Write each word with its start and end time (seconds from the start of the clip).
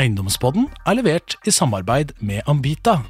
Eiendomspodden 0.00 0.64
er 0.88 0.94
levert 0.96 1.34
i 1.44 1.52
samarbeid 1.52 2.14
med 2.24 2.46
Ambita. 2.48 3.02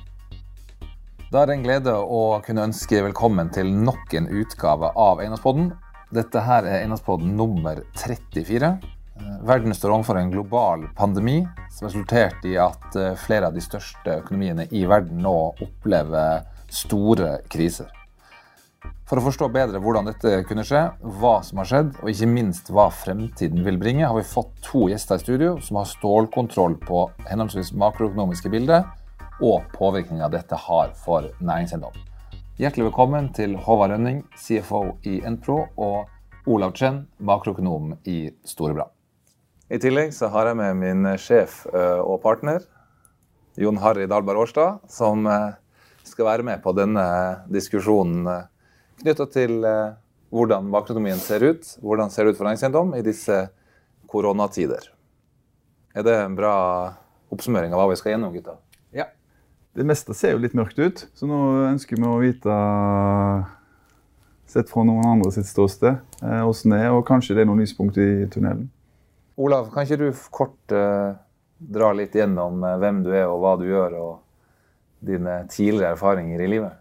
Da 1.30 1.44
er 1.44 1.46
det 1.46 1.54
en 1.54 1.62
glede 1.62 1.92
å 1.94 2.22
kunne 2.42 2.64
ønske 2.66 3.04
velkommen 3.04 3.52
til 3.54 3.70
nok 3.70 4.16
en 4.18 4.26
utgave 4.40 4.90
av 4.98 5.22
Eiendomspodden. 5.22 5.68
Dette 6.11 6.42
her 6.42 6.66
er 6.66 6.80
Eiendomspodden 6.80 7.37
nummer 7.38 7.79
34. 8.00 8.72
Eh, 9.21 9.37
Verden 9.46 9.76
står 9.76 9.95
overfor 9.95 10.18
en 10.18 10.34
global 10.34 10.88
pandemi 10.98 11.45
som 11.71 11.87
resulterte 11.87 12.50
i 12.50 12.58
at 12.58 12.99
eh, 12.99 13.15
flere 13.22 13.53
av 13.53 13.54
de 13.54 13.63
største 13.63 14.19
økonomiene 14.25 14.67
i 14.75 14.83
verden 14.91 15.22
nå 15.22 15.37
opplever 15.63 16.43
store 16.75 17.37
kriser. 17.55 17.99
For 19.10 19.19
å 19.19 19.24
forstå 19.24 19.48
bedre 19.51 19.80
hvordan 19.83 20.06
dette 20.06 20.45
kunne 20.47 20.62
skje, 20.62 20.84
hva 21.19 21.33
som 21.42 21.59
har 21.59 21.66
skjedd, 21.66 21.88
og 21.98 22.12
ikke 22.12 22.29
minst 22.30 22.69
hva 22.70 22.84
fremtiden 22.95 23.65
vil 23.66 23.79
bringe, 23.80 24.06
har 24.06 24.15
vi 24.15 24.23
fått 24.23 24.52
to 24.62 24.84
gjester 24.92 25.19
i 25.19 25.24
studio 25.24 25.56
som 25.66 25.80
har 25.80 25.88
stålkontroll 25.91 26.77
på 26.84 27.09
henholdsvis 27.27 27.73
makroøkonomiske 27.80 28.52
bilder 28.52 28.87
og 29.43 29.66
påvirkninga 29.75 30.29
dette 30.30 30.56
har 30.69 30.93
for 31.03 31.27
næringseiendom. 31.41 31.97
Hjertelig 32.61 32.91
velkommen 32.91 33.30
til 33.33 33.56
Håvard 33.56 33.95
Rønning, 33.95 34.23
CFO 34.37 34.83
i 35.09 35.19
Enpro, 35.25 35.62
og 35.81 36.51
Olav 36.51 36.75
Chen, 36.77 37.06
makroøkonom 37.19 37.95
i 38.05 38.28
Storebra. 38.45 38.84
I 39.70 39.78
tillegg 39.81 40.12
så 40.12 40.28
har 40.34 40.51
jeg 40.51 40.59
med 40.61 40.78
min 40.81 41.09
sjef 41.20 41.62
eh, 41.73 42.01
og 42.03 42.20
partner, 42.25 42.62
Jon 43.61 43.81
Harry 43.81 44.06
Dalberg 44.11 44.45
Årstad, 44.45 44.84
som 44.92 45.27
eh, 45.31 45.56
skal 46.05 46.28
være 46.28 46.47
med 46.47 46.62
på 46.65 46.75
denne 46.77 47.06
diskusjonen 47.53 48.28
eh, 48.28 48.50
knytta 49.01 49.27
til 49.33 49.65
eh, 49.67 49.99
hvordan 50.31 50.69
makroøkonomien 50.71 51.21
ser 51.23 51.45
ut, 51.45 51.67
hvordan 51.83 52.11
ser 52.13 52.27
det 52.27 52.35
ut 52.35 52.41
for 52.41 52.49
næringseiendom 52.49 52.95
i 52.99 53.05
disse 53.07 53.43
koronatider. 54.11 54.91
Er 55.95 56.07
det 56.07 56.17
en 56.23 56.37
bra 56.39 56.57
oppsummering 57.35 57.73
av 57.75 57.83
hva 57.83 57.89
vi 57.91 57.99
skal 57.99 58.15
gjennom, 58.15 58.35
gutta? 58.35 58.57
Ja. 58.95 59.09
Det 59.75 59.87
meste 59.87 60.15
ser 60.19 60.35
jo 60.35 60.43
litt 60.43 60.55
mørkt 60.59 60.79
ut, 60.79 61.07
så 61.15 61.27
nå 61.31 61.41
ønsker 61.70 61.98
vi 61.98 62.07
å 62.07 62.20
vite, 62.23 62.59
sett 64.51 64.70
fra 64.70 64.83
noen 64.87 65.07
andre 65.07 65.31
sitt 65.35 65.47
ståsted, 65.47 65.98
hvordan 66.20 66.75
det 66.75 66.81
er, 66.83 66.95
og 66.95 67.07
kanskje 67.07 67.37
det 67.37 67.45
er 67.45 67.51
noen 67.51 67.62
lyspunkt 67.62 67.98
i 68.03 68.27
tunnelen. 68.31 68.69
Olav, 69.41 69.70
kan 69.73 69.87
ikke 69.87 70.01
du 70.03 70.09
kort 70.35 70.75
eh, 70.75 71.14
dra 71.61 71.92
litt 71.97 72.17
gjennom 72.19 72.64
eh, 72.67 72.77
hvem 72.83 72.98
du 73.07 73.12
er 73.14 73.31
og 73.31 73.39
hva 73.45 73.55
du 73.61 73.64
gjør, 73.69 73.95
og 73.97 75.07
dine 75.07 75.39
tidligere 75.48 75.95
erfaringer 75.95 76.42
i 76.45 76.48
livet? 76.51 76.77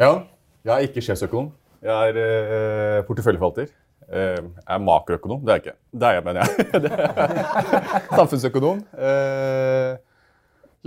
Ja, 0.00 0.26
jeg 0.60 0.74
er 0.74 0.86
ikke 0.86 1.02
sjefsøkonom. 1.04 1.48
Jeg 1.80 2.12
er 2.12 2.18
eh, 2.20 2.98
porteføljeforvalter. 3.08 3.70
Eh, 4.10 4.36
jeg 4.36 4.74
er 4.74 4.82
makroøkonom. 4.84 5.40
Det 5.46 5.52
er 5.52 5.58
jeg 5.58 5.64
ikke. 5.64 5.76
Det 5.96 6.08
er 6.08 6.16
jeg, 6.18 6.24
mener 6.26 6.40
jeg. 6.44 6.50
Samfunnsøkonom. 8.18 8.82
Eh, 9.08 9.92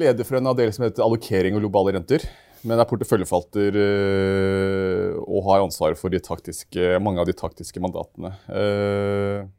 leder 0.03 0.27
for 0.27 0.37
en 0.37 0.49
avdeling 0.51 0.75
som 0.75 0.85
heter 0.85 1.05
allokering 1.05 1.57
og 1.57 1.65
globale 1.65 1.95
renter. 1.97 2.25
Men 2.63 2.79
er 2.79 2.87
porteføljeforvalter 2.87 3.75
og 5.19 5.39
har 5.49 5.65
ansvaret 5.65 5.99
for 5.99 6.13
de 6.13 6.21
taktiske, 6.23 6.93
mange 7.03 7.19
av 7.19 7.27
de 7.27 7.35
taktiske 7.35 7.81
mandatene. 7.83 8.31
Bakgrunnen 8.47 9.49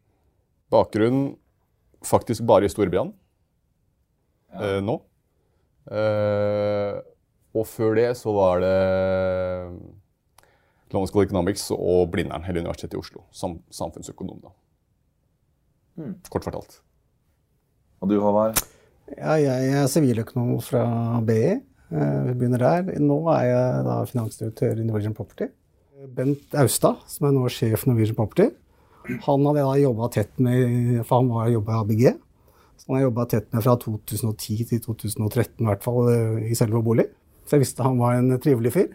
bakgrunn 0.72 1.18
faktisk 2.04 2.46
bare 2.48 2.64
i 2.64 2.72
Storbrann 2.72 3.10
ja. 4.56 4.80
nå. 4.80 4.96
Og 7.54 7.68
før 7.68 7.92
det 8.00 8.08
så 8.22 8.32
var 8.32 8.64
det 8.64 8.74
London 10.94 11.10
School 11.10 11.24
of 11.24 11.28
Economics 11.28 11.66
og 11.74 12.10
Blindern, 12.14 12.44
eller 12.48 12.62
Universitetet 12.64 12.94
i 12.96 13.00
Oslo, 13.02 13.24
som 13.34 13.58
samfunnsøkonom. 13.74 14.40
da. 14.44 14.54
Kort 16.32 16.46
fortalt. 16.46 16.80
Og 18.02 18.10
du, 18.10 18.16
Håvard? 18.20 18.58
Ja, 19.18 19.36
jeg 19.38 19.70
er 19.76 19.86
siviløkonom 19.90 20.56
fra 20.64 20.84
BI. 21.26 21.54
Eh, 21.94 22.24
Vi 22.28 22.34
begynner 22.40 22.58
der. 22.64 22.98
Nå 23.00 23.18
er 23.34 23.44
jeg 23.50 23.84
da 23.86 23.98
finansdirektør 24.08 24.80
i 24.80 24.86
Norwegian 24.88 25.14
Property. 25.14 25.50
Bent 26.16 26.54
Austad, 26.60 26.98
som 27.08 27.28
er 27.28 27.32
nå 27.36 27.46
sjef 27.52 27.86
i 27.86 27.90
Norwegian 27.92 28.16
Property, 28.18 28.50
han 29.04 29.44
hadde 29.44 29.60
jeg 29.60 29.68
da 29.68 29.82
jobba 29.84 30.06
tett 30.12 30.38
med, 30.40 31.02
for 31.04 31.20
han 31.20 31.28
var 31.28 31.50
jobba 31.52 31.74
i 31.74 31.80
ABG. 31.82 32.04
Så 32.80 32.88
han 32.88 32.96
har 32.96 33.02
jobba 33.06 33.26
tett 33.30 33.50
med 33.52 33.62
fra 33.62 33.74
2010 33.80 34.64
til 34.70 34.80
2013, 34.80 35.60
i 35.60 35.68
hvert 35.68 35.84
fall 35.84 36.08
eh, 36.10 36.48
i 36.50 36.56
selve 36.58 36.80
bolig. 36.84 37.06
Så 37.44 37.56
jeg 37.58 37.66
visste 37.66 37.84
han 37.84 38.00
var 38.00 38.16
en 38.18 38.34
trivelig 38.40 38.72
fyr. 38.72 38.88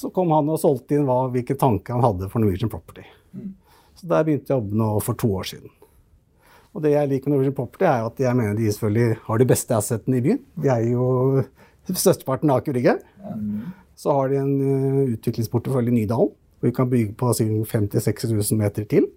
Så 0.00 0.08
kom 0.14 0.32
han 0.32 0.48
og 0.48 0.60
solgte 0.62 0.96
inn 0.96 1.04
hva, 1.08 1.26
hvilke 1.32 1.58
tanker 1.60 1.98
han 1.98 2.04
hadde 2.06 2.30
for 2.32 2.40
Norwegian 2.40 2.72
Property. 2.72 3.04
Så 3.98 4.08
der 4.08 4.24
begynte 4.24 4.48
jeg 4.48 4.56
å 4.56 4.62
jobbe 4.62 4.80
nå 4.80 4.88
for 5.04 5.18
to 5.20 5.28
år 5.36 5.48
siden. 5.50 5.72
Og 6.70 6.84
det 6.84 6.94
jeg 6.94 7.10
liker 7.10 7.28
med 7.28 7.36
Norwegian 7.36 7.56
Property, 7.58 7.84
er 7.84 8.06
at 8.06 8.22
jeg 8.22 8.38
mener 8.38 8.56
de 8.56 8.70
selvfølgelig 8.70 9.18
har 9.26 9.42
de 9.42 9.48
beste 9.50 9.76
assetene 9.76 10.20
i 10.20 10.24
byen. 10.24 10.40
De 10.56 10.70
er 10.72 10.86
jo 10.88 11.06
størsteparten 11.90 12.52
av 12.52 12.62
Aker 12.62 12.76
Brygge. 12.76 12.96
Så 13.98 14.14
har 14.16 14.30
de 14.30 14.38
en 14.40 14.52
uh, 14.62 15.14
utviklingsportefølje 15.16 15.92
i 15.92 15.96
Nydalen, 15.98 16.30
hvor 16.32 16.70
vi 16.70 16.76
kan 16.76 16.88
bygge 16.92 17.16
på 17.20 17.32
50 17.34 17.98
000-60 18.00 18.32
000 18.38 18.60
meter 18.62 18.86
til. 18.88 19.10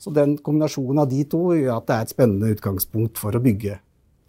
Så 0.00 0.12
den 0.14 0.38
kombinasjonen 0.38 1.02
av 1.02 1.10
de 1.10 1.20
to 1.28 1.42
gjør 1.56 1.76
at 1.76 1.88
det 1.88 1.96
er 1.96 2.06
et 2.06 2.14
spennende 2.14 2.54
utgangspunkt 2.54 3.20
for 3.20 3.36
å 3.36 3.42
bygge. 3.44 3.76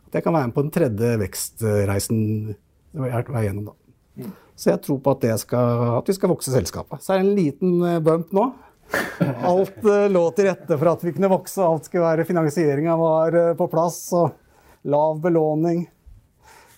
At 0.09 0.17
jeg 0.17 0.25
kan 0.25 0.35
være 0.35 0.49
med 0.49 0.57
på 0.57 0.65
den 0.65 0.75
tredje 0.75 1.15
vekstreisen 1.21 2.19
jeg 2.95 3.11
har 3.11 3.25
vært 3.27 3.47
gjennom 3.47 3.71
da. 3.71 4.33
Så 4.55 4.71
jeg 4.71 4.81
tror 4.85 5.01
på 5.03 5.15
at, 5.15 5.23
det 5.25 5.35
skal, 5.41 5.81
at 5.99 6.09
vi 6.09 6.15
skal 6.15 6.31
vokse 6.31 6.53
selskapet. 6.53 7.03
Så 7.03 7.13
er 7.13 7.19
det 7.19 7.27
en 7.27 7.35
liten 7.35 7.73
eh, 7.83 7.99
bump 8.03 8.31
nå. 8.35 8.45
Alt 9.43 9.81
eh, 9.83 10.05
lå 10.11 10.23
til 10.37 10.47
rette 10.47 10.77
for 10.77 10.91
at 10.93 11.03
vi 11.03 11.13
kunne 11.15 11.31
vokse, 11.31 11.59
alt 11.63 11.89
skulle 11.89 12.05
være 12.05 12.27
Finansieringa 12.27 12.95
var 12.99 13.35
eh, 13.39 13.51
på 13.59 13.67
plass, 13.71 13.99
og 14.15 14.87
lav 14.87 15.19
belåning. 15.23 15.83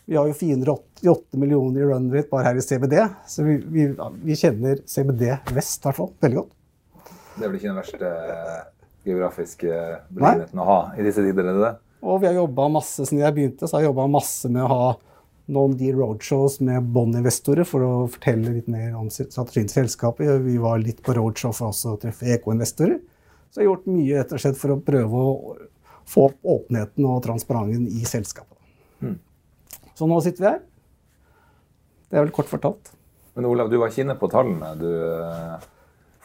Vi 0.07 0.15
har 0.15 0.29
jo 0.29 0.33
488 0.39 1.38
millioner 1.38 1.83
i 1.83 1.88
run 1.89 2.07
rate 2.13 2.31
bare 2.31 2.47
her 2.47 2.57
i 2.57 2.63
CBD, 2.63 2.95
så 3.27 3.43
vi, 3.43 3.57
vi, 3.59 3.89
vi 4.23 4.38
kjenner 4.39 4.79
CBD 4.88 5.25
vest 5.51 5.83
i 5.83 5.89
hvert 5.89 5.99
fall 5.99 6.13
veldig 6.23 6.39
godt. 6.39 6.53
Det 7.38 7.44
er 7.44 7.51
vel 7.51 7.57
ikke 7.59 7.69
den 7.69 7.81
verste 7.81 8.11
geografiske 9.07 9.81
beliggenheten 10.07 10.63
å 10.63 10.67
ha 10.67 10.79
i 10.97 11.03
disse 11.05 11.25
tider, 11.25 11.51
er? 11.51 11.75
Og 12.07 12.21
vi 12.23 12.29
har 12.29 12.39
jobba 12.39 12.69
masse, 12.71 13.03
siden 13.03 13.21
jeg 13.25 13.35
begynte, 13.35 13.67
så 13.67 13.77
har 13.77 13.83
jeg 13.83 13.91
jobba 13.91 14.07
masse 14.15 14.49
med 14.51 14.63
å 14.63 14.71
ha 14.71 14.88
noen 15.47 15.75
de 15.80 15.91
roadshows 15.96 16.59
med 16.66 16.90
bondinvestorer 16.96 17.68
for 17.68 17.85
å 17.85 17.91
fortelle 18.12 18.58
litt 18.58 18.68
mer 18.72 18.97
om 19.00 19.08
strategien 19.13 19.69
til 19.69 19.84
selskapet. 19.84 20.34
Vi 20.44 20.58
var 20.62 20.81
litt 20.84 21.00
på 21.06 21.16
roadshow 21.16 21.56
for 21.56 21.72
også 21.72 21.96
å 21.96 22.02
treffe 22.02 22.28
ekoinvestorer. 22.35 23.00
Så 23.50 23.62
jeg 23.62 23.68
har 23.68 23.72
gjort 23.72 23.90
mye 23.90 24.19
rett 24.19 24.36
og 24.36 24.44
slett 24.44 24.59
for 24.59 24.75
å 24.75 24.81
prøve 24.84 25.24
å 25.24 25.56
få 26.07 26.28
opp 26.30 26.52
åpenheten 26.57 27.07
og 27.07 27.24
transparenten 27.24 27.88
i 27.88 28.03
selskapet. 28.07 28.57
Så 29.97 30.06
nå 30.06 30.19
sitter 30.22 30.44
vi 30.44 30.52
her. 30.52 30.62
Det 32.07 32.19
er 32.19 32.28
vel 32.28 32.36
kort 32.36 32.52
fortalt. 32.52 32.91
Men 33.38 33.47
Olav, 33.50 33.72
du 33.72 33.80
var 33.81 33.91
ikke 33.91 34.03
inne 34.06 34.18
på 34.19 34.30
tallene 34.31 34.74
du 34.80 34.90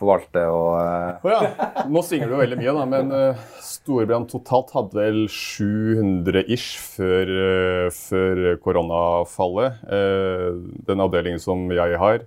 forvalter 0.03 0.51
og 0.51 1.25
Å 1.25 1.33
ja. 1.33 1.41
Nå 1.91 2.03
svinger 2.07 2.33
jo 2.33 2.41
veldig 2.43 2.59
mye, 2.61 2.75
da, 2.77 2.85
men 2.91 3.15
uh, 3.15 3.43
Storbrann 3.63 4.29
totalt 4.31 4.73
hadde 4.77 4.99
vel 4.99 5.25
700 5.31 6.45
ish 6.53 6.77
før, 6.83 7.33
uh, 7.33 7.89
før 7.95 8.45
koronafallet. 8.63 9.83
Uh, 9.89 10.63
den 10.89 11.03
avdelingen 11.05 11.43
som 11.43 11.65
jeg 11.73 11.99
har, 12.03 12.25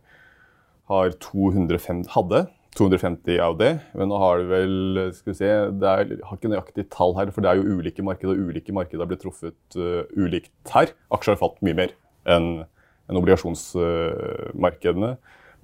har 0.92 1.18
250, 1.24 2.06
hadde 2.16 2.46
250 2.76 3.40
av 3.44 3.58
det. 3.60 3.72
Men 3.96 4.12
nå 4.12 4.20
har 4.22 4.42
det 4.42 4.52
vel 4.52 4.78
skal 5.16 5.32
vi 5.32 5.40
se, 5.40 5.52
det 5.82 5.92
er, 5.92 6.16
Jeg 6.18 6.28
har 6.28 6.40
ikke 6.40 6.52
nøyaktig 6.52 6.88
tall 6.94 7.16
her, 7.20 7.32
for 7.36 7.46
det 7.46 7.52
er 7.52 7.62
jo 7.62 7.80
ulike 7.80 8.06
markeder, 8.06 8.36
og 8.36 8.52
ulike 8.52 8.76
markeder 8.76 9.06
har 9.06 9.12
blitt 9.12 9.24
truffet 9.24 9.80
uh, 9.80 10.04
ulikt 10.18 10.76
her. 10.76 10.96
Aksjer 11.16 11.36
har 11.36 11.44
falt 11.44 11.62
mye 11.66 11.78
mer 11.84 11.94
enn 12.26 12.66
enn 13.06 13.20
obligasjonsmarkedene. 13.20 15.12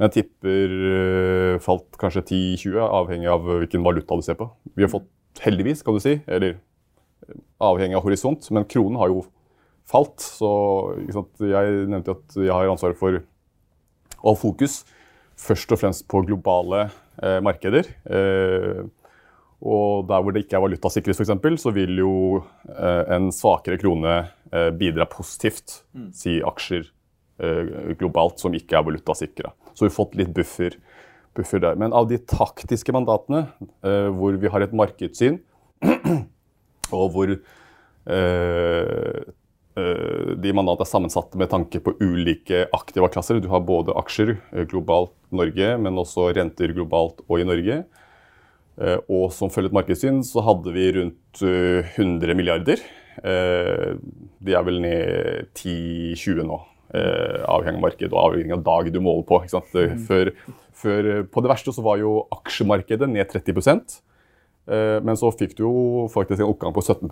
Men 0.02 0.10
jeg 0.10 0.24
tipper 0.24 0.72
uh, 0.82 1.56
falt 1.62 1.98
kanskje 2.02 2.24
10-20, 2.26 2.78
avhengig 2.82 3.28
av 3.30 3.44
hvilken 3.46 3.84
valuta 3.86 4.16
du 4.18 4.24
ser 4.26 4.40
på. 4.40 4.48
Vi 4.74 4.82
har 4.82 4.90
fått, 4.90 5.06
heldigvis, 5.46 5.84
kan 5.86 5.94
du 5.94 6.02
si, 6.02 6.16
eller 6.26 6.56
eh, 6.56 7.36
avhengig 7.62 8.00
av 8.00 8.02
horisont, 8.08 8.48
men 8.50 8.66
kronen 8.66 8.98
har 8.98 9.12
jo 9.14 9.22
falt. 9.88 10.18
Så 10.26 10.50
jeg 11.06 11.86
nevnte 11.92 12.16
at 12.18 12.40
jeg 12.40 12.50
har 12.50 12.72
ansvaret 12.72 12.98
for 12.98 13.22
å 13.22 14.26
ha 14.26 14.34
fokus 14.42 14.82
først 15.42 15.72
og 15.74 15.84
fremst 15.84 16.08
på 16.10 16.24
globale 16.26 16.88
eh, 17.22 17.38
markeder. 17.46 17.94
Eh, 18.10 18.82
og 19.62 20.08
der 20.10 20.26
hvor 20.26 20.34
det 20.34 20.48
ikke 20.48 20.58
er 20.58 20.66
valutasikkerhet, 20.66 21.22
f.eks., 21.22 21.62
så 21.62 21.74
vil 21.76 22.02
jo 22.02 22.16
eh, 22.74 23.04
en 23.14 23.30
svakere 23.36 23.78
krone 23.82 24.18
eh, 24.50 24.72
bidra 24.74 25.06
positivt, 25.10 25.84
si 26.18 26.40
aksjer 26.42 26.88
eh, 26.88 26.96
globalt 28.00 28.42
som 28.42 28.54
ikke 28.56 28.78
er 28.78 28.86
valutasikra. 28.88 29.54
Så 29.74 29.86
vi 29.86 29.90
har 29.90 29.96
fått 29.96 30.18
litt 30.20 30.34
buffer, 30.36 30.78
buffer 31.38 31.64
der. 31.64 31.80
Men 31.80 31.96
av 31.98 32.10
de 32.10 32.20
taktiske 32.20 32.94
mandatene, 32.96 33.48
eh, 33.86 34.10
hvor 34.14 34.38
vi 34.40 34.52
har 34.52 34.66
et 34.66 34.76
markedssyn, 34.76 35.40
og 36.98 37.06
hvor 37.16 37.32
eh, 37.34 39.22
eh, 39.80 40.30
de 40.44 40.54
mandatene 40.54 40.86
er 40.86 40.92
sammensatte 40.92 41.40
med 41.40 41.52
tanke 41.54 41.82
på 41.84 41.96
ulike 42.04 42.66
aktiva 42.76 43.10
klasser. 43.14 43.42
Du 43.42 43.50
har 43.54 43.66
både 43.66 43.96
aksjer 44.02 44.36
eh, 44.38 44.68
globalt 44.70 45.16
Norge, 45.32 45.76
men 45.80 46.00
også 46.00 46.32
renter 46.36 46.76
globalt 46.76 47.24
og 47.28 47.40
i 47.40 47.48
Norge. 47.48 47.84
Eh, 48.82 48.98
Og 49.08 49.30
som 49.36 49.52
følge 49.52 49.72
et 49.72 49.80
markedssyn 49.82 50.22
så 50.28 50.44
hadde 50.46 50.74
vi 50.76 50.90
rundt 51.00 51.46
eh, 51.48 51.96
100 51.98 52.36
milliarder 52.38 52.82
Eh, 53.20 53.98
de 54.42 54.54
er 54.56 54.64
vel 54.66 54.80
ned 54.82 55.50
10-20 55.58 56.46
nå. 56.48 56.60
Eh, 56.92 57.44
avhengig 57.48 57.80
av 57.80 57.84
marked 57.86 58.10
og 58.12 58.20
avhengig 58.20 58.56
av 58.58 58.64
dag 58.66 58.90
du 58.92 59.00
måler 59.00 59.24
på. 59.28 59.40
ikke 59.40 59.54
sant? 59.54 59.76
Mm. 59.76 60.00
Før, 60.10 60.32
før, 60.76 61.12
på 61.32 61.44
det 61.44 61.52
verste 61.54 61.72
så 61.76 61.84
var 61.86 62.02
jo 62.02 62.18
aksjemarkedet 62.36 63.08
ned 63.08 63.32
30 63.32 63.62
eh, 64.68 64.98
Men 65.00 65.20
så 65.20 65.32
fikk 65.32 65.56
du 65.56 65.64
jo 65.64 66.08
faktisk 66.12 66.42
en 66.42 66.52
oppgang 66.52 66.76
på 66.76 66.84
17 66.84 67.08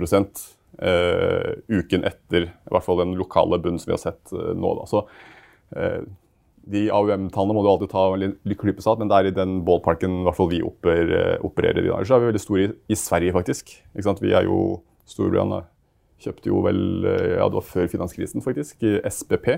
eh, 0.84 1.52
uken 1.72 2.04
etter 2.04 2.50
i 2.50 2.74
hvert 2.74 2.84
fall 2.84 3.00
den 3.06 3.16
lokale 3.20 3.62
bunnen 3.62 3.80
som 3.80 3.94
vi 3.94 3.96
har 3.96 4.04
sett 4.04 4.36
eh, 4.36 4.52
nå. 4.52 4.74
da. 4.82 4.90
Så 4.90 5.06
eh, 5.80 6.04
de 6.70 6.86
AUM-tallene 6.92 7.56
må 7.56 7.64
du 7.64 7.72
alltid 7.72 7.94
ta 7.94 8.04
litt 8.20 8.60
klype 8.60 8.84
salt, 8.84 9.00
men 9.00 9.08
det 9.10 9.16
er 9.16 9.32
i 9.32 9.38
den 9.38 9.62
ballparken 9.66 10.20
i 10.20 10.28
hvert 10.28 10.38
fall 10.38 10.52
vi 10.52 10.60
oper, 10.66 11.16
eh, 11.16 11.36
opererer 11.40 11.86
i. 11.86 11.88
Ellers 11.88 12.12
er 12.12 12.20
vi 12.20 12.34
veldig 12.34 12.44
store 12.44 12.68
i, 12.68 12.72
i 12.92 13.00
Sverige, 13.00 13.34
faktisk. 13.40 13.78
Ikke 13.94 14.10
sant? 14.12 14.20
Vi 14.20 14.36
er 14.36 14.44
jo 14.50 14.82
Storbritannia 15.10 15.64
kjøpte 16.24 16.52
jo 16.52 16.62
vel 16.66 16.82
eh, 17.08 17.38
Ja, 17.38 17.48
det 17.48 17.60
var 17.60 17.68
før 17.68 17.90
finanskrisen, 17.92 18.44
faktisk. 18.46 18.84
SPP. 18.84 19.10
SBP. 19.10 19.54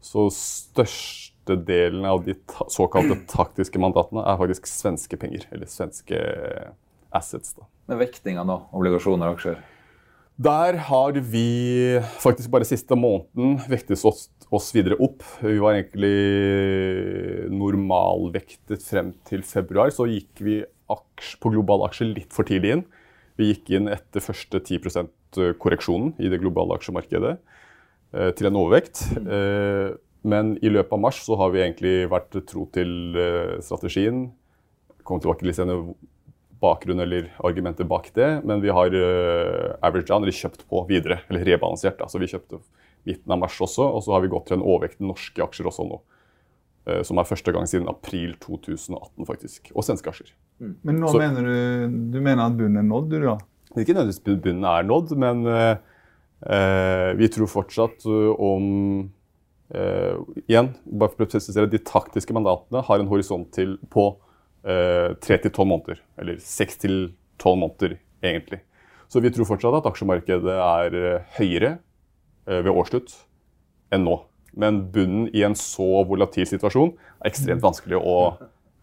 Så 0.00 0.28
størstedelen 0.32 2.06
av 2.08 2.22
de 2.24 2.36
ta 2.48 2.64
såkalte 2.72 3.18
taktiske 3.28 3.80
mandatene 3.82 4.24
er 4.24 4.38
faktisk 4.40 4.68
svenske 4.70 5.18
penger. 5.20 5.44
Eller 5.52 5.68
svenske 5.68 6.20
assets. 7.12 7.54
da. 7.58 7.68
Med 7.90 8.00
vektinga 8.06 8.46
nå, 8.46 8.56
obligasjoner 8.76 9.32
og 9.32 9.38
aksjer. 9.38 9.60
Der 10.40 10.78
har 10.88 11.18
vi 11.20 12.00
faktisk 12.22 12.48
bare 12.52 12.64
siste 12.64 12.96
måneden 12.96 13.58
vektet 13.68 14.00
oss, 14.08 14.30
oss 14.48 14.70
videre 14.72 14.96
opp. 14.96 15.20
Vi 15.42 15.58
var 15.60 15.76
egentlig 15.76 17.50
normalvektet 17.52 18.86
frem 18.86 19.12
til 19.28 19.44
februar. 19.44 19.92
Så 19.92 20.08
gikk 20.08 20.40
vi 20.40 20.62
aksj, 20.90 21.34
på 21.42 21.52
globale 21.52 21.90
aksjer 21.90 22.14
litt 22.14 22.32
for 22.32 22.48
tidlig 22.48 22.78
inn. 22.78 22.86
Vi 23.40 23.54
gikk 23.54 23.72
inn 23.72 23.88
etter 23.88 24.20
første 24.20 24.60
10% 24.60 25.40
korreksjonen 25.62 26.12
i 26.20 26.28
det 26.28 26.40
globale 26.42 26.76
aksjemarkedet 26.76 27.34
eh, 27.38 28.30
til 28.36 28.50
en 28.50 28.58
overvekt. 28.60 29.06
Eh, 29.24 29.96
men 30.28 30.52
i 30.60 30.68
løpet 30.68 30.92
av 30.92 31.00
mars 31.00 31.22
så 31.24 31.38
har 31.40 31.54
vi 31.54 31.62
egentlig 31.62 31.94
vært 32.12 32.36
tro 32.50 32.66
til 32.74 33.16
eh, 33.16 33.54
strategien. 33.64 34.26
Kommer 35.06 35.24
tilbake 35.24 35.48
litt 35.48 35.56
senere 35.56 35.94
bakgrunn 36.60 37.00
eller 37.00 37.30
argumenter 37.46 37.88
bak 37.88 38.10
det, 38.12 38.28
men 38.44 38.60
vi 38.60 38.68
har 38.68 38.92
average 39.80 40.10
down, 40.10 40.26
eller 40.26 40.36
kjøpt 40.36 40.66
på 40.68 40.82
videre, 40.90 41.22
eller 41.30 41.46
rebalansert. 41.48 41.96
Da. 41.96 42.20
Vi 42.20 42.28
kjøpte 42.28 42.60
midten 43.08 43.32
av 43.32 43.40
mars 43.40 43.56
også, 43.64 43.86
og 43.86 44.04
så 44.04 44.12
har 44.12 44.20
vi 44.20 44.28
gått 44.34 44.50
til 44.50 44.58
en 44.58 44.66
overvekt 44.66 45.00
norske 45.00 45.40
aksjer 45.40 45.70
også 45.70 45.86
nå. 45.88 46.02
Uh, 46.88 47.02
som 47.04 47.18
er 47.20 47.26
første 47.28 47.52
gang 47.52 47.66
siden 47.68 47.88
april 47.92 48.32
2018, 48.40 49.26
faktisk. 49.28 49.68
Og 49.76 49.84
svenske 49.84 50.08
aksjer. 50.08 50.30
Men 50.60 50.96
nå 51.00 51.10
Så- 51.12 51.18
mener 51.20 51.44
du, 51.44 52.10
du 52.14 52.20
mener 52.24 52.46
at 52.46 52.56
bunnen 52.56 52.80
er 52.80 52.86
nådd, 52.88 53.10
du 53.12 53.20
da? 53.26 53.34
Ikke 53.76 53.92
nødvendigvis 53.94 54.40
bunnen 54.42 54.64
er 54.64 54.86
nådd, 54.88 55.12
men 55.20 55.44
uh, 55.46 55.76
uh, 56.48 57.10
vi 57.20 57.28
tror 57.28 57.46
fortsatt 57.52 58.06
uh, 58.08 58.32
om 58.40 59.10
uh, 59.76 60.16
Igjen, 60.48 60.72
bare 60.88 61.12
for 61.12 61.26
å 61.26 61.30
presisere, 61.30 61.68
de 61.70 61.78
taktiske 61.84 62.34
mandatene 62.34 62.82
har 62.88 62.98
en 62.98 63.12
horisont 63.12 63.52
til 63.52 63.76
på 63.92 64.08
uh, 64.16 65.12
3-12 65.20 65.60
måneder. 65.68 66.00
Eller 66.18 66.40
6-12 66.40 67.12
måneder, 67.60 67.98
egentlig. 68.24 68.62
Så 69.10 69.20
vi 69.20 69.30
tror 69.30 69.48
fortsatt 69.52 69.76
at 69.82 69.86
aksjemarkedet 69.92 70.56
er 70.56 71.24
høyere 71.36 71.76
ved 72.46 72.70
årsslutt 72.70 73.12
enn 73.92 74.04
nå. 74.06 74.20
Men 74.56 74.82
bunnen 74.92 75.28
i 75.34 75.42
en 75.46 75.54
så 75.54 76.04
volatil 76.08 76.46
situasjon 76.48 76.94
er 77.20 77.30
ekstremt 77.30 77.62
vanskelig 77.62 78.00
å, 78.00 78.16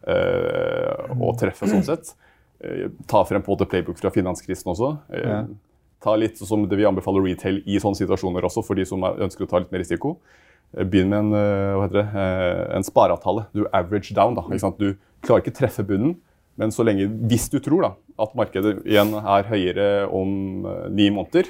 uh, 0.08 1.16
å 1.20 1.34
treffe 1.40 1.68
sånn 1.70 1.84
sett. 1.86 2.14
Eh, 2.60 2.88
ta 3.06 3.24
frem 3.26 3.44
på 3.46 3.52
en 3.52 3.58
måte 3.58 3.70
playbook 3.70 4.00
fra 4.02 4.10
finanskrisen 4.14 4.72
også. 4.74 4.98
Eh, 5.14 5.44
Ta 6.02 6.14
litt 6.16 6.38
som 6.38 6.62
det 6.70 6.78
vi 6.78 6.86
anbefaler 6.86 7.24
retail 7.26 7.64
i 7.66 7.80
sånne 7.82 7.98
situasjoner 7.98 8.46
også, 8.46 8.62
for 8.66 8.78
de 8.78 8.84
som 8.86 9.02
er, 9.04 9.16
ønsker 9.26 9.46
å 9.46 9.50
ta 9.50 9.58
litt 9.64 9.72
mer 9.74 9.82
risiko. 9.82 10.18
Eh, 10.78 10.84
Begynn 10.86 11.10
med 11.10 11.20
en, 11.20 11.32
eh, 11.34 11.74
hva 11.74 11.88
heter 11.88 11.98
det, 12.04 12.08
eh, 12.14 12.76
en 12.78 12.84
spareavtale. 12.86 13.48
Du 13.54 13.66
average 13.74 14.14
down. 14.14 14.36
da, 14.36 14.42
ikke 14.42 14.60
sant? 14.60 14.78
Du 14.78 14.96
klarer 15.24 15.42
ikke 15.42 15.58
treffe 15.58 15.86
bunnen, 15.86 16.16
men 16.58 16.70
så 16.70 16.86
lenge, 16.86 17.10
hvis 17.28 17.50
du 17.50 17.60
tror 17.60 17.82
da, 17.82 17.92
at 18.20 18.36
markedet 18.36 18.86
igjen 18.86 19.14
er 19.14 19.44
høyere 19.44 20.12
om 20.12 20.66
eh, 20.66 20.90
ni 20.90 21.10
måneder, 21.10 21.46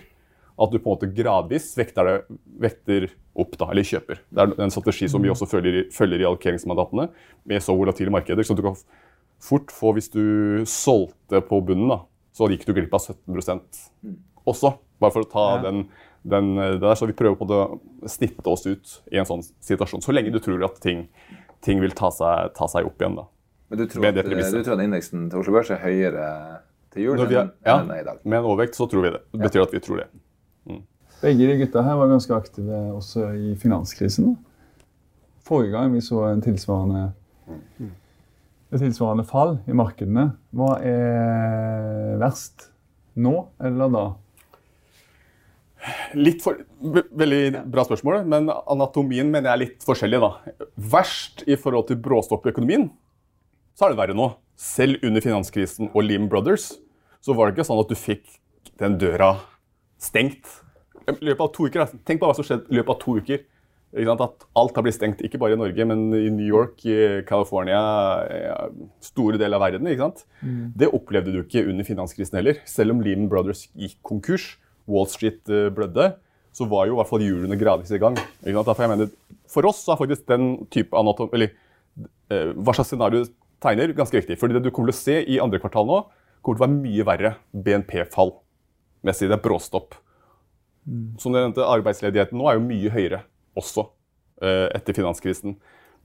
at 0.58 0.72
du 0.74 0.80
på 0.80 0.90
en 0.90 0.96
måte 0.96 1.10
gradvis 1.14 1.70
vekter, 1.78 2.08
det, 2.08 2.38
vekter 2.64 3.08
opp, 3.38 3.54
da, 3.60 3.68
eller 3.70 3.86
kjøper. 3.86 4.24
Det 4.34 4.46
er 4.46 4.64
en 4.66 4.74
strategi 4.74 5.10
som 5.12 5.22
vi 5.22 5.30
også 5.30 5.46
følger, 5.50 5.84
følger 5.94 6.24
i 6.24 6.26
allokeringsmandatene 6.26 7.10
med 7.50 7.62
så 7.64 7.76
volatile 7.78 8.14
markeder. 8.14 8.44
så 8.48 8.56
du 8.58 8.64
kan 8.66 8.78
fort 9.44 9.72
få, 9.72 9.94
hvis 9.94 10.10
du 10.10 10.66
solgte 10.66 11.44
på 11.46 11.62
bunnen, 11.62 11.92
da, 11.94 12.00
så 12.34 12.50
gikk 12.50 12.66
du 12.66 12.74
glipp 12.74 12.94
av 12.98 13.06
17 13.06 14.18
også. 14.48 14.74
Bare 15.00 15.14
for 15.14 15.22
å 15.26 15.30
ta 15.30 15.46
Ja. 15.58 15.62
den, 15.68 15.88
den 16.26 16.58
eh, 16.58 16.80
der. 16.82 16.96
Så 16.96 17.06
vi 17.06 17.14
prøver 17.14 17.38
på 17.38 17.46
å 17.46 17.80
snitte 18.10 18.48
oss 18.50 18.66
ut 18.66 19.02
i 19.12 19.18
en 19.22 19.26
sånn 19.26 19.44
situasjon. 19.44 20.02
Så 20.02 20.16
lenge 20.16 20.32
du 20.34 20.40
tror 20.40 20.64
at 20.66 20.80
ting, 20.82 21.08
ting 21.62 21.82
vil 21.84 21.92
ta 21.92 22.10
seg, 22.10 22.54
ta 22.58 22.68
seg 22.68 22.86
opp 22.86 22.98
igjen. 23.02 23.16
da. 23.16 23.28
Men 23.70 23.80
du 23.84 23.86
tror, 23.86 24.08
at, 24.08 24.16
du 24.16 24.64
tror 24.64 24.78
at 24.80 24.86
indeksen 24.86 25.30
til 25.30 25.40
Oslo 25.42 25.54
Børs 25.54 25.70
er 25.76 25.82
høyere 25.84 26.28
til 26.94 27.04
jul 27.04 27.20
enn 27.20 27.34
ja, 27.36 27.44
enn 27.76 27.92
er 27.92 28.00
i 28.00 28.06
dag? 28.08 28.22
med 28.24 28.40
en 28.40 28.46
overvekt 28.48 28.78
så 28.80 28.88
tror 28.90 29.04
vi 29.04 29.12
det. 29.12 29.22
Det 29.34 29.44
betyr 29.44 29.66
at 29.66 29.74
vi 29.76 29.82
tror 29.84 30.02
det. 30.02 30.08
Begge 31.18 31.48
de 31.50 31.56
gutta 31.64 31.82
her 31.82 31.98
var 31.98 32.12
ganske 32.12 32.36
aktive 32.36 32.82
også 32.94 33.32
i 33.34 33.56
finanskrisen. 33.58 34.34
da. 34.34 34.84
Forrige 35.48 35.74
gang 35.74 35.94
vi 35.96 36.04
så 36.04 36.26
en 36.28 36.44
tilsvarende, 36.44 37.08
et 38.68 38.82
tilsvarende 38.84 39.24
fall 39.26 39.58
i 39.66 39.76
markedene, 39.78 40.30
hva 40.52 40.76
er 40.84 42.18
verst? 42.22 42.68
Nå 43.18 43.34
eller 43.64 43.90
da? 43.90 44.06
Litt 46.20 46.44
for, 46.44 46.60
ve 46.84 47.06
veldig 47.18 47.64
bra 47.72 47.86
spørsmål, 47.88 48.26
men 48.28 48.52
anatomien 48.52 49.30
mener 49.32 49.48
jeg 49.48 49.54
er 49.56 49.64
litt 49.64 49.88
forskjellig. 49.88 50.20
da. 50.22 50.68
Verst 50.76 51.46
i 51.48 51.56
forhold 51.58 51.88
til 51.90 52.02
bråstopp 52.04 52.46
i 52.46 52.52
økonomien, 52.52 52.90
så 53.78 53.88
er 53.88 53.96
det 53.96 54.02
verre 54.02 54.18
nå. 54.18 54.32
Selv 54.58 55.02
under 55.06 55.24
finanskrisen 55.24 55.92
og 55.94 56.04
Lehman 56.04 56.30
Brothers 56.30 56.74
så 57.24 57.34
var 57.38 57.48
det 57.48 57.56
ikke 57.56 57.70
sånn 57.70 57.82
at 57.82 57.92
du 57.92 57.98
fikk 57.98 58.26
den 58.82 58.98
døra 59.02 59.38
stengt. 60.02 60.50
I 61.08 61.16
løpet 61.24 61.44
av 61.46 61.54
to 61.56 61.68
uker, 61.68 61.84
da. 61.84 62.02
Tenk 62.08 62.22
på 62.22 62.30
hva 62.30 62.36
som 62.36 62.46
skjedde 62.46 62.68
i 62.72 62.80
løpet 62.80 62.94
av 62.96 63.00
to 63.04 63.16
uker. 63.22 63.46
At 63.98 64.44
alt 64.60 64.76
har 64.76 64.84
blitt 64.84 64.98
stengt, 64.98 65.22
ikke 65.24 65.40
bare 65.40 65.56
i 65.56 65.60
Norge, 65.60 65.86
men 65.88 66.10
i 66.14 66.28
New 66.30 66.46
York, 66.46 66.84
i 66.86 67.24
California, 67.26 67.80
ja, 68.28 68.58
store 69.02 69.40
deler 69.40 69.56
av 69.58 69.64
verden. 69.64 69.88
ikke 69.88 70.04
sant? 70.04 70.26
Det 70.78 70.92
opplevde 70.92 71.32
du 71.34 71.40
ikke 71.42 71.64
under 71.66 71.88
finanskrisen 71.88 72.38
heller. 72.38 72.60
Selv 72.68 72.94
om 72.94 73.02
Lehman 73.02 73.30
Brothers 73.32 73.68
gikk 73.80 73.98
konkurs, 74.06 74.58
Wall 74.88 75.08
Street 75.12 75.48
eh, 75.50 75.70
blødde, 75.74 76.12
så 76.56 76.68
var 76.68 76.88
jo 76.88 76.96
i 76.96 77.00
hvert 77.00 77.10
fall 77.10 77.24
hjulene 77.24 77.58
gradvis 77.60 77.94
i 77.96 78.02
gang. 78.02 78.18
Ikke 78.42 78.56
sant? 78.58 78.68
Derfor 78.70 78.86
jeg 78.86 78.94
mener, 78.94 79.10
For 79.48 79.68
oss 79.70 79.84
så 79.86 79.94
er 79.94 80.02
faktisk 80.02 80.28
den 80.28 80.68
type 80.74 80.96
anatom... 80.98 81.32
Eller 81.36 81.54
eh, 82.34 82.54
hva 82.56 82.76
slags 82.76 82.92
scenario 82.92 83.24
tegner, 83.64 83.94
ganske 83.96 84.20
viktig. 84.20 84.38
Fordi 84.40 84.58
det 84.58 84.66
du 84.66 84.72
kommer 84.72 84.92
til 84.92 84.98
å 84.98 85.00
se 85.00 85.18
i 85.24 85.40
andre 85.44 85.62
kvartal 85.64 85.88
nå, 85.88 86.02
kommer 86.44 86.60
til 86.60 86.64
å 86.64 86.68
være 86.68 86.80
mye 86.82 87.08
verre 87.08 87.34
BNP-fall. 87.54 88.36
Messig, 89.08 89.30
det 89.32 89.38
er 89.38 89.44
bråstopp. 89.44 89.98
Som 91.20 91.34
dere 91.34 91.48
nevnte, 91.48 91.66
Arbeidsledigheten 91.68 92.40
nå 92.40 92.48
er 92.48 92.60
jo 92.60 92.68
mye 92.68 92.92
høyere 92.94 93.24
også 93.58 93.88
eh, 94.44 94.68
etter 94.78 94.96
finanskrisen. 94.96 95.58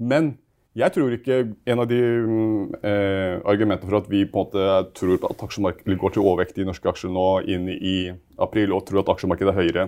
Men 0.02 0.36
jeg 0.78 0.94
tror 0.94 1.12
ikke 1.12 1.38
en 1.68 1.82
av 1.82 1.88
de 1.90 1.98
mm, 2.00 2.76
eh, 2.80 3.34
argumentene 3.48 3.90
for 3.90 3.98
at 4.00 4.08
vi 4.08 4.24
på 4.24 4.40
en 4.40 4.46
måte 4.46 4.94
tror 4.96 5.26
at 5.28 5.44
aksjemarkedet 5.44 5.98
går 6.00 6.14
til 6.14 6.24
overvekt 6.24 6.58
i 6.62 6.66
norske 6.66 6.88
aksjer 6.88 7.12
nå 7.12 7.26
inn 7.44 7.68
i 7.74 7.96
april, 8.40 8.72
og 8.72 8.86
tror 8.88 9.02
at 9.02 9.12
aksjemarkedet 9.12 9.52
er 9.52 9.58
høyere 9.58 9.86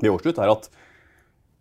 ved 0.00 0.12
årsslutt, 0.14 0.40
er 0.40 0.54
at 0.54 0.70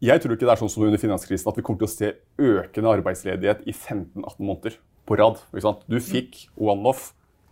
jeg 0.06 0.22
tror 0.22 0.36
ikke 0.36 0.48
det 0.48 0.54
er 0.54 0.60
sånn 0.62 0.72
som 0.72 0.86
under 0.88 1.01
finanskrisen 1.01 1.50
at 1.51 1.60
vi 1.60 1.63
kommer 1.65 1.84
til 1.84 1.89
å 1.89 1.94
se 1.94 2.12
økende 2.39 2.96
arbeidsledighet 2.98 3.63
i 3.68 3.74
15-18 3.74 4.39
måneder 4.39 4.80
på 5.06 5.18
rad. 5.20 5.42
Du 5.88 6.00
fikk 6.04 6.46
one-off, 6.56 7.10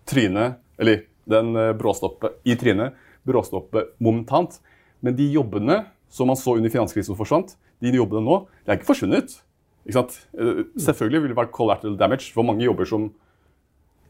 trynet, 0.10 0.60
eller 0.80 1.04
den 1.30 1.52
eh, 1.60 1.74
bråstoppet 1.78 2.40
i 2.48 2.56
trynet, 2.60 2.96
bråstoppet 3.28 3.94
momentant. 4.04 4.60
Men 5.04 5.16
de 5.18 5.30
jobbene 5.34 5.86
som 6.14 6.28
man 6.30 6.38
så 6.40 6.56
under 6.58 6.70
finanskrisen 6.70 7.18
forsvant, 7.18 7.56
de 7.82 7.92
jobbene 7.92 8.24
nå, 8.24 8.38
de 8.66 8.72
er 8.72 8.78
ikke 8.80 8.88
forsvunnet. 8.92 9.38
Ikke 9.84 9.98
sant? 9.98 10.18
Eh, 10.40 10.64
Selvfølgelig 10.80 11.22
vil 11.24 11.34
det 11.34 11.40
være 11.42 11.52
collateral 11.56 11.98
damage 12.00 12.32
for 12.36 12.44
mange 12.48 12.64
jobber 12.64 12.88
som 12.88 13.10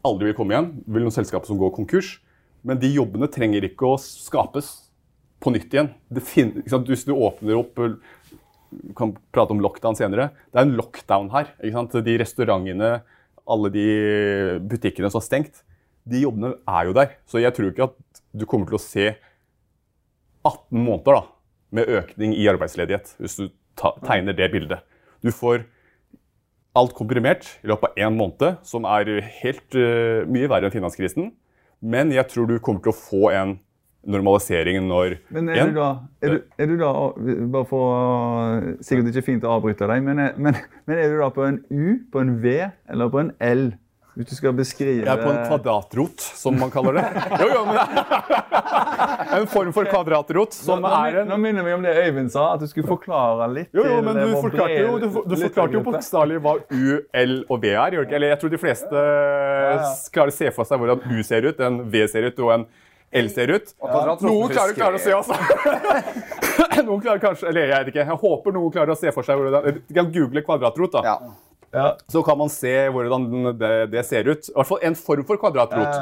aldri 0.04 0.30
vil 0.30 0.36
komme 0.38 0.54
igjen. 0.54 0.68
Vil 0.86 1.02
noen 1.06 1.14
selskaper 1.14 1.48
som 1.50 1.58
går 1.58 1.72
konkurs. 1.74 2.18
Men 2.64 2.78
de 2.80 2.92
jobbene 2.94 3.26
trenger 3.32 3.64
ikke 3.66 3.88
å 3.88 3.96
skapes 4.00 4.68
på 5.42 5.50
nytt 5.52 5.72
igjen. 5.74 5.90
Det 6.12 6.22
fin- 6.24 6.54
ikke 6.60 6.70
sant? 6.72 6.86
Hvis 6.88 7.04
du 7.04 7.12
åpner 7.16 7.58
opp 7.58 7.76
vi 8.74 8.92
kan 8.96 9.12
prate 9.32 9.52
om 9.54 9.60
lockdown 9.62 9.94
senere. 9.94 10.30
Det 10.52 10.58
er 10.58 10.64
en 10.66 10.76
lockdown 10.76 11.28
her. 11.30 11.50
De 11.62 12.18
restaurantene, 12.18 13.02
alle 13.46 13.70
de 13.70 14.58
butikkene 14.66 15.10
som 15.12 15.20
er 15.20 15.26
stengt, 15.28 15.62
de 16.08 16.22
jobbene 16.24 16.54
er 16.66 16.86
jo 16.88 16.92
der. 16.96 17.12
Så 17.26 17.40
jeg 17.40 17.54
tror 17.54 17.70
ikke 17.70 17.84
at 17.86 17.94
du 18.34 18.46
kommer 18.50 18.68
til 18.68 18.78
å 18.78 18.82
se 18.82 19.06
18 20.44 20.76
måneder 20.76 21.20
da, 21.20 21.22
med 21.74 21.90
økning 22.00 22.34
i 22.36 22.48
arbeidsledighet, 22.50 23.14
hvis 23.22 23.38
du 23.40 23.46
tegner 23.78 24.36
det 24.36 24.50
bildet. 24.52 24.84
Du 25.24 25.32
får 25.34 25.64
alt 26.74 26.94
komprimert 26.98 27.46
i 27.62 27.70
løpet 27.70 27.92
av 27.92 28.06
én 28.06 28.16
måned, 28.18 28.58
som 28.66 28.86
er 28.90 29.20
helt 29.40 29.78
uh, 29.78 30.26
mye 30.30 30.50
verre 30.50 30.68
enn 30.68 30.74
finanskrisen. 30.74 31.30
Men 31.84 32.10
jeg 32.14 32.26
tror 32.32 32.48
du 32.48 32.58
kommer 32.58 32.82
til 32.84 32.94
å 32.94 32.98
få 32.98 33.30
en 33.34 33.58
normalisering 34.04 34.82
når 34.84 35.16
Men 35.32 35.48
er 35.48 35.62
en, 35.62 35.70
du 35.72 35.78
da, 35.78 35.88
er 36.20 36.34
du, 36.34 36.40
er 36.60 36.68
du 36.68 36.74
da 36.76 36.90
Bare 37.54 37.64
for 37.68 38.66
Sikkert 38.84 39.08
ikke 39.14 39.24
fint 39.30 39.46
å 39.48 39.54
avbryte 39.56 39.88
deg, 39.88 40.02
men 40.04 40.20
er, 40.20 40.34
men, 40.36 40.58
men 40.84 41.00
er 41.00 41.14
du 41.14 41.22
da 41.22 41.30
på 41.32 41.46
en 41.46 41.62
U, 41.70 42.04
på 42.12 42.20
en 42.20 42.34
V 42.42 42.52
eller 42.92 43.12
på 43.12 43.22
en 43.22 43.32
L? 43.44 43.64
Hvis 44.14 44.28
du 44.30 44.34
skal 44.36 44.52
beskrive 44.54 45.02
Jeg 45.02 45.10
er 45.10 45.18
på 45.18 45.30
en 45.32 45.40
kvadratrot, 45.48 46.22
som 46.38 46.54
man 46.58 46.70
kaller 46.70 47.00
det. 47.00 47.04
Jo, 47.40 47.48
jo, 47.50 47.62
men 47.66 47.80
En 49.34 49.48
form 49.50 49.72
for 49.74 49.88
kvadratrot, 49.90 50.54
som 50.54 50.82
nå, 50.84 50.92
er 51.02 51.26
nå 51.26 51.38
minner 51.42 51.66
vi 51.66 51.74
om 51.74 51.82
det 51.82 51.96
Øyvind 52.04 52.30
sa, 52.30 52.52
at 52.54 52.62
du 52.62 52.68
skulle 52.70 52.86
forklare 52.86 53.48
litt 53.50 53.74
Jo, 53.74 53.82
jo, 53.88 53.98
men 54.06 54.20
du 54.20 54.36
forklarte 54.38 54.78
jo, 54.78 54.94
du, 55.02 55.08
du 55.26 55.34
forklarte 55.40 55.78
jo 55.78 55.82
bokstavelig 55.88 56.38
hva 56.44 56.54
U, 56.62 56.84
L 57.24 57.34
og 57.48 57.58
V 57.64 57.72
er. 57.74 57.98
Eller 58.04 58.30
jeg 58.34 58.40
tror 58.44 58.54
de 58.54 58.60
fleste 58.62 59.04
klarer 60.14 60.30
å 60.30 60.36
se 60.38 60.54
for 60.54 60.68
seg 60.68 60.82
hvordan 60.82 61.02
U 61.10 61.22
ser 61.26 61.50
ut, 61.50 61.62
en 61.66 61.82
V 61.90 62.06
ser 62.10 62.30
ut 62.30 62.42
og 62.44 62.54
en 62.60 62.66
L 63.14 63.28
ser 63.30 63.50
ut. 63.54 63.74
Ja, 63.78 64.14
Noen 64.26 64.50
klarer, 64.50 64.74
klarer 64.74 64.98
å 64.98 65.02
se, 65.02 65.14
altså. 65.14 65.34
Noen 66.86 67.02
klarer 67.02 67.22
kanskje, 67.22 67.46
eller 67.50 67.68
jeg 67.70 67.84
vet 67.84 67.90
ikke, 67.92 68.06
jeg 68.08 68.20
håper 68.24 68.54
noen 68.56 68.72
klarer 68.74 68.94
å 68.94 68.98
se 68.98 69.12
for 69.14 69.26
seg 69.26 69.38
hvordan 69.38 69.78
Du 69.86 69.92
kan 69.94 70.10
google 70.14 70.42
kvadratrot, 70.46 70.96
da. 70.96 71.02
Ja. 71.06 71.34
Ja, 71.74 71.86
Så 72.08 72.22
kan 72.22 72.38
man 72.38 72.50
se 72.52 72.72
hvordan 72.94 73.26
det, 73.58 73.72
det 73.92 74.04
ser 74.06 74.28
ut. 74.30 74.48
I 74.48 74.54
hvert 74.54 74.68
fall 74.68 74.84
en 74.86 74.96
form 74.98 75.24
for 75.26 75.40
kvadratrot. 75.42 75.96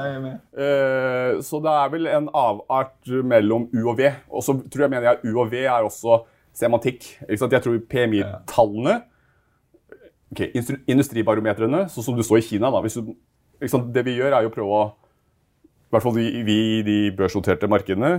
Eh, 0.53 1.39
så 1.45 1.61
det 1.65 1.73
er 1.73 1.95
vel 1.95 2.11
en 2.13 2.29
avart 2.37 3.13
mellom 3.33 3.69
U 3.73 3.81
og 3.87 3.97
V. 4.01 4.11
Og 4.29 4.45
så 4.45 4.59
tror 4.69 4.87
jeg 4.87 4.93
mener 4.93 5.09
jeg 5.11 5.33
U 5.33 5.41
og 5.41 5.53
V 5.53 5.65
er 5.65 5.87
også 5.87 6.21
semantikk. 6.57 7.09
Jeg 7.25 7.41
tror 7.41 7.81
PMI-tallene 7.89 9.01
okay, 10.33 10.53
Industribarometrene, 10.91 11.87
sånn 11.93 12.07
som 12.07 12.19
du 12.19 12.25
så 12.27 12.39
i 12.41 12.45
Kina 12.45 12.73
da, 12.73 12.83
du? 12.83 13.15
Det 13.95 14.05
vi 14.07 14.17
gjør, 14.19 14.35
er 14.35 14.45
jo 14.45 14.51
å 14.51 14.55
prøve 14.55 14.77
å 14.77 14.85
I 14.91 15.95
hvert 15.95 16.07
fall 16.07 16.17
vi, 16.17 16.29
vi 16.47 16.57
i 16.79 16.85
de 16.87 16.99
børsnoterte 17.17 17.69
markedene 17.71 18.15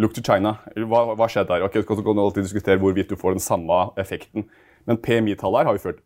Look 0.00 0.14
to 0.16 0.22
China. 0.24 0.54
Hva, 0.88 1.02
hva 1.18 1.26
skjedde 1.28 1.52
der? 1.52 1.66
Okay, 1.66 1.84
så 1.84 2.00
kan 2.00 2.16
du 2.16 2.22
alltid 2.22 2.46
diskutere 2.46 2.80
hvorvidt 2.80 3.10
du 3.12 3.18
får 3.20 3.36
den 3.36 3.44
samme 3.44 3.90
effekten. 4.00 4.46
Men 4.88 4.98
PMI-tallet 5.02 5.60
her 5.60 5.68
har 5.68 5.76
jo 5.76 5.82
ført, 5.82 6.00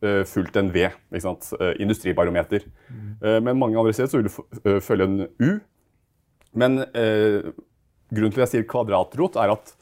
fulgt 0.00 0.56
en 0.56 0.72
V. 0.74 0.88
Eh, 1.12 1.74
Industribarometer. 1.80 2.64
Eh, 3.22 3.40
Men 3.40 3.58
mange 3.58 3.78
andre 3.78 3.92
steder 3.92 4.10
så 4.10 4.18
vil 4.20 4.28
du 4.28 4.68
eh, 4.70 4.80
følge 4.80 5.04
en 5.04 5.28
U. 5.40 5.60
Men 6.54 6.78
eh, 6.94 7.52
grunnen 8.14 8.32
til 8.32 8.42
at 8.42 8.46
jeg 8.46 8.52
sier 8.52 8.68
kvadratrot, 8.70 9.36
er 9.36 9.54
at 9.54 9.74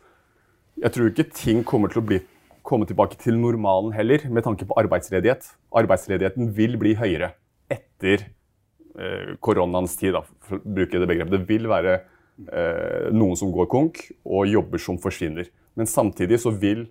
jeg 0.83 0.93
tror 0.95 1.11
ikke 1.11 1.29
ting 1.37 1.65
kommer 1.65 1.93
til 1.93 2.01
å 2.01 2.07
bli, 2.07 2.21
komme 2.65 2.87
tilbake 2.89 3.19
til 3.21 3.37
normalen 3.37 3.93
heller, 3.93 4.25
med 4.31 4.47
tanke 4.47 4.65
på 4.65 4.79
arbeidsledighet. 4.81 5.51
Arbeidsledigheten 5.75 6.53
vil 6.57 6.79
bli 6.81 6.95
høyere 6.97 7.35
etter 7.73 8.25
eh, 8.97 9.35
koronaens 9.41 9.99
tid, 10.01 10.15
da, 10.17 10.25
for 10.47 10.59
å 10.61 10.75
bruke 10.79 10.99
det 10.99 11.09
begrepet. 11.11 11.35
Det 11.37 11.49
vil 11.51 11.69
være 11.69 11.99
eh, 12.49 13.11
noen 13.13 13.37
som 13.37 13.53
går 13.53 13.69
konk, 13.73 14.01
og 14.25 14.49
jobber 14.49 14.81
som 14.81 14.99
forsvinner. 15.03 15.51
Men 15.77 15.89
samtidig 15.89 16.41
så 16.41 16.53
vil 16.53 16.87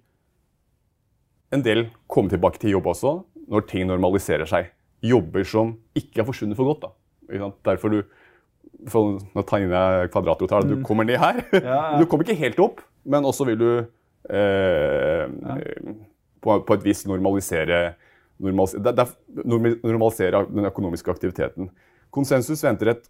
en 1.51 1.63
del 1.65 1.85
komme 2.11 2.31
tilbake 2.31 2.59
til 2.61 2.71
jobb 2.75 2.87
også, 2.93 3.15
når 3.51 3.65
ting 3.67 3.87
normaliserer 3.89 4.47
seg. 4.49 4.69
Jobber 5.03 5.43
som 5.47 5.73
ikke 5.97 6.21
har 6.21 6.27
forsvunnet 6.29 6.57
for 6.59 6.69
godt. 6.71 6.85
da. 6.85 7.49
Derfor 7.71 7.89
du 7.89 8.01
for, 8.89 9.17
Nå 9.35 9.43
tegner 9.45 9.73
jeg 10.01 10.11
kvadratrot 10.13 10.51
her. 10.55 10.65
Du 10.67 10.81
kommer 10.85 11.03
ned 11.07 11.19
her. 11.21 11.41
Du 11.99 12.05
kommer 12.09 12.23
ikke 12.25 12.37
helt 12.39 12.59
opp, 12.63 12.81
men 13.05 13.25
også 13.27 13.45
vil 13.49 13.59
du 13.59 13.69
eh, 14.31 15.25
på, 16.41 16.55
på 16.65 16.77
et 16.77 16.85
vis 16.85 17.03
normalisere 17.09 17.81
normalis 18.41 18.73
det, 18.73 18.95
det 18.97 19.03
er 19.03 19.11
normi- 19.45 19.77
normalisere 19.85 20.45
den 20.49 20.65
økonomiske 20.65 21.11
aktiviteten. 21.13 21.67
Konsensus 22.13 22.63
venter 22.65 22.89
et 22.95 23.03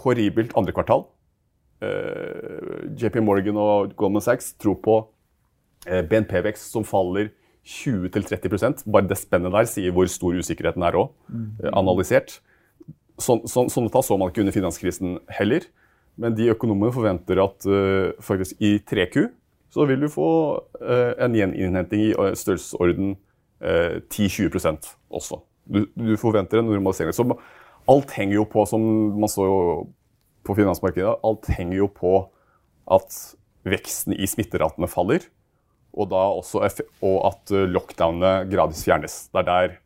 horribelt 0.00 0.54
andre 0.56 0.72
kvartal. 0.72 1.04
Eh, 1.84 2.86
JP 3.00 3.20
Morgan 3.24 3.58
og 3.60 3.92
Goldman 4.00 4.24
Sachs 4.24 4.54
tror 4.60 4.78
på 4.84 4.96
eh, 5.86 6.00
BNP-vekst 6.08 6.72
som 6.72 6.84
faller 6.88 7.28
20-30% 7.66 8.86
Bare 8.88 9.08
det 9.08 9.18
spennet 9.20 9.52
der 9.52 9.68
sier 9.68 9.92
hvor 9.94 10.08
stor 10.10 10.38
usikkerheten 10.40 10.84
er 10.86 10.96
òg, 10.96 11.12
analysert. 11.76 12.38
Så, 13.20 13.36
så, 13.44 13.66
sånne 13.68 13.92
tall 13.92 14.04
så 14.06 14.16
man 14.16 14.32
ikke 14.32 14.42
under 14.44 14.54
finanskrisen 14.56 15.18
heller. 15.28 15.66
Men 16.20 16.36
de 16.36 16.50
økonomene 16.52 16.92
forventer 16.94 17.40
at 17.42 17.68
uh, 17.68 18.16
faktisk 18.24 18.60
i 18.60 18.78
3Q 18.84 19.28
så 19.70 19.86
vil 19.86 20.02
du 20.02 20.08
få 20.10 20.30
uh, 20.82 21.12
en 21.22 21.36
gjeninnhenting 21.36 22.08
i 22.08 22.10
eh, 22.10 22.32
størrelsesorden 22.34 23.12
uh, 23.62 24.00
10-20% 24.10 24.88
også. 25.14 25.38
Du, 25.70 25.84
du 25.94 26.16
forventer 26.18 26.58
en 26.58 26.66
normalisering. 26.66 27.14
Så 27.14 27.22
alt 27.88 28.14
henger 28.16 28.40
jo 28.40 28.46
på, 28.50 28.64
som 28.66 28.82
man 29.14 29.30
så 29.30 29.46
jo 29.46 29.60
på 30.46 30.56
finansmarkedet, 30.58 31.20
alt 31.22 31.52
henger 31.54 31.84
jo 31.84 31.86
på 31.94 32.14
at 32.90 33.20
veksten 33.68 34.16
i 34.16 34.26
smitteratene 34.26 34.88
faller, 34.90 35.28
og, 35.90 36.12
også, 36.12 36.62
og 37.02 37.16
at 37.30 37.54
eh, 37.54 37.68
lockdownene 37.70 38.50
gradvis 38.50 38.84
fjernes. 38.86 39.16
Det 39.32 39.42
er 39.42 39.48
der 39.48 39.78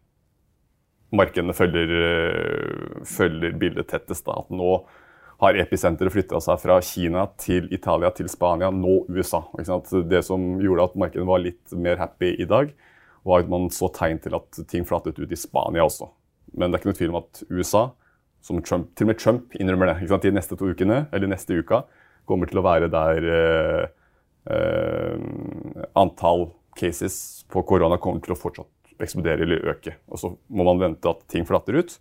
markedene 1.15 1.55
følger, 1.57 1.95
eh, 2.01 3.01
følger 3.09 3.57
bildet 3.61 3.89
tettest. 3.93 4.27
Da. 4.27 4.41
At 4.43 4.53
nå 4.55 4.77
har 5.43 5.59
episenteret 5.61 6.15
flytta 6.15 6.41
seg 6.43 6.61
fra 6.63 6.79
Kina 6.85 7.27
til 7.41 7.69
Italia 7.75 8.13
til 8.15 8.29
Spania, 8.33 8.71
nå 8.71 9.03
USA. 9.11 9.43
Det 9.57 10.23
som 10.27 10.55
gjorde 10.63 10.91
at 10.91 11.01
markedet 11.01 11.27
var 11.29 11.43
litt 11.43 11.75
mer 11.75 11.99
happy 12.01 12.35
i 12.39 12.49
dag, 12.49 12.71
var 13.25 13.43
at 13.43 13.51
man 13.51 13.71
så 13.73 13.89
tegn 13.93 14.21
til 14.23 14.37
at 14.37 14.63
ting 14.71 14.85
flatet 14.87 15.19
ut 15.19 15.33
i 15.33 15.41
Spania 15.41 15.87
også. 15.87 16.11
Men 16.55 16.71
det 16.71 16.79
er 16.79 16.83
ikke 16.83 16.93
noe 16.93 17.01
tvil 17.01 17.15
om 17.15 17.21
at 17.23 17.43
USA, 17.51 17.85
som 18.45 18.61
Trump, 18.63 18.91
til 18.95 19.07
og 19.07 19.15
med 19.15 19.19
Trump 19.19 19.55
innrømmer 19.57 19.95
det, 19.95 20.19
de 20.23 20.33
neste 20.37 20.57
to 20.61 20.69
ukene, 20.69 21.07
eller 21.17 21.31
neste 21.31 21.57
uka, 21.57 21.83
kommer 22.29 22.49
til 22.49 22.61
å 22.61 22.65
være 22.65 22.91
der 22.93 23.29
eh, 23.33 23.87
antall 25.95 26.51
cases 26.77 27.45
på 27.49 27.63
korona 27.65 27.97
kommer 28.03 28.21
til 28.25 28.35
å 28.35 28.39
fortsatt 28.39 28.69
eksplodere 29.03 29.47
eller 29.47 29.71
øke. 29.73 29.97
Og 30.13 30.21
så 30.21 30.33
må 30.53 30.67
man 30.67 30.83
vente 30.83 31.11
at 31.11 31.23
ting 31.31 31.47
flater 31.49 31.79
ut. 31.81 31.97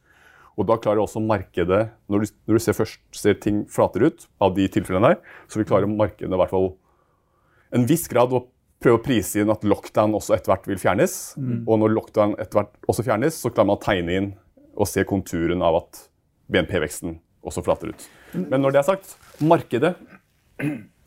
Og 0.60 0.68
da 0.70 0.78
klarer 0.78 1.02
også 1.02 1.22
markedet, 1.24 1.88
når 2.12 2.26
du, 2.26 2.34
når 2.46 2.60
du 2.60 2.62
ser 2.62 2.78
først 2.78 3.02
ser 3.18 3.40
ting 3.42 3.64
flater 3.72 4.06
ut, 4.06 4.28
av 4.44 4.54
de 4.58 4.68
tilfellene 4.70 5.14
der, 5.14 5.38
så 5.50 5.60
vil 5.60 5.70
klare 5.70 5.90
markedet 5.90 6.30
i 6.30 6.42
hvert 6.42 6.54
fall 6.54 6.74
en 7.74 7.88
viss 7.90 8.06
grad 8.12 8.36
å 8.36 8.44
prøve 8.84 9.00
å 9.00 9.04
prise 9.06 9.42
inn 9.42 9.50
at 9.50 9.66
lockdown 9.66 10.14
også 10.14 10.36
etter 10.36 10.54
hvert 10.54 10.68
vil 10.70 10.82
fjernes. 10.82 11.16
Og 11.66 11.80
når 11.82 11.96
lockdown 11.96 12.36
etter 12.38 12.60
hvert 12.60 12.90
også 12.92 13.06
fjernes, 13.08 13.40
så 13.40 13.50
klarer 13.50 13.72
man 13.72 13.80
å 13.80 13.84
tegne 13.84 14.18
inn 14.20 14.32
og 14.74 14.90
se 14.90 15.06
konturen 15.10 15.64
av 15.66 15.80
at 15.82 16.04
BNP-veksten 16.54 17.18
også 17.44 17.64
flater 17.66 17.94
ut. 17.94 18.06
Men 18.36 18.62
når 18.62 18.76
det 18.76 18.84
er 18.84 18.90
sagt, 18.92 19.16
markedet 19.42 19.96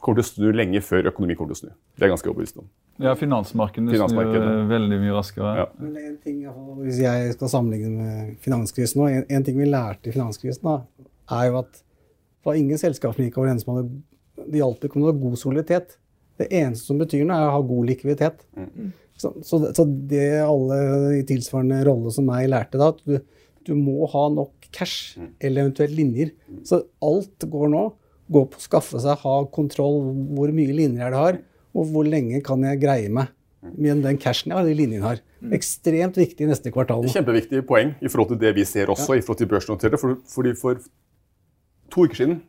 kommer 0.07 0.23
til 0.23 0.25
å 0.25 0.29
snu 0.31 0.53
lenge 0.57 0.81
før 0.87 1.09
økonomi 1.11 1.35
kommer 1.37 1.53
til 1.55 1.59
å 1.59 1.61
snu. 1.67 1.73
Det 1.99 2.07
er 2.07 2.13
ganske 2.15 2.31
overbevist 2.31 2.61
om. 2.63 2.69
Ja, 3.03 3.13
finansmarkedene 3.19 3.93
Finansmarkedet. 3.93 4.45
snur 4.47 4.69
veldig 4.71 4.99
mye 5.03 5.17
raskere. 5.19 5.53
Ja. 5.59 5.67
Men 5.83 5.97
en 6.01 6.17
ting, 6.23 6.39
Hvis 6.87 7.01
jeg 7.03 7.33
skal 7.35 7.53
sammenligne 7.53 7.91
med 7.99 8.37
finanskrisen 8.47 9.03
nå, 9.03 9.09
en, 9.13 9.27
en 9.29 9.45
ting 9.45 9.59
vi 9.59 9.67
lærte 9.69 10.09
i 10.09 10.15
finanskrisen, 10.15 10.63
da, 10.63 10.77
er 11.41 11.51
jo 11.51 11.59
at 11.65 11.73
det 11.83 12.47
var 12.53 12.55
ingen 12.63 12.79
selskaper 12.79 13.19
som 13.19 13.27
gikk 13.27 13.39
over 13.41 13.51
med 13.51 13.57
hadde 13.83 14.51
Det 14.53 14.61
hjalp 14.63 14.85
ikke 14.87 14.97
om 14.97 15.03
du 15.03 15.09
hadde 15.11 15.25
god 15.27 15.39
soliditet. 15.41 15.97
Det 16.39 16.47
eneste 16.53 16.87
som 16.93 16.99
betyr 17.01 17.25
noe, 17.27 17.37
er 17.41 17.49
å 17.51 17.55
ha 17.57 17.61
god 17.67 17.87
likviditet. 17.91 18.45
Så, 19.17 19.31
så, 19.43 19.59
det- 19.65 19.75
så 19.79 19.85
det 20.13 20.27
alle 20.45 20.77
i 21.19 21.23
tilsvarende 21.27 21.83
rolle 21.89 22.13
som 22.13 22.27
meg 22.29 22.51
lærte 22.53 22.77
da, 22.79 22.91
at 22.93 23.01
du, 23.09 23.17
du 23.65 23.75
må 23.75 24.05
ha 24.13 24.27
nok 24.31 24.69
cash, 24.77 25.17
eller 25.41 25.65
eventuelt 25.65 25.95
linjer. 25.97 26.31
Så 26.69 26.83
alt 27.03 27.47
går 27.51 27.71
nå. 27.73 27.85
Gå 28.33 28.42
på 28.50 28.59
å 28.59 28.62
skaffe 28.62 29.00
seg, 29.02 29.23
ha 29.23 29.37
kontroll. 29.54 30.00
Hvor 30.37 30.52
mye 30.54 30.75
linjer 30.75 31.06
jeg 31.06 31.21
har, 31.21 31.40
og 31.76 31.90
hvor 31.92 32.09
lenge 32.09 32.42
kan 32.45 32.64
jeg 32.66 32.83
greie 32.83 33.12
meg 33.12 33.33
med 33.75 34.02
den 34.04 34.18
cashen 34.23 34.52
jeg 34.52 34.59
har, 34.59 34.66
de 34.66 34.75
linjene 34.78 35.06
har. 35.06 35.23
Ekstremt 35.56 36.18
viktig 36.18 36.49
neste 36.49 36.73
kvartal. 36.75 37.06
Kjempeviktig 37.12 37.64
poeng 37.68 37.95
i 38.00 38.11
forhold 38.11 38.35
til 38.35 38.40
det 38.42 38.54
vi 38.59 38.66
ser 38.68 38.92
også 38.92 39.18
i 39.18 39.25
forhold 39.25 39.42
til 39.42 39.50
børsnoterte. 39.50 40.00
For, 40.00 40.21
fordi 40.30 40.54
for 40.59 40.80
to 41.92 42.06
uker 42.06 42.21
siden 42.21 42.40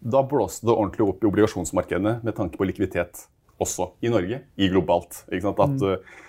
da 0.00 0.22
blåste 0.24 0.64
det 0.64 0.72
ordentlig 0.72 1.04
opp 1.04 1.22
i 1.24 1.28
obligasjonsmarkedene 1.28 2.16
med 2.24 2.36
tanke 2.36 2.56
på 2.56 2.66
likviditet 2.68 3.26
også 3.60 3.90
i 4.00 4.12
Norge, 4.12 4.40
i 4.56 4.68
globalt. 4.72 5.24
Ikke 5.28 5.44
sant? 5.50 5.60
At, 5.60 5.76
mm. 5.76 6.20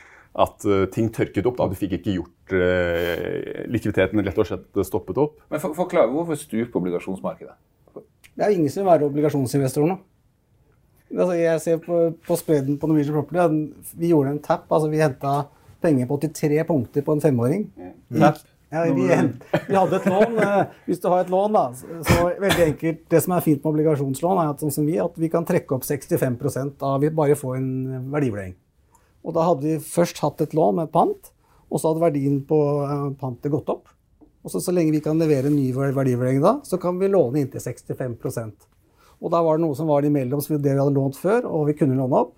at 0.46 0.66
eh, 0.68 0.86
ting 0.92 1.08
tørket 1.16 1.48
opp. 1.48 1.60
da 1.62 1.70
Du 1.72 1.78
fikk 1.80 1.96
ikke 2.02 2.18
gjort 2.18 2.56
eh, 2.58 3.64
likviditeten 3.72 4.26
rett 4.28 4.42
og 4.44 4.50
slett 4.50 4.82
stoppet 4.88 5.22
opp. 5.24 5.40
Men 5.54 5.64
for, 5.64 5.78
forklar 5.78 6.12
hvorfor 6.12 6.40
stuper 6.40 6.82
obligasjonsmarkedet? 6.82 7.56
Det 8.42 8.48
er 8.48 8.56
ingen 8.58 8.72
som 8.74 8.82
vil 8.82 8.90
være 8.90 9.06
obligasjonsinvestor 9.06 9.86
nå. 9.86 10.00
Altså, 11.12 11.34
jeg 11.38 11.62
ser 11.62 11.82
på, 11.84 11.98
på 12.26 12.38
spreden 12.40 12.78
på 12.82 12.88
Norwegian 12.90 13.14
Property. 13.20 13.92
Vi 14.00 14.10
gjorde 14.14 14.32
en 14.34 14.40
tap. 14.42 14.64
altså 14.72 14.88
Vi 14.90 14.98
henta 15.02 15.34
penger 15.84 16.08
på 16.10 16.18
83 16.24 16.64
punkter 16.70 17.04
på 17.06 17.14
en 17.18 17.22
femåring. 17.22 17.68
Tap. 18.18 18.40
Ja, 18.72 18.86
vi, 18.88 19.04
vi 19.04 19.76
hadde 19.76 19.98
et 20.00 20.06
lån. 20.08 20.38
eh, 20.40 20.62
Hvis 20.88 21.02
du 21.04 21.10
har 21.12 21.26
et 21.26 21.30
lån, 21.34 21.52
da, 21.58 21.64
så 21.76 21.98
så 22.08 22.30
veldig 22.40 22.64
enkelt 22.70 23.02
Det 23.12 23.20
som 23.26 23.34
er 23.36 23.44
fint 23.44 23.60
med 23.60 23.74
obligasjonslån, 23.74 24.40
er 24.40 24.54
at, 24.54 24.64
sånn 24.64 24.72
som 24.72 24.86
vi, 24.88 24.96
at 25.04 25.18
vi 25.20 25.28
kan 25.34 25.44
trekke 25.46 25.76
opp 25.76 25.84
65% 25.84 26.80
av 26.88 27.02
vi 27.04 27.10
bare 27.12 27.36
får 27.36 27.58
en 27.60 27.72
verdivurdering. 28.14 28.56
Og 29.28 29.36
da 29.36 29.44
hadde 29.50 29.68
vi 29.68 29.76
først 29.84 30.24
hatt 30.24 30.40
et 30.48 30.56
lån 30.56 30.80
med 30.80 30.92
pant, 30.96 31.34
og 31.68 31.82
så 31.84 31.92
hadde 31.92 32.06
verdien 32.08 32.40
på 32.48 32.62
eh, 32.88 33.10
pantet 33.20 33.52
gått 33.52 33.70
opp. 33.76 33.92
Og 34.42 34.52
så, 34.52 34.62
så 34.64 34.74
lenge 34.74 34.94
vi 34.96 35.04
kan 35.06 35.20
levere 35.22 35.52
en 35.52 35.56
ny 35.56 35.68
verdivurdering 35.74 36.42
da, 36.42 36.56
så 36.66 36.80
kan 36.82 36.98
vi 37.00 37.10
låne 37.12 37.44
inntil 37.44 37.62
65% 37.62 38.68
Og 39.22 39.30
da 39.30 39.42
var 39.46 39.58
det 39.60 39.66
noe 39.68 39.78
som 39.78 39.90
var 39.92 40.02
imellom 40.08 40.42
så 40.42 40.58
det 40.58 40.74
vi 40.74 40.80
hadde 40.80 40.96
lånt 40.96 41.18
før, 41.22 41.46
og 41.46 41.68
vi 41.70 41.76
kunne 41.78 41.98
låne 41.98 42.24
opp. 42.24 42.32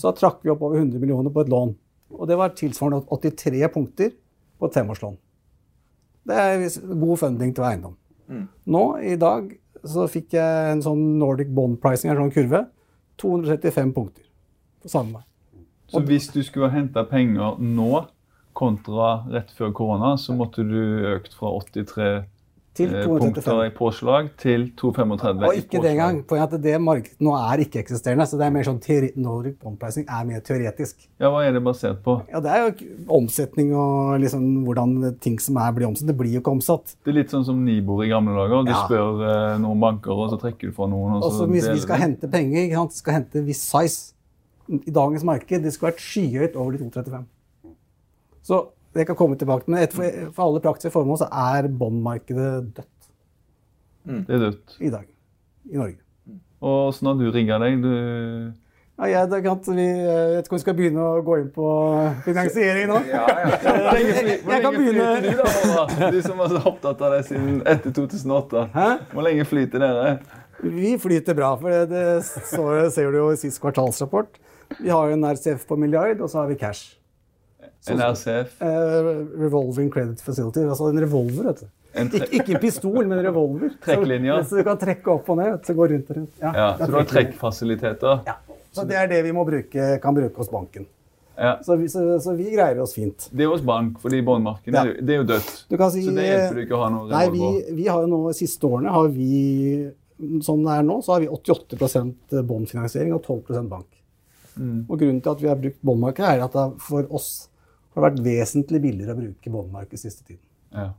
Så 0.00 0.08
da 0.08 0.14
trakk 0.16 0.38
vi 0.42 0.50
opp 0.54 0.62
over 0.64 0.78
100 0.80 0.98
millioner 1.02 1.30
på 1.34 1.42
et 1.44 1.50
lån. 1.52 1.74
Og 2.16 2.28
det 2.28 2.38
var 2.40 2.54
tilsvarende 2.56 3.04
83 3.06 3.68
punkter 3.74 4.14
på 4.58 4.66
et 4.70 4.78
femårslån. 4.78 5.18
Det 6.30 6.36
er 6.36 6.64
god 7.00 7.18
funding 7.20 7.52
til 7.56 7.64
eiendom. 7.68 7.96
Nå, 8.64 8.82
i 9.04 9.16
dag, 9.20 9.52
så 9.84 10.06
fikk 10.08 10.32
jeg 10.38 10.72
en 10.72 10.82
sånn 10.84 11.18
Nordic 11.20 11.48
Bond 11.52 11.76
Pricing, 11.82 12.10
en 12.12 12.22
sånn 12.22 12.32
kurve. 12.34 12.64
235 13.20 13.92
punkter 13.92 14.24
på 14.80 14.88
samme 14.88 15.18
vei. 15.18 15.24
Så 15.90 16.00
hvis 16.06 16.28
du 16.32 16.40
skulle 16.46 16.70
henta 16.72 17.02
penger 17.04 17.58
nå 17.60 18.06
kontra 18.54 19.24
rett 19.30 19.50
før 19.56 19.72
korona, 19.76 20.16
så 20.18 20.34
måtte 20.36 20.64
du 20.66 20.76
økt 21.14 21.34
fra 21.38 21.52
83 21.60 22.26
Til 22.78 22.92
eh, 22.94 23.02
235. 23.02 23.18
punkter 23.18 23.60
i 23.64 23.70
påslag 23.74 24.28
til 24.38 24.68
235 24.78 25.42
Og 25.48 25.56
ikke 25.58 25.80
det 25.82 25.90
engang. 25.90 26.20
Poenget 26.24 26.52
at 26.54 26.62
det 26.62 26.74
markedet 26.80 27.18
nå 27.20 27.32
er 27.34 27.64
ikke-eksisterende. 27.64 28.26
Så 28.30 28.38
det 28.38 28.46
er 28.46 28.52
mer 28.54 28.62
sånn 28.68 28.78
Nordic 29.18 29.56
Bond 29.58 29.78
Pricing 29.80 30.06
er 30.06 30.28
mer 30.28 30.40
teoretisk. 30.46 31.08
Ja, 31.18 31.32
Hva 31.34 31.42
er 31.48 31.52
det 31.52 31.64
basert 31.66 31.98
på? 32.04 32.14
Ja, 32.30 32.38
det 32.40 32.52
er 32.54 32.68
jo 32.68 32.86
omsetning 33.18 33.74
og 33.74 34.20
liksom 34.22 34.64
hvordan 34.68 35.18
ting 35.20 35.40
som 35.42 35.58
er, 35.58 35.72
blir 35.72 35.88
omsatt. 35.88 36.06
Det 36.06 36.16
blir 36.16 36.36
jo 36.38 36.44
ikke 36.44 36.54
omsatt. 36.54 36.94
Det 37.04 37.10
er 37.10 37.18
litt 37.18 37.34
sånn 37.34 37.44
som 37.44 37.58
Nibor 37.64 38.04
i 38.06 38.08
gamle 38.08 38.38
dager. 38.38 38.62
Du 38.62 38.70
Ja. 38.70 38.86
spør 38.86 39.26
eh, 39.26 39.58
noen 39.58 39.80
banker, 39.82 40.14
og 40.14 40.30
så 40.30 40.38
trekker 40.38 40.70
du 40.70 40.72
fra 40.72 40.86
noen. 40.86 41.18
og 41.18 41.32
så 41.32 41.50
hvis 41.50 41.68
vi 41.68 41.80
skal 41.82 41.98
hente 42.06 42.30
penger, 42.30 42.68
ikke 42.68 42.78
sant? 42.84 42.92
skal 43.02 43.18
hente 43.18 43.44
viss 43.44 43.66
size 43.66 44.14
i 44.70 44.90
dagens 44.94 45.24
marked, 45.26 45.62
det 45.62 45.72
skulle 45.74 45.90
vært 45.90 46.06
skyhøyt 46.06 46.54
over 46.54 46.70
de 46.78 46.84
235. 46.86 47.26
Så 48.50 48.60
jeg 48.98 49.06
kan 49.06 49.16
komme 49.18 49.38
tilbake. 49.38 49.70
Men 49.70 49.84
etter, 49.84 50.00
for, 50.34 50.46
alle 50.48 50.62
praktiske 50.64 50.90
formål 50.94 51.20
så 51.22 51.28
er 51.30 51.68
båndmarkedet 51.70 52.48
dødt 52.74 53.10
Det 54.26 54.34
er 54.34 54.42
dødt. 54.48 54.76
i 54.80 54.90
dag 54.90 55.06
i 55.70 55.78
Norge. 55.78 56.00
Og 56.60 56.88
åssen 56.90 57.06
har 57.08 57.14
du 57.20 57.30
rigga 57.32 57.60
deg? 57.62 57.78
Du... 57.84 57.92
Ja, 59.00 59.06
jeg, 59.08 59.28
det 59.30 59.38
kan, 59.46 59.60
vi, 59.78 59.84
jeg 59.86 60.32
vet 60.34 60.44
ikke 60.44 60.52
om 60.52 60.58
vi 60.58 60.64
skal 60.64 60.74
begynne 60.76 61.04
å 61.06 61.22
gå 61.24 61.36
inn 61.40 61.46
på 61.54 61.68
finansiering 62.26 62.90
nå. 62.90 62.98
Hvor 63.62 63.78
lenge, 63.94 64.34
hvor 64.42 64.52
Jeg 64.52 64.64
kan 64.66 64.76
lenge 64.76 64.82
flyter 64.82 65.22
begynne- 65.22 65.22
du, 65.24 65.70
da, 65.72 66.10
Du 66.12 66.20
som 66.26 66.42
har 66.42 66.52
vært 66.52 66.68
opptatt 66.68 67.06
av 67.06 67.14
det 67.16 67.22
siden 67.30 67.62
etter 67.64 67.94
2008. 67.96 68.66
Hæ? 68.74 68.88
Hvor 69.14 69.24
lenge 69.24 69.46
flyter 69.48 69.86
dere? 69.86 70.12
Vi 70.60 70.92
flyter 71.00 71.38
bra, 71.38 71.54
for 71.56 71.72
det, 71.72 71.86
det 71.94 72.04
så, 72.26 72.66
ser 72.92 73.14
du 73.14 73.22
jo 73.22 73.30
i 73.32 73.40
sist 73.40 73.62
kvartalsrapport. 73.62 74.36
Vi 74.76 74.92
har 74.92 75.08
jo 75.08 75.16
en 75.16 75.24
RCF 75.30 75.64
på 75.70 75.80
milliard, 75.80 76.20
og 76.20 76.28
så 76.28 76.42
har 76.42 76.50
vi 76.52 76.58
cash. 76.60 76.99
En 77.88 78.00
RCF? 78.00 78.60
Eh, 78.62 79.10
revolving 79.40 79.90
Credit 79.90 80.20
Facility. 80.20 80.60
Altså 80.68 80.90
en 80.90 81.00
revolver, 81.00 81.44
vet 81.44 81.60
du. 81.60 81.66
En 81.94 82.06
Ik 82.14 82.28
ikke 82.30 82.54
en 82.54 82.60
pistol, 82.60 83.06
men 83.06 83.18
en 83.18 83.24
revolver. 83.24 83.70
Trekklinjer. 83.82 84.42
Så, 84.44 84.48
så 84.50 84.56
du 84.60 84.64
kan 84.68 84.78
trekke 84.78 85.10
opp 85.10 85.28
og 85.32 85.36
ned. 85.40 85.58
Så 85.66 85.74
går 85.74 85.88
rundt 85.94 86.10
og 86.10 86.16
rundt. 86.16 86.32
Ja, 86.42 86.52
er 86.74 86.78
Så 86.78 86.86
du 86.86 86.96
har 86.98 87.04
trekkfasiliteter? 87.04 88.20
Ja. 88.26 88.36
Så 88.70 88.84
det 88.86 88.94
er 89.00 89.08
det 89.10 89.24
vi 89.24 89.32
må 89.34 89.42
bruke, 89.48 89.98
kan 90.02 90.14
bruke 90.14 90.36
hos 90.36 90.50
banken. 90.52 90.86
Ja. 91.40 91.56
Så 91.64 91.76
vi, 91.80 91.88
så, 91.88 92.04
så 92.20 92.34
vi 92.36 92.50
greier 92.52 92.78
oss 92.84 92.92
fint. 92.94 93.28
Det 93.32 93.42
er 93.46 93.48
hos 93.50 93.62
bank, 93.64 93.96
fordi 94.02 94.20
båndmarkedet 94.22 94.74
Ja. 94.76 94.82
er 94.84 94.86
jo- 94.92 95.00
det 95.06 95.14
er 95.14 95.18
jo 95.22 95.24
dødt. 95.24 95.64
Du 95.70 95.76
kan 95.80 95.90
si, 95.90 96.04
Så 96.04 96.14
det 96.14 96.26
hjelper 96.28 96.54
du 96.54 96.60
ikke 96.66 96.76
å 96.76 96.82
ha 96.84 96.90
noe 96.90 97.08
Nei, 97.08 97.28
vi, 97.30 97.74
vi 97.80 97.86
har 97.88 98.02
jo 98.02 98.06
nå, 98.12 98.20
siste 98.36 98.60
årene 98.68 98.92
har 98.92 99.08
vi, 99.08 99.90
som 100.44 100.62
det 100.62 100.70
er 100.78 100.82
nå, 100.82 101.00
så 101.02 101.12
har 101.16 101.20
vi 101.20 101.28
88% 101.28 102.44
båndfinansiering 102.46 103.14
og 103.14 103.22
12% 103.24 103.68
bank. 103.68 103.86
Mm. 104.58 104.84
Og 104.90 104.98
grunnen 104.98 105.22
til 105.22 105.30
at 105.32 105.40
vi 105.40 105.48
har 105.48 105.56
brukt 105.56 105.80
båndmarkedet, 105.82 106.28
er 106.28 106.44
at 106.44 106.52
det 106.52 106.80
for 106.82 107.06
oss 107.10 107.48
har 107.96 108.06
vært 108.06 108.22
vesentlig 108.24 108.80
billigere 108.84 109.16
å 109.16 109.20
bruke 109.20 109.52
båndmarkedet 109.52 110.02
siste 110.02 110.24
tiden. 110.24 110.44
Ja. 110.74 110.90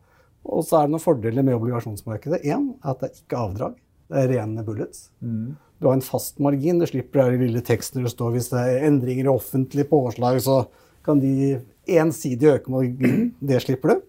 Og 0.51 0.65
så 0.65 0.79
er 0.79 0.88
det 0.88 0.95
noen 0.95 1.03
fordeler 1.03 1.45
med 1.45 1.57
obligasjonsmarkedet. 1.60 2.41
Én 2.43 2.71
er 2.81 2.93
at 2.93 3.01
det 3.01 3.10
er 3.10 3.19
ikke 3.21 3.41
avdrag. 3.45 3.75
Det 4.12 4.19
er 4.19 4.31
rene 4.33 4.63
bullets. 4.67 5.05
Mm. 5.24 5.53
Du 5.79 5.88
har 5.88 5.98
en 5.98 6.03
fast 6.05 6.41
margin. 6.43 6.81
Du 6.81 6.88
slipper 6.89 7.31
den 7.31 7.45
lille 7.45 7.62
teksten 7.65 8.01
der 8.01 8.10
det 8.10 8.15
står 8.15 8.33
hvis 8.36 8.50
det 8.51 8.63
er 8.63 8.88
endringer 8.89 9.29
i 9.29 9.31
offentlig 9.31 9.88
påslag, 9.89 10.41
så 10.43 10.63
kan 11.05 11.21
de 11.21 11.62
ensidig 11.89 12.51
øke 12.56 12.73
marginen. 12.73 13.32
Det 13.39 13.62
slipper 13.63 13.93
du. 13.93 14.04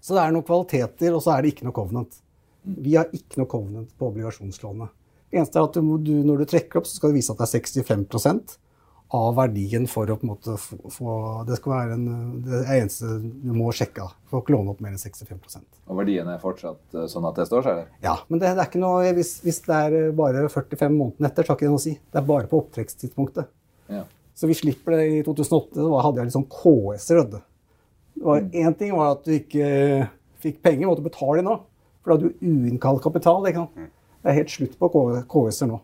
Så 0.00 0.16
det 0.16 0.22
er 0.22 0.32
noen 0.32 0.46
kvaliteter, 0.46 1.12
og 1.12 1.22
så 1.24 1.34
er 1.34 1.44
det 1.44 1.52
ikke 1.52 1.66
noe 1.68 1.76
covenant. 1.76 2.22
Vi 2.64 2.96
har 2.96 3.12
ikke 3.16 3.40
noe 3.40 3.50
covenant 3.50 3.92
på 3.98 4.08
obligasjonslånet. 4.08 4.96
Det 5.30 5.38
eneste 5.38 5.60
er 5.60 5.68
at 5.68 5.76
du, 5.78 6.14
når 6.26 6.42
du 6.42 6.48
trekker 6.50 6.80
opp, 6.80 6.88
så 6.88 6.96
skal 6.98 7.12
du 7.12 7.20
vise 7.20 7.30
at 7.32 7.38
det 7.38 7.46
er 7.46 7.84
65 7.84 8.56
av 9.16 9.32
verdien 9.34 9.88
for 9.90 10.06
å 10.06 10.14
på 10.20 10.22
en 10.26 10.30
måte 10.30 10.54
få, 10.60 11.14
Det 11.48 11.56
skal 11.58 11.72
være 11.72 11.96
en, 11.96 12.04
det 12.46 12.60
eneste 12.76 13.16
du 13.42 13.50
må 13.56 13.72
sjekke. 13.74 14.06
Du 14.06 14.30
får 14.34 14.44
ikke 14.44 14.54
låne 14.54 14.70
opp 14.70 14.82
mer 14.84 14.92
enn 14.94 15.02
65% 15.02 15.80
Og 15.90 15.98
verdien 15.98 16.28
er 16.30 16.38
fortsatt 16.42 16.94
eh, 16.94 17.08
sånn 17.10 17.26
at 17.26 17.40
det 17.40 17.48
står 17.48 17.66
seg? 17.66 17.80
ja, 18.06 18.14
men 18.28 18.38
det, 18.38 18.52
det 18.54 18.62
er 18.62 18.70
ikke 18.70 18.82
noe, 18.82 19.10
hvis, 19.16 19.32
hvis 19.42 19.58
det 19.66 19.80
er 19.88 19.96
eh, 19.98 20.12
bare 20.14 20.44
45 20.46 20.94
måneder 20.94 21.30
etter, 21.30 21.42
så 21.46 21.52
har 21.52 21.58
ikke 21.58 21.66
det 21.66 21.72
noe 21.74 21.82
å 21.82 21.86
si. 21.88 21.96
Det 21.98 22.22
er 22.22 22.28
bare 22.30 22.50
på 22.52 22.62
opptrekkstidspunktet. 22.62 23.50
Ja. 23.90 24.04
Så 24.38 24.46
vi 24.48 24.54
slipper 24.56 24.94
det 24.96 25.08
i 25.10 25.18
2008. 25.26 25.74
Så 25.80 26.04
hadde 26.06 26.22
jeg 26.22 26.30
litt 26.30 26.38
sånn 26.38 26.50
KS-er. 26.54 27.24
du. 27.34 27.40
Én 28.56 28.76
ting 28.78 28.94
var 28.96 29.16
at 29.16 29.26
du 29.26 29.34
ikke 29.34 29.66
fikk 30.40 30.62
penger, 30.64 30.86
måtte 30.88 31.04
betale 31.04 31.42
nå. 31.44 31.58
For 32.00 32.12
da 32.12 32.16
hadde 32.16 32.30
du 32.30 32.46
uinnkalt 32.46 33.02
kapital. 33.04 33.42
ikke 33.50 33.66
sant? 33.66 33.90
Det 34.22 34.30
er 34.30 34.38
helt 34.38 34.52
slutt 34.54 34.78
på 34.80 34.88
KS-er 35.28 35.68
nå. 35.74 35.80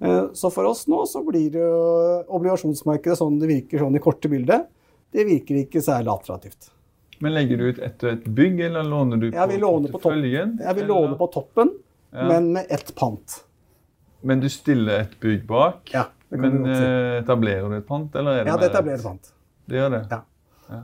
Eh, 0.00 0.26
Så 0.32 0.50
for 0.52 0.64
oss 0.68 0.86
nå 0.88 1.04
så 1.08 1.22
blir 1.24 1.50
det 1.54 1.60
jo 1.62 2.24
obligasjonsmarkedet 2.36 3.16
sånn 3.18 3.38
det 3.40 3.48
virker 3.48 3.78
sånn 3.80 3.96
i 3.96 4.02
korte 4.02 4.28
bildet. 4.28 4.66
Det 5.12 5.24
virker 5.26 5.62
ikke 5.62 5.80
særlig 5.84 6.12
attraktivt. 6.12 6.70
Men 7.20 7.32
legger 7.32 7.56
du 7.56 7.64
ut 7.70 7.78
etter 7.80 8.12
et 8.12 8.24
bygg, 8.36 8.60
eller 8.66 8.84
låner 8.84 9.16
du 9.20 9.30
Jeg 9.30 9.48
vil 9.48 9.60
på, 9.62 9.70
topp, 9.88 9.92
porteføljen, 10.02 10.58
jeg 10.60 10.74
vil 10.76 10.86
låne 10.90 11.16
på 11.16 11.30
toppen, 11.32 11.70
Ja. 12.12 12.28
men 12.28 12.52
med 12.52 12.66
ett 12.70 12.94
pant. 12.94 13.42
Men 14.22 14.40
du 14.40 14.48
stiller 14.48 15.00
et 15.06 15.14
bygg 15.20 15.46
bak? 15.46 15.88
Ja, 15.94 16.04
det 16.30 16.40
kan 16.40 16.40
Men 16.40 16.62
du 16.62 16.74
si. 16.74 16.82
eh, 16.82 17.22
etablerer 17.22 17.68
du 17.70 17.76
et 17.76 17.86
pant, 17.86 18.14
eller 18.16 18.40
er 18.40 18.44
det 18.44 18.52
Ja, 18.52 18.56
det 18.58 18.70
etablerer 18.70 18.98
et 18.98 19.02
pant. 19.02 19.32
Det 19.68 19.76
gjør 19.80 19.90
det? 19.90 20.02
Ja. 20.10 20.20
ja. 20.70 20.82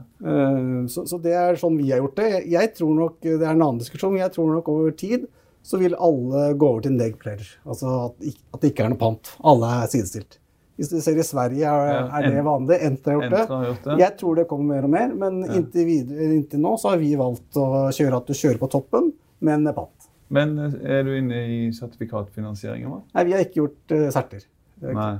Så, 0.87 1.05
så 1.07 1.21
det 1.21 1.33
er 1.33 1.55
sånn 1.55 1.77
vi 1.77 1.91
har 1.91 1.99
gjort 2.01 2.15
det. 2.15 2.47
Jeg 2.49 2.73
tror 2.75 2.95
nok, 2.95 3.19
Det 3.21 3.41
er 3.41 3.51
en 3.51 3.61
annen 3.61 3.77
diskusjon, 3.79 4.17
jeg 4.17 4.31
tror 4.33 4.53
nok 4.55 4.67
over 4.69 4.91
tid 4.91 5.27
så 5.63 5.79
vil 5.79 5.95
alle 5.95 6.53
gå 6.59 6.69
over 6.69 6.83
til 6.85 6.95
neg 6.97 7.17
pledge. 7.21 7.53
Altså 7.63 7.91
at, 8.09 8.31
at 8.53 8.63
det 8.63 8.73
ikke 8.73 8.85
er 8.85 8.93
noe 8.93 9.01
pant. 9.01 9.33
Alle 9.47 9.69
er 9.79 9.91
sidestilt. 9.91 10.39
Hvis 10.79 10.89
du 10.89 10.97
ser 11.05 11.19
i 11.21 11.25
Sverige, 11.25 11.69
er, 11.69 12.07
er 12.09 12.25
det 12.33 12.45
vanlig. 12.45 12.79
Entra 12.81 13.13
har 13.13 13.19
gjort 13.19 13.33
det. 13.33 13.41
Har 13.49 13.65
gjort 13.67 13.83
det. 13.87 13.97
Jeg 14.01 14.15
tror 14.19 14.39
det 14.39 14.47
kommer 14.49 14.73
mer 14.73 14.87
og 14.87 14.93
mer, 14.95 15.11
men 15.21 15.43
inntil, 15.45 15.85
videre, 15.85 16.31
inntil 16.33 16.63
nå 16.63 16.73
så 16.81 16.95
har 16.95 17.01
vi 17.01 17.11
valgt 17.19 17.59
å 17.61 17.67
kjøre 17.93 18.19
at 18.19 18.31
du 18.31 18.37
kjører 18.37 18.61
på 18.61 18.71
toppen, 18.73 19.11
men 19.45 19.67
med 19.67 19.77
pant. 19.77 20.09
Men 20.33 20.55
eh, 20.63 20.79
er 20.97 21.05
du 21.05 21.13
inne 21.13 21.43
i 21.45 21.59
sertifikatfinansieringen? 21.77 22.89
da? 22.89 23.03
Nei, 23.19 23.27
vi 23.29 23.35
har 23.35 23.45
ikke 23.45 23.61
gjort 23.61 23.93
uh, 23.93 24.07
serter. 24.15 24.47
Er 24.81 24.97
Nei. 24.97 25.13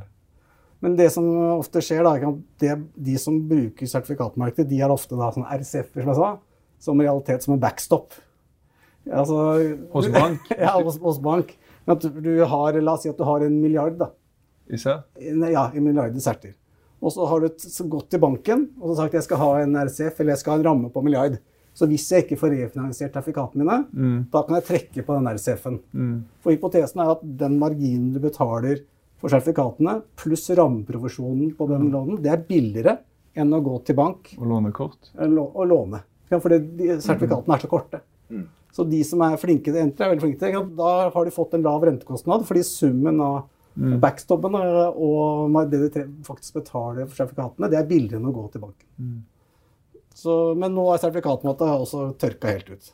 Men 0.84 0.98
det 1.00 1.12
som 1.14 1.28
ofte 1.54 1.80
skjer, 1.86 2.04
da, 2.04 2.34
det, 2.60 2.74
de 3.06 3.14
som 3.22 3.38
bruker 3.48 3.88
sertifikatmarkedet, 3.88 4.66
de 4.68 4.82
har 4.82 4.92
ofte 4.92 5.16
da 5.16 5.30
sånn 5.32 5.46
RCF-er, 5.48 6.02
som 6.02 6.12
jeg 6.12 6.18
sa, 6.18 6.32
som 6.84 7.00
i 7.00 7.06
realitet 7.06 7.46
som 7.46 7.54
en 7.56 7.62
backstop. 7.62 8.18
Altså, 9.12 9.38
Hos 9.92 10.08
bank? 10.14 10.50
ja, 10.58 10.74
hos, 10.80 10.98
hos 11.04 11.20
bank. 11.20 11.56
Men 11.86 11.98
at 11.98 12.06
du- 12.24 12.46
har, 12.48 12.78
la 12.82 12.94
oss 12.96 13.04
si 13.04 13.10
at 13.12 13.18
du 13.20 13.24
har 13.28 13.44
en 13.44 13.58
milliard, 13.62 13.98
da. 14.00 14.10
i 15.20 15.34
Nei, 15.36 15.52
Ja, 15.52 15.70
en 15.76 15.84
milliard 15.84 16.16
i 16.16 16.20
serter. 16.24 16.54
Og 17.04 17.12
så 17.12 17.26
har 17.28 17.42
du 17.44 17.50
gått 17.92 18.10
til 18.14 18.22
banken 18.24 18.70
og 18.80 18.94
så 18.94 19.02
sagt 19.02 19.14
jeg 19.18 19.26
skal 19.26 19.38
ha 19.42 19.50
en 19.60 19.74
RCF 19.76 20.22
eller 20.22 20.32
jeg 20.38 20.40
skal 20.40 20.54
ha 20.54 20.60
en 20.62 20.66
ramme 20.70 20.90
på 20.94 21.02
milliard. 21.04 21.36
Så 21.76 21.88
hvis 21.90 22.06
jeg 22.14 22.24
ikke 22.24 22.38
får 22.40 22.54
refinansiert 22.54 23.12
sertifikatene 23.12 23.66
mine, 23.66 24.24
da 24.32 24.44
kan 24.48 24.56
jeg 24.62 24.66
trekke 24.70 25.04
på 25.04 25.18
den 25.18 25.28
RCF-en. 25.34 25.80
For 26.40 26.54
hypotesen 26.56 27.02
er 27.04 27.12
at 27.18 27.26
den 27.42 27.58
marginen 27.60 28.14
du 28.14 28.22
betaler 28.24 28.86
for 29.20 29.28
sertifikatene, 29.34 29.98
pluss 30.16 30.48
rammeprovisjonen 30.56 31.52
på 31.58 31.68
den 31.74 31.90
lånen, 31.92 32.22
det 32.24 32.32
er 32.32 32.46
billigere 32.48 32.98
enn 33.36 33.52
å 33.58 33.60
gå 33.66 33.76
til 33.88 33.96
bank 34.00 34.32
Og 34.38 34.48
lånekort? 34.48 35.12
og 35.18 35.68
låne. 35.68 36.04
Ja, 36.32 36.40
fordi 36.40 36.62
sertifikatene 37.04 37.58
er 37.58 37.66
så 37.66 37.72
korte. 37.72 38.00
Så 38.74 38.86
de 38.90 39.04
som 39.06 39.22
er 39.22 39.38
flinke 39.38 39.70
til 39.70 39.78
Enter, 39.84 40.08
er 40.08 40.16
veldig 40.16 40.24
flinke 40.26 40.40
til 40.42 40.56
det. 40.56 40.64
Da 40.80 40.94
har 41.14 41.26
de 41.28 41.34
fått 41.36 41.54
en 41.54 41.66
lav 41.66 41.84
rentekostnad, 41.86 42.46
fordi 42.50 42.64
summen 42.66 43.22
av 43.22 43.44
backstoppen 44.02 44.54
eh, 44.58 44.98
og 45.02 45.56
det 45.70 45.80
de 45.94 46.04
faktisk 46.26 46.60
betaler 46.60 47.08
for 47.08 47.16
sertifikatene, 47.18 47.70
det 47.72 47.80
er 47.80 47.88
billigere 47.90 48.20
enn 48.22 48.30
å 48.30 48.34
gå 48.36 48.44
til 48.54 48.62
banken. 48.62 49.24
Så, 50.14 50.54
men 50.58 50.76
nå 50.76 50.84
er 50.94 51.02
sertifikatmåten 51.02 51.72
også 51.74 52.12
tørka 52.22 52.52
helt 52.54 52.70
ut. 52.70 52.92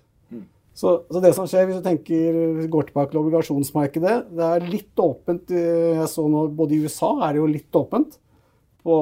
Så, 0.79 0.93
så 1.11 1.19
det 1.19 1.33
som 1.35 1.47
skjer, 1.49 1.65
hvis 1.67 1.81
du 1.81 1.83
tenker, 1.83 2.37
går 2.71 2.85
tilbake 2.87 3.11
til 3.11 3.19
obligasjonsmarkedet 3.19 4.13
Det 4.31 4.45
er 4.45 4.67
litt 4.71 5.01
åpent. 5.03 5.51
eh, 5.51 5.97
Jeg 5.97 6.07
så 6.07 6.23
nå, 6.31 6.45
Både 6.55 6.77
i 6.77 6.83
USA 6.85 7.09
er 7.27 7.33
det 7.35 7.41
jo 7.41 7.49
litt 7.51 7.75
åpent 7.75 8.15
på 8.79 8.95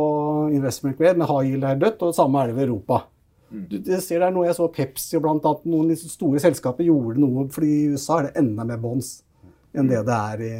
investment 0.58 0.98
grade, 0.98 1.20
men 1.22 1.30
high 1.30 1.52
yield 1.52 1.68
er 1.70 1.78
dødt, 1.78 2.02
og 2.02 2.10
det 2.10 2.18
samme 2.18 2.42
er 2.42 2.50
det 2.50 2.58
ved 2.58 2.66
Europa. 2.70 3.04
Du, 3.50 3.78
du 3.80 3.92
ser 4.04 4.20
det 4.20 4.28
er 4.28 4.34
noe 4.36 4.48
jeg 4.50 4.58
så 4.58 4.68
Pepsi 4.74 5.16
og 5.18 5.24
blant 5.24 5.46
annet 5.48 5.68
noen 5.72 5.92
litt 5.92 6.02
store 6.04 6.42
selskaper 6.44 6.84
gjorde 6.84 7.22
noe, 7.24 7.46
fordi 7.54 7.70
i 7.72 7.92
USA 7.94 8.20
er 8.20 8.30
det 8.30 8.42
enda 8.42 8.66
mer 8.68 8.82
bonds 8.82 9.22
enn 9.78 9.88
det 9.88 10.02
det 10.08 10.18
er 10.18 10.44
i, 10.44 10.54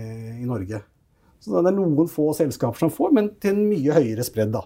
i 0.44 0.48
Norge. 0.48 0.80
Så 1.44 1.62
det 1.62 1.72
er 1.72 1.76
noen 1.78 2.10
få 2.12 2.30
selskaper 2.38 2.80
som 2.80 2.92
får, 2.94 3.12
men 3.16 3.30
til 3.42 3.56
en 3.56 3.68
mye 3.70 3.96
høyere 3.98 4.24
spredd, 4.26 4.54
da. 4.56 4.64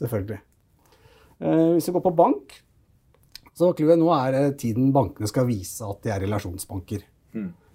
Selvfølgelig. 0.00 0.40
Eh, 1.42 1.72
hvis 1.76 1.88
vi 1.88 1.94
går 1.96 2.04
på 2.04 2.14
bank, 2.18 2.54
så 3.56 3.72
clouet 3.76 4.00
nå 4.00 4.08
er 4.16 4.36
det 4.36 4.58
tiden 4.62 4.92
bankene 4.94 5.28
skal 5.28 5.48
vise 5.48 5.84
at 5.84 6.00
de 6.04 6.12
er 6.14 6.22
relasjonsbanker. 6.24 7.02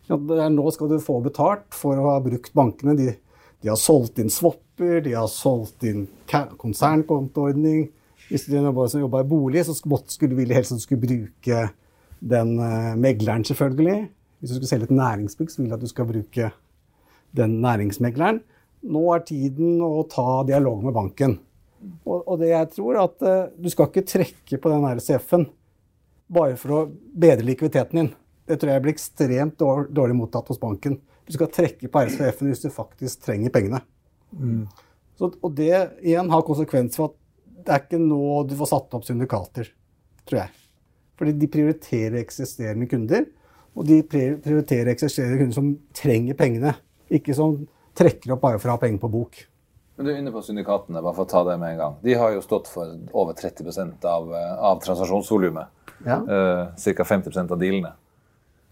Ja, 0.07 0.17
det 0.17 0.39
er, 0.39 0.49
nå 0.53 0.71
skal 0.73 0.89
du 0.89 0.97
få 1.03 1.19
betalt 1.25 1.67
for 1.75 1.99
å 1.99 2.13
ha 2.13 2.19
brukt 2.23 2.53
bankene. 2.55 2.95
De, 2.97 3.11
de 3.61 3.69
har 3.71 3.79
solgt 3.79 4.21
inn 4.23 4.31
swapper, 4.33 5.01
de 5.05 5.13
har 5.17 5.27
solgt 5.31 5.83
inn 5.87 6.07
konsernkontoordning. 6.31 7.89
Hvis 8.27 8.45
du 8.47 8.55
jobba 8.57 8.87
som 8.91 9.01
jobba 9.03 9.21
i 9.23 9.27
bolig, 9.27 9.63
så 9.67 9.75
skulle, 9.77 10.35
ville 10.35 10.55
helst 10.57 10.75
du 10.75 10.83
skulle 10.83 11.03
bruke 11.03 11.63
den 12.19 12.55
eh, 12.59 12.93
megleren, 12.99 13.45
selvfølgelig. 13.47 13.97
Hvis 14.39 14.51
du 14.51 14.57
skulle 14.57 14.71
selge 14.71 14.89
et 14.89 14.95
næringsbygg, 14.97 15.51
så 15.51 15.61
vil 15.61 15.69
jeg 15.71 15.77
at 15.77 15.85
du 15.85 15.91
skal 15.91 16.09
bruke 16.09 16.51
den 17.37 17.57
næringsmegleren. 17.63 18.41
Nå 18.87 19.03
er 19.15 19.25
tiden 19.27 19.81
å 19.83 20.03
ta 20.11 20.41
dialog 20.47 20.83
med 20.85 20.95
banken. 20.95 21.37
Og, 22.07 22.23
og 22.23 22.39
det 22.41 22.51
jeg 22.51 22.71
tror, 22.75 22.95
er 22.95 23.03
at 23.05 23.25
eh, 23.27 23.53
du 23.57 23.69
skal 23.73 23.89
ikke 23.89 24.07
trekke 24.07 24.59
på 24.61 24.73
den 24.73 25.03
CF-en 25.03 25.47
bare 26.33 26.57
for 26.59 26.73
å 26.75 26.79
bedre 26.91 27.45
likviditeten 27.47 28.01
din. 28.01 28.09
Det 28.47 28.57
tror 28.59 28.73
jeg 28.73 28.83
blir 28.83 28.95
ekstremt 28.95 29.55
dår- 29.59 29.87
dårlig 29.95 30.15
mottatt 30.17 30.49
hos 30.51 30.59
banken. 30.59 30.97
Du 31.27 31.33
skal 31.35 31.49
trekke 31.51 31.89
på 31.91 32.03
RCF-en 32.07 32.51
hvis 32.51 32.63
du 32.63 32.69
faktisk 32.71 33.25
trenger 33.25 33.51
pengene. 33.53 33.81
Så, 35.19 35.31
og 35.43 35.55
det 35.57 35.71
igjen 36.05 36.29
har 36.31 36.45
konsekvens 36.47 36.95
for 36.99 37.11
at 37.11 37.17
det 37.67 37.75
er 37.75 37.83
ikke 37.83 37.99
nå 37.99 38.21
du 38.47 38.55
får 38.59 38.71
satt 38.71 38.95
opp 38.95 39.03
syndikater, 39.07 39.67
tror 40.27 40.39
jeg. 40.39 40.53
Fordi 41.17 41.33
de 41.41 41.49
prioriterer 41.51 42.21
eksisterende 42.21 42.87
kunder, 42.89 43.27
og 43.77 43.85
de 43.89 43.99
prioriterer 44.07 44.93
eksisterende 44.93 45.41
kunder 45.41 45.57
som 45.57 45.73
trenger 45.95 46.37
pengene. 46.39 46.73
Ikke 47.13 47.35
som 47.35 47.59
trekker 47.97 48.35
opp 48.35 48.43
bare 48.45 48.61
for 48.61 48.71
å 48.71 48.77
ha 48.77 48.81
penger 48.81 49.01
på 49.03 49.11
bok. 49.11 49.43
Men 49.97 50.05
du 50.05 50.11
er 50.13 50.19
inne 50.21 50.31
på 50.33 50.43
syndikatene, 50.45 51.01
bare 51.01 51.17
for 51.17 51.25
å 51.25 51.29
ta 51.31 51.41
det 51.47 51.57
med 51.57 51.73
en 51.73 51.79
gang. 51.81 51.93
De 52.03 52.13
har 52.15 52.35
jo 52.35 52.43
stått 52.45 52.69
for 52.69 52.91
over 53.17 53.37
30 53.37 54.05
av, 54.05 54.33
av 54.69 54.81
transaksjonsvolumet. 54.85 55.73
Ja. 56.05 56.19
Uh, 56.21 56.93
Ca. 56.93 57.07
50 57.07 57.39
av 57.47 57.57
dealene. 57.57 57.95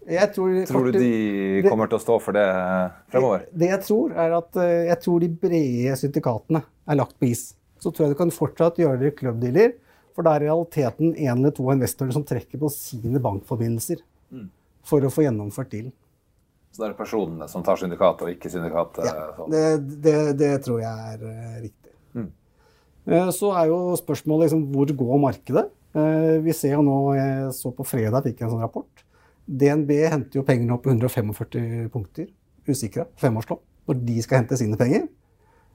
Jeg 0.06 0.30
tror, 0.36 0.52
Tror 0.70 0.84
du 0.86 1.00
de 1.00 1.62
kommer 1.66 1.90
til 1.90 1.98
å 1.98 2.02
stå 2.02 2.16
for 2.22 2.36
det 2.36 2.44
eh, 2.46 2.92
fremover? 3.10 3.48
Det 3.50 3.72
jeg 3.72 3.82
tror, 3.82 4.12
er 4.14 4.36
at 4.36 4.58
eh, 4.62 4.84
jeg 4.86 5.00
tror 5.02 5.24
de 5.24 5.30
brede 5.42 5.96
syndikatene 5.98 6.60
er 6.62 6.98
lagt 7.00 7.16
på 7.18 7.26
is. 7.26 7.48
Så 7.86 7.92
tror 7.94 8.08
jeg 8.08 8.16
du 8.16 8.18
kan 8.18 8.32
fortsatt 8.34 8.78
gjøre 8.82 8.98
det 8.98 9.12
i 9.12 9.16
klubbdealer, 9.20 9.76
for 10.16 10.26
det 10.26 10.32
er 10.32 10.44
realiteten 10.48 11.12
en 11.14 11.36
eller 11.38 11.52
to 11.54 11.68
investorer 11.70 12.10
som 12.16 12.24
trekker 12.26 12.58
på 12.58 12.70
sine 12.72 13.20
bankforbindelser 13.22 14.00
for 14.86 15.04
å 15.06 15.10
få 15.12 15.22
gjennomført 15.26 15.70
dealen. 15.70 15.92
Så 16.74 16.82
det 16.82 16.88
er 16.90 16.96
personene 16.98 17.46
som 17.48 17.62
tar 17.64 17.78
syndikat, 17.80 18.20
og 18.26 18.32
ikke 18.32 18.50
syndikat? 18.52 18.98
eh, 19.04 19.20
sånn. 19.36 19.50
Det, 19.54 19.62
det, 20.02 20.16
det 20.40 20.50
tror 20.66 20.80
jeg 20.82 21.12
er 21.14 21.22
eh, 21.30 21.54
riktig. 21.68 21.92
Eh, 23.06 23.30
Så 23.32 23.52
er 23.54 23.68
jo 23.70 23.78
spørsmålet 24.00 24.48
liksom, 24.48 24.64
hvor 24.74 24.90
går 25.04 25.20
markedet? 25.22 25.66
Eh, 25.94 26.38
Vi 26.44 26.52
ser 26.52 26.74
jo 26.76 26.82
nå, 26.82 26.96
jeg 27.16 27.52
så 27.54 27.70
på 27.76 27.86
fredag 27.86 28.26
fikk 28.26 28.40
jeg 28.42 28.48
en 28.48 28.56
sånn 28.56 28.64
rapport. 28.66 29.04
DNB 29.46 29.92
henter 30.10 30.40
jo 30.40 30.44
pengene 30.48 30.74
opp 30.74 30.82
på 30.84 30.90
145 30.90 31.88
punkter, 31.94 32.26
usikra, 32.66 33.06
femårslån, 33.22 33.60
når 33.86 34.00
de 34.08 34.16
skal 34.26 34.40
hente 34.42 34.58
sine 34.58 34.76
penger. 34.80 35.06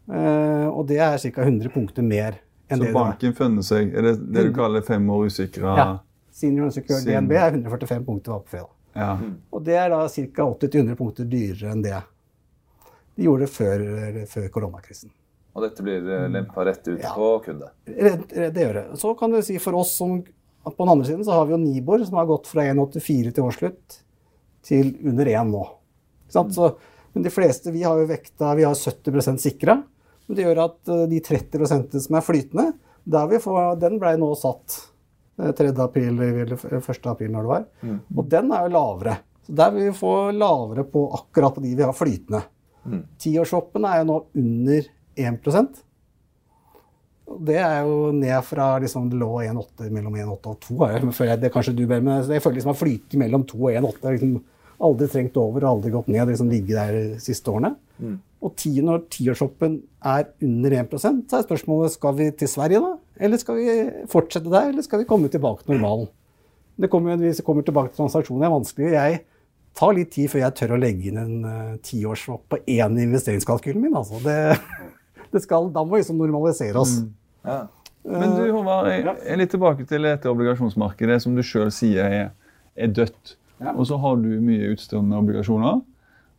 Eh, 0.10 0.68
Og 0.72 0.88
det 0.88 0.98
er 1.00 1.18
ca. 1.18 1.42
100 1.44 1.70
punkter 1.74 2.02
mer 2.04 2.40
enn 2.72 2.80
Så 2.80 2.86
det 2.86 2.94
var. 2.94 3.12
banken 3.12 3.34
funnet 3.36 3.64
seg 3.68 3.94
Er 3.94 4.02
det 4.02 4.14
det 4.34 4.44
du 4.48 4.54
kaller 4.54 4.82
fem 4.82 5.06
år 5.10 5.26
usikra 5.30 5.76
Ja. 5.78 6.00
Senior 6.32 6.66
unsecured 6.66 7.04
Sin- 7.04 7.14
DNB 7.28 7.32
er 7.36 7.52
145 7.52 8.06
punkter 8.06 8.32
var 8.32 8.40
på 8.40 8.50
fredag. 8.50 8.70
Ja. 8.96 9.18
Og 9.54 9.64
det 9.64 9.76
er 9.76 9.90
da 9.90 10.08
ca. 10.08 10.44
80-100 10.44 10.96
punkter 10.98 11.26
dyrere 11.30 11.72
enn 11.72 11.82
det 11.84 12.02
de 13.18 13.24
gjorde 13.28 13.48
før, 13.48 14.26
før 14.28 14.50
koronakrisen. 14.50 15.10
Og 15.54 15.62
dette 15.64 15.84
blir 15.84 16.02
lempa 16.32 16.64
rett 16.66 16.88
ut 16.88 17.00
Ja. 17.02 17.10
på 17.14 17.44
kunde? 17.44 17.70
Det, 17.86 18.54
det 18.54 18.56
gjør 18.56 18.74
det. 18.74 18.86
Så 19.00 19.14
kan 19.20 19.32
du 19.32 19.42
si 19.42 19.58
for 19.60 19.76
oss 19.76 19.94
som 19.98 20.24
at 20.66 20.78
på 20.78 20.86
den 20.86 20.90
andre 20.90 21.06
siden 21.06 21.24
så 21.26 21.32
har 21.34 21.46
vi 21.46 21.52
jo 21.52 21.58
Nibor, 21.58 22.04
som 22.06 22.16
har 22.16 22.26
gått 22.26 22.48
fra 22.48 22.62
1,84 22.64 23.34
til 23.34 23.44
årsslutt 23.44 24.00
til 24.64 24.96
under 25.04 25.26
1 25.28 25.48
nå. 25.52 25.64
Ikke 26.26 26.32
sant? 26.32 26.54
Så, 26.56 26.76
men 27.14 27.24
de 27.26 27.30
fleste 27.34 27.72
vi 27.74 27.84
har 27.84 27.98
jo 28.00 28.06
vekta 28.08 28.54
Vi 28.56 28.64
har 28.64 28.74
70% 28.78 29.42
sikra. 29.44 29.76
Det 30.32 30.46
gjør 30.46 30.62
at 30.64 30.88
eh, 30.94 31.06
de 31.12 31.20
30% 31.20 31.98
som 32.06 32.16
er 32.16 32.24
flytende, 32.24 32.68
der 33.04 33.28
vi 33.28 33.40
får, 33.44 33.76
den 33.82 33.98
ble 34.00 34.14
nå 34.22 34.30
satt 34.40 34.78
eh, 35.42 35.52
3. 35.58 35.72
april 35.84 36.22
eller 36.22 36.54
1. 36.56 37.06
april 37.12 37.32
når 37.34 37.42
det 37.48 37.52
var. 37.52 37.66
Og 38.16 38.30
den 38.32 38.52
er 38.56 38.66
jo 38.68 38.74
lavere. 38.78 39.18
Så 39.48 39.56
der 39.58 39.72
vil 39.76 39.90
vi 39.90 39.98
få 39.98 40.14
lavere 40.38 40.84
på 40.88 41.08
akkurat 41.18 41.56
de 41.64 41.76
vi 41.76 41.84
har 41.84 41.94
flytende. 41.98 42.44
Tiårsshoppen 43.22 43.86
er 43.86 44.00
jo 44.02 44.08
nå 44.10 44.20
under 44.38 44.86
1 45.18 45.50
og 47.32 47.46
Det 47.48 47.56
er 47.64 47.84
jo 47.86 48.12
ned 48.12 48.44
fra 48.44 48.74
liksom, 48.84 49.10
det 49.12 49.20
lå 49.22 49.30
1,8 49.46 49.90
mellom 49.94 50.16
1,8 50.20 50.50
og 50.52 50.58
2. 50.66 50.78
er 50.88 50.98
jo- 51.00 51.06
men 51.06 51.14
føler 51.16 51.30
jeg, 51.32 51.42
det 51.42 51.52
kanskje 51.54 51.76
du 51.76 51.86
ber 51.88 52.02
med, 52.02 52.26
så 52.26 52.34
Jeg 52.34 52.42
føler 52.44 52.56
liksom 52.60 52.72
at 52.72 52.78
flytet 52.82 53.18
mellom 53.20 53.44
2 53.48 53.58
og 53.62 53.72
1,8. 53.72 54.02
har 54.04 54.12
Liksom, 54.18 54.44
aldri 54.84 55.08
trengt 55.12 55.38
over 55.40 55.66
og 55.66 55.78
aldri 55.78 55.94
gått 55.94 56.10
ned. 56.12 56.28
liksom 56.32 56.50
Ligget 56.52 56.78
der 56.78 56.98
de 56.98 57.22
siste 57.24 57.52
årene. 57.52 57.76
Og 58.42 58.56
ti, 58.58 58.72
når 58.82 59.04
tiårshoppen 59.14 59.76
er 60.02 60.32
under 60.42 60.74
1% 60.80 61.26
så 61.30 61.38
er 61.38 61.46
spørsmålet 61.46 61.94
skal 61.94 62.16
vi 62.18 62.30
til 62.34 62.50
Sverige 62.50 62.82
da? 62.82 62.96
Eller 63.22 63.38
skal 63.38 63.60
vi 63.60 63.76
fortsette 64.10 64.50
der, 64.50 64.72
eller 64.72 64.86
skal 64.86 65.04
vi 65.04 65.10
komme 65.10 65.30
tilbake 65.30 65.62
til 65.66 65.76
normalen? 65.76 66.08
Det 66.82 66.90
kommer, 66.90 67.20
hvis 67.22 67.44
vi 67.44 67.46
kommer 67.46 67.66
tilbake 67.68 67.92
til 67.92 68.02
transaksjoner, 68.02 68.48
er 68.48 68.56
vanskelig. 68.56 68.88
Jeg 68.96 69.20
tar 69.78 69.94
litt 69.94 70.10
tid 70.16 70.32
før 70.32 70.42
jeg 70.42 70.56
tør 70.58 70.74
å 70.74 70.80
legge 70.82 71.12
inn 71.12 71.20
en 71.22 71.36
uh, 71.46 71.76
tiårsswap 71.86 72.48
på 72.50 72.60
én 72.74 72.98
investeringskalkyl 73.04 73.78
min. 73.78 73.94
Altså. 74.00 74.18
Det, 74.26 74.90
det 75.36 75.44
skal, 75.46 75.70
da 75.76 75.86
må 75.86 75.94
vi 75.94 76.02
liksom 76.02 76.18
normalisere 76.24 76.82
oss. 76.82 76.98
Ja. 77.46 77.60
Men 78.02 78.34
du, 78.34 78.42
Håvard, 78.56 78.90
jeg 78.90 79.06
er 79.06 79.38
litt 79.38 79.54
tilbake 79.54 79.86
til 79.86 80.10
dette 80.10 80.32
obligasjonsmarkedet, 80.32 81.20
som 81.22 81.38
du 81.38 81.44
sjøl 81.46 81.70
sier 81.76 82.02
er, 82.02 82.32
er 82.74 82.90
dødt. 82.90 83.36
Og 83.76 83.88
så 83.88 83.98
har 84.02 84.20
du 84.22 84.30
mye 84.42 84.74
utstående 84.74 85.20
obligasjoner. 85.22 85.82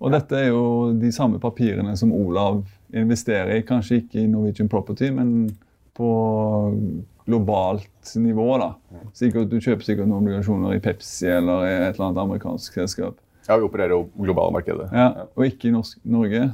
Og 0.03 0.11
dette 0.11 0.39
er 0.39 0.49
jo 0.51 0.93
de 0.99 1.13
samme 1.15 1.39
papirene 1.43 1.95
som 1.99 2.13
Olav 2.15 2.65
investerer 2.93 3.61
i. 3.61 3.67
Kanskje 3.67 4.03
ikke 4.03 4.25
i 4.25 4.31
Norwegian 4.31 4.71
Property, 4.71 5.13
men 5.15 5.53
på 5.95 6.09
globalt 7.25 8.15
nivå. 8.19 8.49
da. 8.59 8.73
Sikkert, 9.15 9.51
du 9.53 9.61
kjøper 9.61 9.87
sikkert 9.87 10.09
noen 10.09 10.25
obligasjoner 10.25 10.75
i 10.75 10.83
Pepsi 10.83 11.29
eller 11.31 11.69
i 11.69 11.75
et 11.77 11.93
eller 11.95 12.09
annet 12.09 12.25
amerikansk 12.25 12.81
selskap. 12.81 13.21
Ja, 13.47 13.57
vi 13.59 13.67
opererer 13.67 13.95
jo 13.95 14.05
globale 14.23 14.55
markedet. 14.55 14.89
Ja, 14.95 15.27
Og 15.35 15.47
ikke 15.47 15.69
i 15.69 15.73
norsk, 15.75 15.99
Norge. 16.07 16.45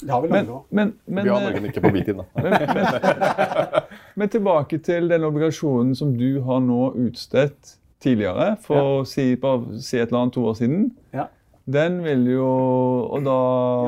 Det 0.00 0.10
har 0.10 0.22
vi 0.22 0.28
men, 0.30 0.52
men, 0.70 0.92
vi 1.06 1.30
har 1.30 1.42
Norge, 1.42 1.62
ikke 1.70 1.82
på 1.82 1.90
hvitid, 1.94 2.20
da. 2.20 2.26
men, 2.42 2.54
men, 2.76 3.88
men 4.14 4.30
tilbake 4.30 4.78
til 4.78 5.10
den 5.10 5.26
obligasjonen 5.26 5.94
som 5.98 6.14
du 6.18 6.40
har 6.46 6.62
nå 6.62 6.92
utstedt 7.02 7.74
tidligere, 8.06 8.52
for 8.64 8.80
å 8.80 9.06
si, 9.08 9.32
bare 9.40 9.80
si 9.82 9.98
et 9.98 10.08
eller 10.08 10.22
annet 10.24 10.36
to 10.38 10.44
år 10.48 10.58
siden. 10.58 10.90
Ja. 11.16 11.26
Den 11.66 11.98
vil 12.04 12.28
jo 12.30 12.46
Og 13.10 13.24
da 13.26 13.36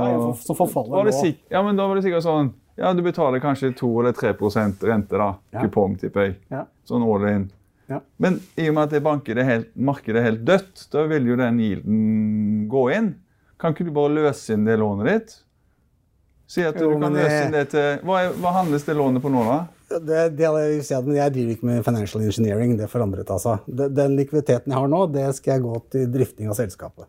Ja, 0.03 0.07
for, 0.19 0.39
så 0.43 0.55
forfaller 0.59 1.07
det 1.07 1.13
nå. 1.15 1.29
Ja, 1.55 1.61
men 1.63 1.77
da 1.79 1.87
var 1.87 1.95
det 1.95 2.03
sikkert 2.09 2.25
sånn 2.27 2.49
Ja, 2.75 2.91
du 2.91 3.05
betaler 3.07 3.39
kanskje 3.39 3.71
2 3.79 3.91
eller 4.03 4.17
3 4.19 4.33
rente, 4.83 5.15
da. 5.15 5.29
Ja. 5.55 5.63
Kupong, 5.63 5.95
tipper 5.99 6.27
jeg. 6.27 6.35
Ja. 6.51 6.65
Sånn 6.87 7.07
all 7.07 7.27
in. 7.31 7.47
Ja. 7.89 8.01
Men 8.21 8.41
i 8.59 8.69
og 8.69 8.75
med 8.77 8.85
at 8.85 8.97
det 8.97 9.01
banker 9.03 9.39
er 9.41 9.47
helt, 9.49 9.71
markedet 9.75 10.21
er 10.21 10.27
helt 10.29 10.45
dødt, 10.47 10.85
da 10.93 11.07
vil 11.09 11.27
jo 11.31 11.39
den 11.41 11.59
yielden 11.63 12.03
gå 12.71 12.83
inn. 12.95 13.15
Kan 13.59 13.75
ikke 13.75 13.89
du 13.89 13.91
bare 13.97 14.13
løse 14.15 14.55
inn 14.55 14.67
det 14.69 14.77
lånet 14.79 15.09
ditt? 15.09 15.35
Si 16.49 16.63
at 16.65 16.79
Jo, 16.81 16.93
du 16.95 17.03
kan 17.03 17.17
løse 17.17 17.41
inn 17.47 17.57
det 17.57 17.65
til 17.73 18.05
Hva, 18.07 18.21
er, 18.23 18.37
hva 18.41 18.55
handles 18.61 18.87
det 18.87 18.95
lånet 18.97 19.25
på 19.25 19.33
nå, 19.33 19.43
da? 19.49 19.59
Det, 19.89 20.23
det 20.37 20.45
jeg, 20.45 20.83
jeg 20.85 21.33
driver 21.33 21.53
ikke 21.55 21.67
med 21.69 21.85
financial 21.87 22.23
engineering. 22.23 22.77
Det 22.77 22.91
forandret 22.93 23.31
av. 23.33 23.63
Den- 23.67 24.17
likviditeten 24.19 24.73
jeg 24.73 24.77
har 24.79 24.89
nå, 24.93 25.07
det 25.13 25.27
skal 25.39 25.55
jeg 25.57 25.65
gå 25.65 25.79
til 25.95 26.11
drifting 26.13 26.51
av 26.53 26.59
selskapet. 26.59 27.09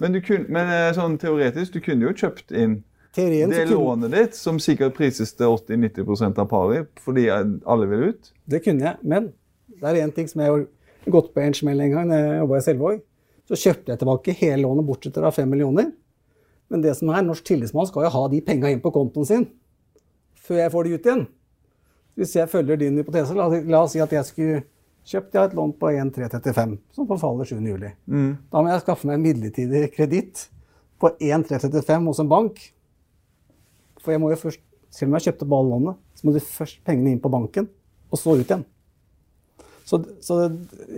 Men, 0.00 0.12
du 0.12 0.20
kun, 0.20 0.44
men 0.52 0.68
eh, 0.72 0.90
sånn 0.96 1.16
teoretisk, 1.20 1.76
du 1.76 1.80
kunne 1.84 2.04
jo 2.08 2.12
kjøpt 2.16 2.52
inn 2.52 2.82
Teorien 3.16 3.48
det 3.48 3.62
lånet 3.70 4.12
ditt, 4.12 4.34
som 4.36 4.58
sikkert 4.60 4.92
prises 4.98 5.30
til 5.32 5.48
80-90% 5.48 6.36
av 6.42 6.48
pari, 6.50 6.82
fordi 7.00 7.22
alle 7.32 7.86
vil 7.88 8.10
ut. 8.10 8.32
det 8.44 8.60
kunne 8.64 8.84
jeg, 8.84 8.98
men 9.08 9.30
det 9.80 9.88
er 9.88 10.02
én 10.04 10.12
ting 10.12 10.28
som 10.28 10.42
jeg 10.44 10.52
har 10.52 10.66
gått 11.08 11.30
på 11.32 11.40
en 11.40 11.56
smell 11.56 11.80
en 11.80 11.94
gang 11.94 12.10
da 12.12 12.18
jeg 12.20 12.42
jobba 12.42 12.58
i 12.58 12.66
Selvåg. 12.66 12.98
Så 13.48 13.56
kjøpte 13.62 13.94
jeg 13.94 14.02
tilbake 14.02 14.34
hele 14.36 14.66
lånet 14.66 14.84
bortsett 14.84 15.16
fra 15.16 15.30
5 15.32 15.48
millioner. 15.48 15.88
Men 16.68 16.82
det 16.84 16.92
som 16.98 17.08
er, 17.14 17.24
norsk 17.24 17.46
tillitsmann 17.46 17.88
skal 17.88 18.04
jo 18.04 18.12
ha 18.18 18.22
de 18.28 18.42
penga 18.44 18.68
inn 18.74 18.82
på 18.84 18.92
kontoen 18.92 19.28
sin 19.28 19.48
før 20.46 20.60
jeg 20.60 20.72
får 20.74 20.84
de 20.86 20.94
ut 20.98 21.08
igjen. 21.08 21.24
Hvis 22.16 22.32
jeg 22.36 22.48
følger 22.48 22.78
din 22.80 22.96
hypotese, 22.96 23.34
la, 23.36 23.48
la 23.48 23.82
oss 23.84 23.92
si 23.92 24.00
at 24.00 24.12
jeg 24.12 24.24
skulle 24.24 24.62
kjøpt 25.06 25.36
jeg 25.36 25.50
et 25.50 25.56
lån 25.56 25.72
på 25.78 25.90
1,335 25.92 26.78
som 26.96 27.06
forfaller 27.06 27.46
7. 27.46 27.58
juli. 27.60 27.90
Da 28.50 28.62
må 28.62 28.70
jeg 28.72 28.82
skaffe 28.82 29.06
meg 29.06 29.18
en 29.18 29.26
midlertidig 29.26 29.82
kreditt 29.94 30.46
på 30.98 31.12
1,335 31.20 32.08
hos 32.08 32.22
en 32.24 32.30
bank. 32.32 32.62
For 34.02 34.14
jeg 34.14 34.22
må 34.22 34.30
jo 34.32 34.40
først, 34.40 34.62
selv 34.90 35.12
om 35.12 35.18
jeg 35.18 35.28
kjøpte 35.28 35.46
på 35.46 35.58
alle 35.60 35.74
lånene, 35.74 35.94
så 36.16 36.26
må 36.26 36.32
de 36.34 36.40
først 36.40 36.80
pengene 36.86 37.12
inn 37.12 37.20
på 37.22 37.30
banken, 37.30 37.68
og 38.10 38.18
så 38.18 38.34
ut 38.34 38.46
igjen. 38.46 38.64
Så, 39.86 40.00
så 40.18 40.36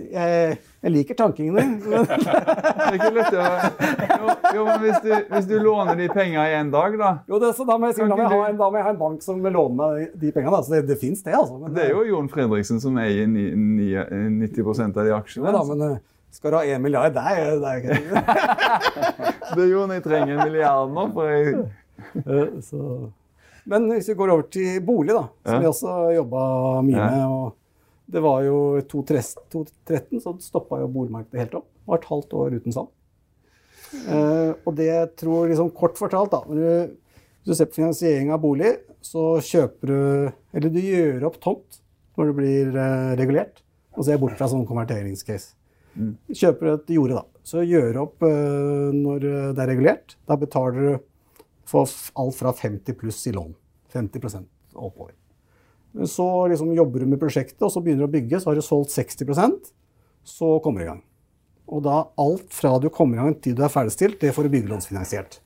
jeg, 0.09 0.55
jeg 0.81 0.91
liker 0.91 1.13
tankene. 1.19 1.61
lettere. 3.13 3.69
Jo, 4.09 4.31
jo 4.55 4.63
men 4.65 4.79
hvis 4.83 4.97
du, 5.03 5.11
hvis 5.29 5.47
du 5.49 5.55
låner 5.61 5.95
de 5.99 6.07
penga 6.09 6.45
i 6.49 6.55
en 6.57 6.71
dag, 6.73 6.95
da 6.97 7.11
Jo, 7.29 7.37
det, 7.41 7.51
så 7.57 7.67
da 7.69 7.77
må, 7.77 7.91
jeg, 7.91 7.99
da, 8.01 8.15
må 8.15 8.23
jeg 8.23 8.31
ha 8.33 8.39
en, 8.49 8.57
da 8.57 8.69
må 8.73 8.79
jeg 8.79 8.87
ha 8.87 8.93
en 8.95 9.01
bank 9.01 9.21
som 9.25 9.43
vil 9.45 9.53
låne 9.55 9.77
meg 9.77 10.15
de 10.19 10.31
pengene. 10.35 10.55
Da. 10.57 10.61
Så 10.65 10.73
det, 10.73 10.81
det 10.89 10.97
fins, 11.01 11.21
det. 11.25 11.35
altså. 11.37 11.59
Men, 11.61 11.73
Det 11.77 11.85
er 11.85 11.93
jo 11.93 12.05
Jon 12.09 12.31
Fredriksen 12.33 12.81
som 12.81 12.97
eier 13.01 13.29
ni- 13.29 13.53
ni- 13.53 14.47
90% 14.47 14.97
av 14.97 15.05
de 15.05 15.13
aksjene. 15.19 15.45
Ja, 15.51 15.57
da, 15.59 15.63
men, 15.69 15.85
eh, 15.91 15.99
Skal 16.33 16.51
du 16.53 16.57
ha 16.59 16.63
én 16.65 16.81
milliard? 16.81 17.13
Det 17.13 17.21
er, 17.25 17.55
det 17.61 17.69
er 17.69 17.77
ikke 17.79 17.93
Det 19.55 19.63
er 19.63 19.71
jo 19.71 19.85
jeg 19.89 20.03
trenger 20.05 20.33
en 20.35 20.43
milliard 20.49 20.91
nå, 20.93 21.07
for 21.13 21.29
jeg 21.29 21.55
Eh, 22.25 22.59
så. 22.63 22.79
Men 23.69 23.89
hvis 23.91 24.07
vi 24.09 24.13
går 24.17 24.31
over 24.33 24.45
til 24.49 24.77
bolig, 24.81 25.13
da, 25.13 25.25
som 25.45 25.55
Ja. 25.57 25.59
vi 25.59 25.67
også 25.67 25.95
jobba 26.15 26.43
mye 26.87 26.95
med. 26.95 27.23
og 27.27 27.55
Det 28.09 28.21
var 28.23 28.41
jo 28.41 28.59
i 28.79 28.85
2013 28.89 30.21
så 30.23 30.33
stoppa 30.41 30.79
jo 30.81 30.89
boligmarkedet 30.93 31.43
helt 31.43 31.59
opp. 31.59 31.67
Det 31.69 31.91
var 31.91 32.01
et 32.01 32.09
halvt 32.09 32.33
år 32.39 32.55
uten 32.57 32.75
salg. 32.75 32.89
Uh, 33.89 34.53
og 34.67 34.73
det 34.77 34.89
jeg 34.89 35.11
tror, 35.17 35.49
liksom 35.49 35.71
kort 35.73 35.97
fortalt, 35.97 36.29
da 36.29 36.43
når 36.45 36.59
du, 36.59 36.97
Hvis 37.39 37.49
du 37.49 37.57
ser 37.57 37.69
på 37.69 37.79
finansiering 37.79 38.29
av 38.33 38.41
bolig, 38.43 38.75
så 39.01 39.39
kjøper 39.41 39.89
du 39.89 40.01
Eller 40.53 40.69
du 40.69 40.77
gjør 40.83 41.25
opp 41.29 41.39
tomt 41.41 41.79
når 42.19 42.29
det 42.29 42.35
blir 42.35 42.73
uh, 42.75 43.13
regulert. 43.17 43.63
Og 43.95 44.05
ser 44.05 44.19
bort 44.21 44.35
fra 44.37 44.49
sånn 44.51 44.67
konverteringscase. 44.67 45.55
Kjøper 46.35 46.73
et 46.73 46.91
jorde, 46.93 47.21
da. 47.21 47.41
Så 47.47 47.63
gjør 47.65 48.03
opp 48.03 48.25
uh, 48.25 48.89
når 48.93 49.23
det 49.55 49.63
er 49.63 49.71
regulert. 49.71 50.17
Da 50.27 50.37
betaler 50.39 50.77
du 50.77 51.39
for 51.69 51.89
alt 52.19 52.37
fra 52.37 52.53
50 52.57 52.97
pluss 52.99 53.21
i 53.29 53.33
lån. 53.35 53.55
50% 53.93 54.45
oppover. 54.75 55.15
Så 56.05 56.25
liksom 56.51 56.73
jobber 56.77 57.03
du 57.03 57.09
med 57.09 57.21
prosjektet, 57.21 57.61
og 57.65 57.71
så 57.73 57.81
begynner 57.81 58.05
du 58.05 58.09
å 58.09 58.13
bygge. 58.13 58.39
Så 58.39 58.51
har 58.51 58.59
du 58.59 58.65
solgt 58.65 58.93
60% 58.93 59.71
så 60.29 60.59
kommer 60.63 60.81
du 60.81 60.85
i 60.85 60.89
gang. 60.89 61.01
Og 61.69 61.83
da 61.85 62.01
alt 62.21 62.53
fra 62.53 62.77
du 62.81 62.89
kommer 62.93 63.17
i 63.17 63.23
gang 63.23 63.35
til 63.41 63.57
du 63.57 63.63
er 63.65 63.73
ferdigstilt, 63.73 64.19
det 64.21 64.33
får 64.35 64.47
du 64.47 64.55
byggelånsfinansiert. 64.55 65.39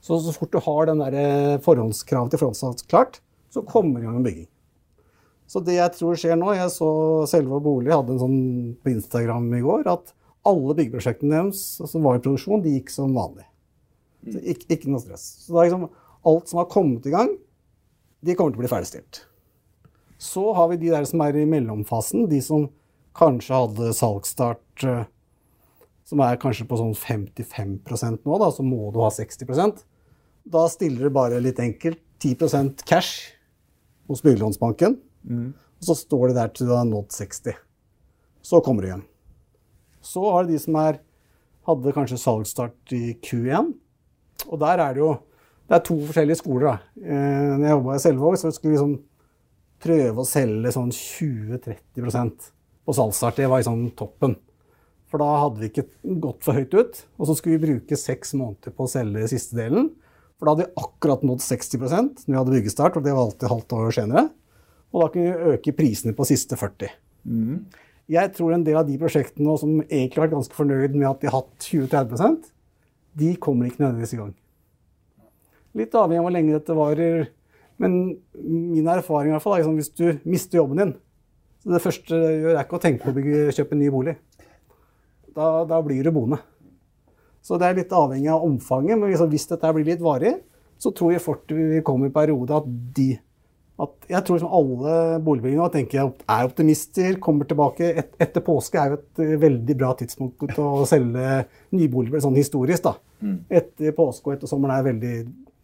Så 0.00 0.18
så 0.24 0.32
fort 0.34 0.52
du 0.54 0.60
har 0.64 0.88
den 0.88 1.02
der 1.02 1.16
eh, 1.18 1.58
forhåndskravet 1.62 2.32
til 2.32 2.40
forhåndssalg 2.40 2.86
klart, 2.90 3.20
så 3.52 3.62
kommer 3.66 4.00
du 4.00 4.06
i 4.06 4.08
gang 4.08 4.18
med 4.18 4.30
bygging. 4.30 4.48
Så 5.50 5.62
det 5.66 5.76
jeg 5.76 5.92
tror 5.96 6.18
skjer 6.18 6.36
nå 6.38 6.52
Jeg 6.54 6.70
så 6.70 6.88
Selve 7.26 7.58
Bolig 7.62 7.90
hadde 7.90 8.14
en 8.14 8.20
sånn 8.22 8.42
på 8.78 8.92
Instagram 8.92 9.48
i 9.58 9.62
går 9.64 9.88
at 9.90 10.12
alle 10.46 10.76
byggeprosjektene 10.78 11.34
deres 11.34 11.64
som 11.90 12.06
var 12.06 12.16
i 12.16 12.22
produksjon, 12.22 12.62
de 12.64 12.76
gikk 12.76 12.92
som 12.94 13.16
vanlig. 13.16 13.44
Så 14.30 14.40
ikke, 14.40 14.68
ikke 14.76 14.92
noe 14.92 15.02
stress. 15.02 15.26
Så 15.44 15.58
liksom, 15.58 15.88
alt 16.30 16.52
som 16.52 16.62
har 16.62 16.70
kommet 16.70 17.08
i 17.10 17.12
gang, 17.12 17.34
de 18.24 18.36
kommer 18.38 18.54
til 18.54 18.62
å 18.62 18.64
bli 18.64 18.72
ferdigstilt. 18.72 19.24
Så 20.20 20.42
har 20.56 20.68
vi 20.68 20.80
de 20.82 20.92
der 20.92 21.06
som 21.08 21.22
er 21.24 21.38
i 21.40 21.46
mellomfasen, 21.48 22.26
de 22.28 22.40
som 22.44 22.68
kanskje 23.16 23.56
hadde 23.56 23.92
salgsstart 23.96 24.84
eh, 24.86 25.08
som 26.04 26.20
er 26.24 26.40
kanskje 26.42 26.66
på 26.68 26.78
sånn 26.78 26.94
55 26.98 27.78
nå, 28.24 28.36
da, 28.42 28.50
så 28.52 28.64
må 28.66 28.90
du 28.92 28.98
ha 29.02 29.10
60% 29.14 29.84
Da 30.50 30.64
stiller 30.72 31.06
du 31.06 31.14
bare 31.14 31.40
litt 31.42 31.60
enkelt 31.62 32.00
10% 32.20 32.84
cash 32.88 33.30
hos 34.10 34.22
byggelånsbanken, 34.26 34.96
og 35.78 35.86
så 35.86 35.94
står 35.96 36.30
det 36.30 36.36
der 36.36 36.50
til 36.52 36.68
du 36.68 36.74
har 36.74 36.84
nådd 36.88 37.14
60. 37.14 37.54
Så 38.42 38.60
kommer 38.64 38.82
du 38.82 38.88
igjen. 38.88 39.04
Så 40.02 40.24
har 40.26 40.44
du 40.44 40.52
de 40.52 40.58
som 40.60 40.76
er, 40.80 40.98
hadde 41.68 41.94
kanskje 41.94 42.18
salgsstart 42.20 42.94
i 42.96 43.14
Q1. 43.22 43.70
Og 44.50 44.60
der 44.60 44.82
er 44.82 44.96
det 44.96 45.04
jo 45.04 45.12
det 45.70 45.76
er 45.78 45.84
to 45.86 45.96
forskjellige 46.02 46.40
skoler. 46.40 46.66
da. 46.66 46.76
Eh, 46.98 47.52
når 47.54 47.64
jeg 47.64 47.74
jobba 47.76 47.94
i 47.94 48.02
Selvåg, 48.02 48.36
så 48.40 48.50
skulle 48.50 48.72
vi 48.72 48.78
liksom 48.78 48.96
prøve 49.82 50.22
å 50.22 50.28
selge 50.28 50.72
sånn 50.74 50.92
20-30% 50.94 52.50
på 52.86 52.96
salgsstart. 52.96 53.40
Det 53.40 53.48
var 53.50 53.62
liksom 53.62 53.88
toppen. 53.98 54.36
For 55.10 55.22
da 55.22 55.30
hadde 55.42 55.62
vi 55.62 55.70
ikke 55.70 55.88
gått 56.22 56.44
for 56.46 56.58
høyt 56.58 56.76
ut. 56.76 57.00
Og 57.18 57.28
så 57.28 57.36
skulle 57.38 57.58
vi 57.58 57.72
bruke 57.72 57.98
seks 57.98 58.34
måneder 58.38 58.74
på 58.76 58.86
å 58.86 58.92
selge 58.92 59.26
siste 59.32 59.58
delen. 59.58 59.90
For 60.38 60.46
da 60.46 60.54
hadde 60.54 60.68
vi 60.68 60.84
akkurat 60.84 61.24
nådd 61.26 61.42
60% 61.44 62.24
når 62.26 62.32
vi 62.32 62.38
hadde 62.38 62.54
byggestart, 62.56 62.96
og 62.96 63.04
det 63.04 63.16
var 63.16 63.26
alltid 63.26 63.52
halvt 63.52 63.76
år 63.76 63.96
senere. 63.96 64.28
Og 64.90 65.04
da 65.04 65.10
kunne 65.12 65.32
vi 65.32 65.56
øke 65.56 65.76
prisene 65.76 66.14
på 66.16 66.26
siste 66.28 66.58
40. 66.60 66.94
Jeg 68.10 68.32
tror 68.34 68.54
en 68.54 68.64
del 68.66 68.78
av 68.80 68.88
de 68.88 68.96
prosjektene 68.98 69.58
som 69.60 69.76
egentlig 69.82 70.18
har 70.18 70.24
vært 70.26 70.38
ganske 70.38 70.56
fornøyd 70.56 70.96
med 70.96 71.10
at 71.10 71.20
de 71.20 71.28
har 71.30 71.42
hatt 71.42 71.68
20-30 71.68 72.48
de 73.20 73.34
kommer 73.42 73.66
ikke 73.66 73.82
nødvendigvis 73.82 74.14
i 74.14 74.20
gang. 74.20 74.32
Litt 75.78 75.94
avhengig 75.94 76.20
av 76.20 76.26
hvor 76.26 76.34
lenge 76.34 76.56
dette 76.56 76.76
varer. 76.76 77.28
Men 77.80 77.96
min 78.34 78.88
erfaring 78.92 79.30
i 79.30 79.34
hvert 79.34 79.44
fall 79.44 79.56
er 79.56 79.62
liksom, 79.62 79.78
hvis 79.80 79.94
du 79.96 80.28
mister 80.28 80.60
jobben 80.60 80.82
din 80.82 80.98
så 81.60 81.74
Det 81.74 81.82
første 81.84 82.16
du 82.16 82.22
gjør, 82.24 82.54
er 82.54 82.64
ikke 82.64 82.78
å 82.78 82.80
tenke 82.80 83.04
på 83.04 83.12
å 83.12 83.16
bygge, 83.18 83.40
kjøpe 83.52 83.76
en 83.76 83.82
ny 83.82 83.88
bolig. 83.92 84.14
Da, 85.36 85.48
da 85.68 85.80
blir 85.84 86.06
du 86.06 86.08
boende. 86.16 86.38
Så 87.44 87.58
det 87.60 87.66
er 87.68 87.76
litt 87.76 87.92
avhengig 87.92 88.30
av 88.32 88.46
omfanget. 88.46 88.96
Men 88.96 89.12
liksom, 89.12 89.28
hvis 89.28 89.44
dette 89.50 89.72
blir 89.76 89.84
litt 89.90 90.00
varig, 90.00 90.38
så 90.80 90.92
tror 90.96 91.12
jeg 91.12 91.20
fort 91.20 91.52
vi 91.52 91.82
kommer 91.84 92.08
i 92.08 92.10
en 92.10 92.16
periode 92.16 92.62
at 92.62 92.70
de 92.96 93.10
at 93.80 94.08
Jeg 94.10 94.24
tror 94.26 94.36
liksom 94.36 94.52
alle 94.52 94.94
boligbyggere 95.24 95.72
tenker 95.72 95.96
jeg 95.96 96.10
er 96.28 96.48
optimister, 96.48 97.14
kommer 97.24 97.48
tilbake. 97.48 97.86
Et, 98.02 98.10
etter 98.20 98.42
påske 98.44 98.76
er 98.76 98.90
jo 98.92 98.98
et 98.98 99.22
eh, 99.24 99.36
veldig 99.40 99.76
bra 99.80 99.94
tidspunkt 99.96 100.58
å 100.60 100.84
selge 100.88 101.46
nyboliger 101.72 102.20
sånn 102.20 102.36
historisk. 102.36 102.84
da. 102.84 102.92
Etter 103.60 103.94
påske 103.96 104.28
og 104.28 104.34
etter 104.36 104.50
sommeren 104.50 104.76
er 104.76 104.84
veldig 104.90 105.14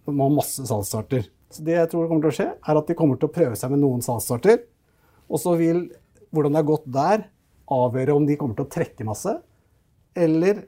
man 0.07 0.31
har 0.31 0.37
masse 0.39 0.65
salgsstarter. 0.69 1.27
Så 1.53 1.63
det 1.67 1.77
jeg 1.77 1.91
tror 1.93 2.09
kommer 2.11 2.27
til 2.27 2.33
å 2.33 2.37
skje, 2.41 2.49
er 2.59 2.81
at 2.81 2.89
de 2.91 2.97
kommer 2.99 3.21
til 3.21 3.31
å 3.31 3.35
prøve 3.35 3.59
seg 3.59 3.73
med 3.73 3.83
noen 3.83 4.03
salgsstarter. 4.05 4.65
Og 5.31 5.41
så 5.43 5.55
vil 5.59 5.87
hvordan 6.35 6.55
det 6.55 6.63
har 6.63 6.69
gått 6.69 6.89
der, 6.91 7.27
avgjøre 7.73 8.15
om 8.15 8.27
de 8.27 8.37
kommer 8.39 8.59
til 8.59 8.67
å 8.67 8.71
trekke 8.71 9.07
masse, 9.07 9.33
eller 10.17 10.65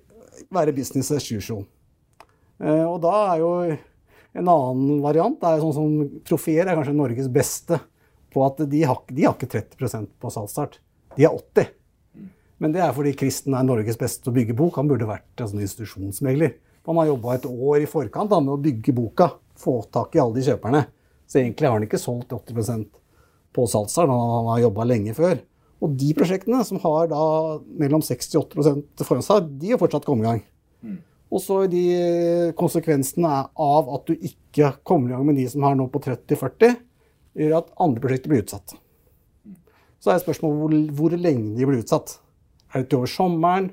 være 0.55 0.75
business 0.75 1.11
as 1.15 1.27
usual. 1.31 1.65
Eh, 2.63 2.85
og 2.85 2.99
da 3.05 3.15
er 3.33 3.43
jo 3.43 3.53
en 4.39 4.51
annen 4.51 5.01
variant 5.03 5.39
det 5.41 5.51
er 5.51 5.63
sånn 5.63 5.75
som 5.77 6.21
Profier 6.27 6.67
er 6.67 6.77
kanskje 6.79 6.95
Norges 6.97 7.31
beste 7.33 7.79
på 8.35 8.45
at 8.45 8.61
de 8.71 8.83
har, 8.87 9.01
de 9.09 9.25
har 9.25 9.35
ikke 9.37 9.51
30% 9.55 10.11
på 10.21 10.33
salgsstart. 10.35 10.79
De 11.17 11.25
har 11.25 11.35
80 11.35 11.75
Men 12.63 12.75
det 12.75 12.83
er 12.85 12.95
fordi 12.95 13.15
Kristen 13.19 13.55
er 13.57 13.67
Norges 13.67 13.99
beste 13.99 14.25
til 14.25 14.33
å 14.33 14.37
bygge 14.37 14.57
bok. 14.59 14.77
Han 14.79 14.91
burde 14.91 15.09
vært 15.09 15.41
en 15.41 15.51
sånn 15.51 15.63
institusjonsmegler. 15.65 16.57
Han 16.89 16.99
har 17.01 17.11
jobba 17.11 17.37
et 17.37 17.47
år 17.49 17.85
i 17.85 17.89
forkant 17.89 18.31
da, 18.31 18.41
med 18.43 18.55
å 18.57 18.63
bygge 18.63 18.95
boka, 18.97 19.31
få 19.59 19.81
tak 19.95 20.17
i 20.17 20.23
alle 20.23 20.39
de 20.39 20.47
kjøperne. 20.47 20.85
Så 21.29 21.43
egentlig 21.43 21.69
har 21.69 21.77
han 21.77 21.85
ikke 21.85 22.01
solgt 22.01 22.33
80% 22.33 22.87
på 23.57 23.67
salgsstart, 23.69 24.11
han 24.11 24.51
har 24.53 24.65
jobba 24.65 24.87
lenge 24.89 25.15
før. 25.17 25.41
Og 25.85 25.95
de 25.99 26.11
prosjektene 26.17 26.61
som 26.67 26.81
har 26.83 27.11
da 27.11 27.23
mellom 27.81 28.03
60 28.03 28.39
og 28.41 28.57
80 28.59 29.27
seg, 29.27 29.51
de 29.61 29.73
har 29.73 29.81
fortsatt 29.81 30.07
kommet 30.07 30.27
i 30.27 30.31
gang. 30.31 30.43
Og 31.29 31.43
så 31.45 31.61
de 31.69 31.85
konsekvensene 32.59 33.33
av 33.53 33.91
at 33.95 34.09
du 34.09 34.15
ikke 34.17 34.73
kommer 34.89 35.11
i 35.11 35.17
gang 35.17 35.27
med 35.29 35.37
de 35.37 35.45
som 35.53 35.67
har 35.67 35.77
nå 35.77 35.89
på 35.93 36.01
30-40, 36.07 36.79
gjør 37.39 37.59
at 37.61 37.75
andre 37.85 38.03
prosjekter 38.03 38.33
blir 38.33 38.43
utsatt. 38.43 38.75
Så 40.01 40.13
er 40.13 40.23
spørsmålet 40.23 40.59
hvor, 40.63 40.79
hvor 40.97 41.19
lenge 41.19 41.53
de 41.59 41.69
blir 41.69 41.83
utsatt. 41.83 42.17
Er 42.73 42.83
det 42.83 42.91
til 42.91 43.03
over 43.03 43.13
sommeren? 43.13 43.71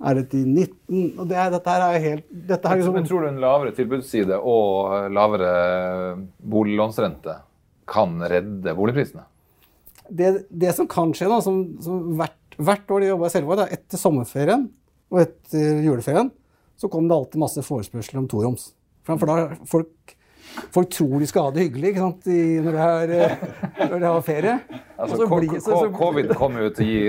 Er 0.00 0.16
det 0.16 0.30
til 0.32 0.46
19? 0.46 1.18
Og 1.20 1.26
det 1.28 1.36
er, 1.36 1.50
dette 1.52 1.74
her 1.74 1.82
er 1.86 2.04
helt 2.04 2.28
dette 2.30 2.70
her 2.70 2.80
er 2.80 2.94
Men 2.94 3.08
tror 3.08 3.26
du 3.26 3.30
en 3.32 3.42
lavere 3.42 3.74
tilbudsside 3.76 4.38
og 4.38 5.10
lavere 5.12 5.50
boliglånsrente 6.40 7.34
kan 7.90 8.16
redde 8.30 8.76
boligprisene? 8.78 9.26
det, 10.10 10.46
det 10.48 10.74
som 10.76 10.88
kan 10.90 11.14
skje, 11.14 11.28
da, 11.30 11.38
som, 11.44 11.62
som 11.82 12.12
hvert, 12.18 12.56
hvert 12.58 12.92
år 12.92 13.04
de 13.04 13.10
jobba 13.12 13.30
i 13.30 13.34
Selvåg, 13.34 13.62
etter 13.70 14.00
sommerferien 14.00 14.66
og 15.10 15.22
etter 15.24 15.82
juleferien, 15.84 16.30
så 16.80 16.90
kom 16.90 17.08
det 17.08 17.16
alltid 17.16 17.42
masse 17.42 17.64
forespørsler 17.64 18.22
om 18.22 18.28
toroms. 18.30 18.70
For 19.06 19.28
da 19.28 19.58
folk, 19.68 20.14
folk 20.74 20.90
tror 20.94 21.18
de 21.22 21.26
skal 21.30 21.46
ha 21.48 21.50
det 21.54 21.64
hyggelig 21.68 21.92
ikke 21.92 22.02
sant, 22.04 22.26
I, 22.30 22.38
når, 22.64 22.72
de 22.76 22.80
har, 22.84 23.12
eh, 23.16 23.44
når 23.90 23.96
de 23.98 24.06
har 24.10 24.22
ferie. 24.26 24.54
Altså, 25.00 25.24
blir- 25.24 25.54
så- 25.64 25.72
så- 25.80 25.92
Covid 25.96 26.34
kommer 26.36 26.66
jo 26.66 26.70
til 26.76 26.84
å 26.84 26.88
gi 26.90 27.04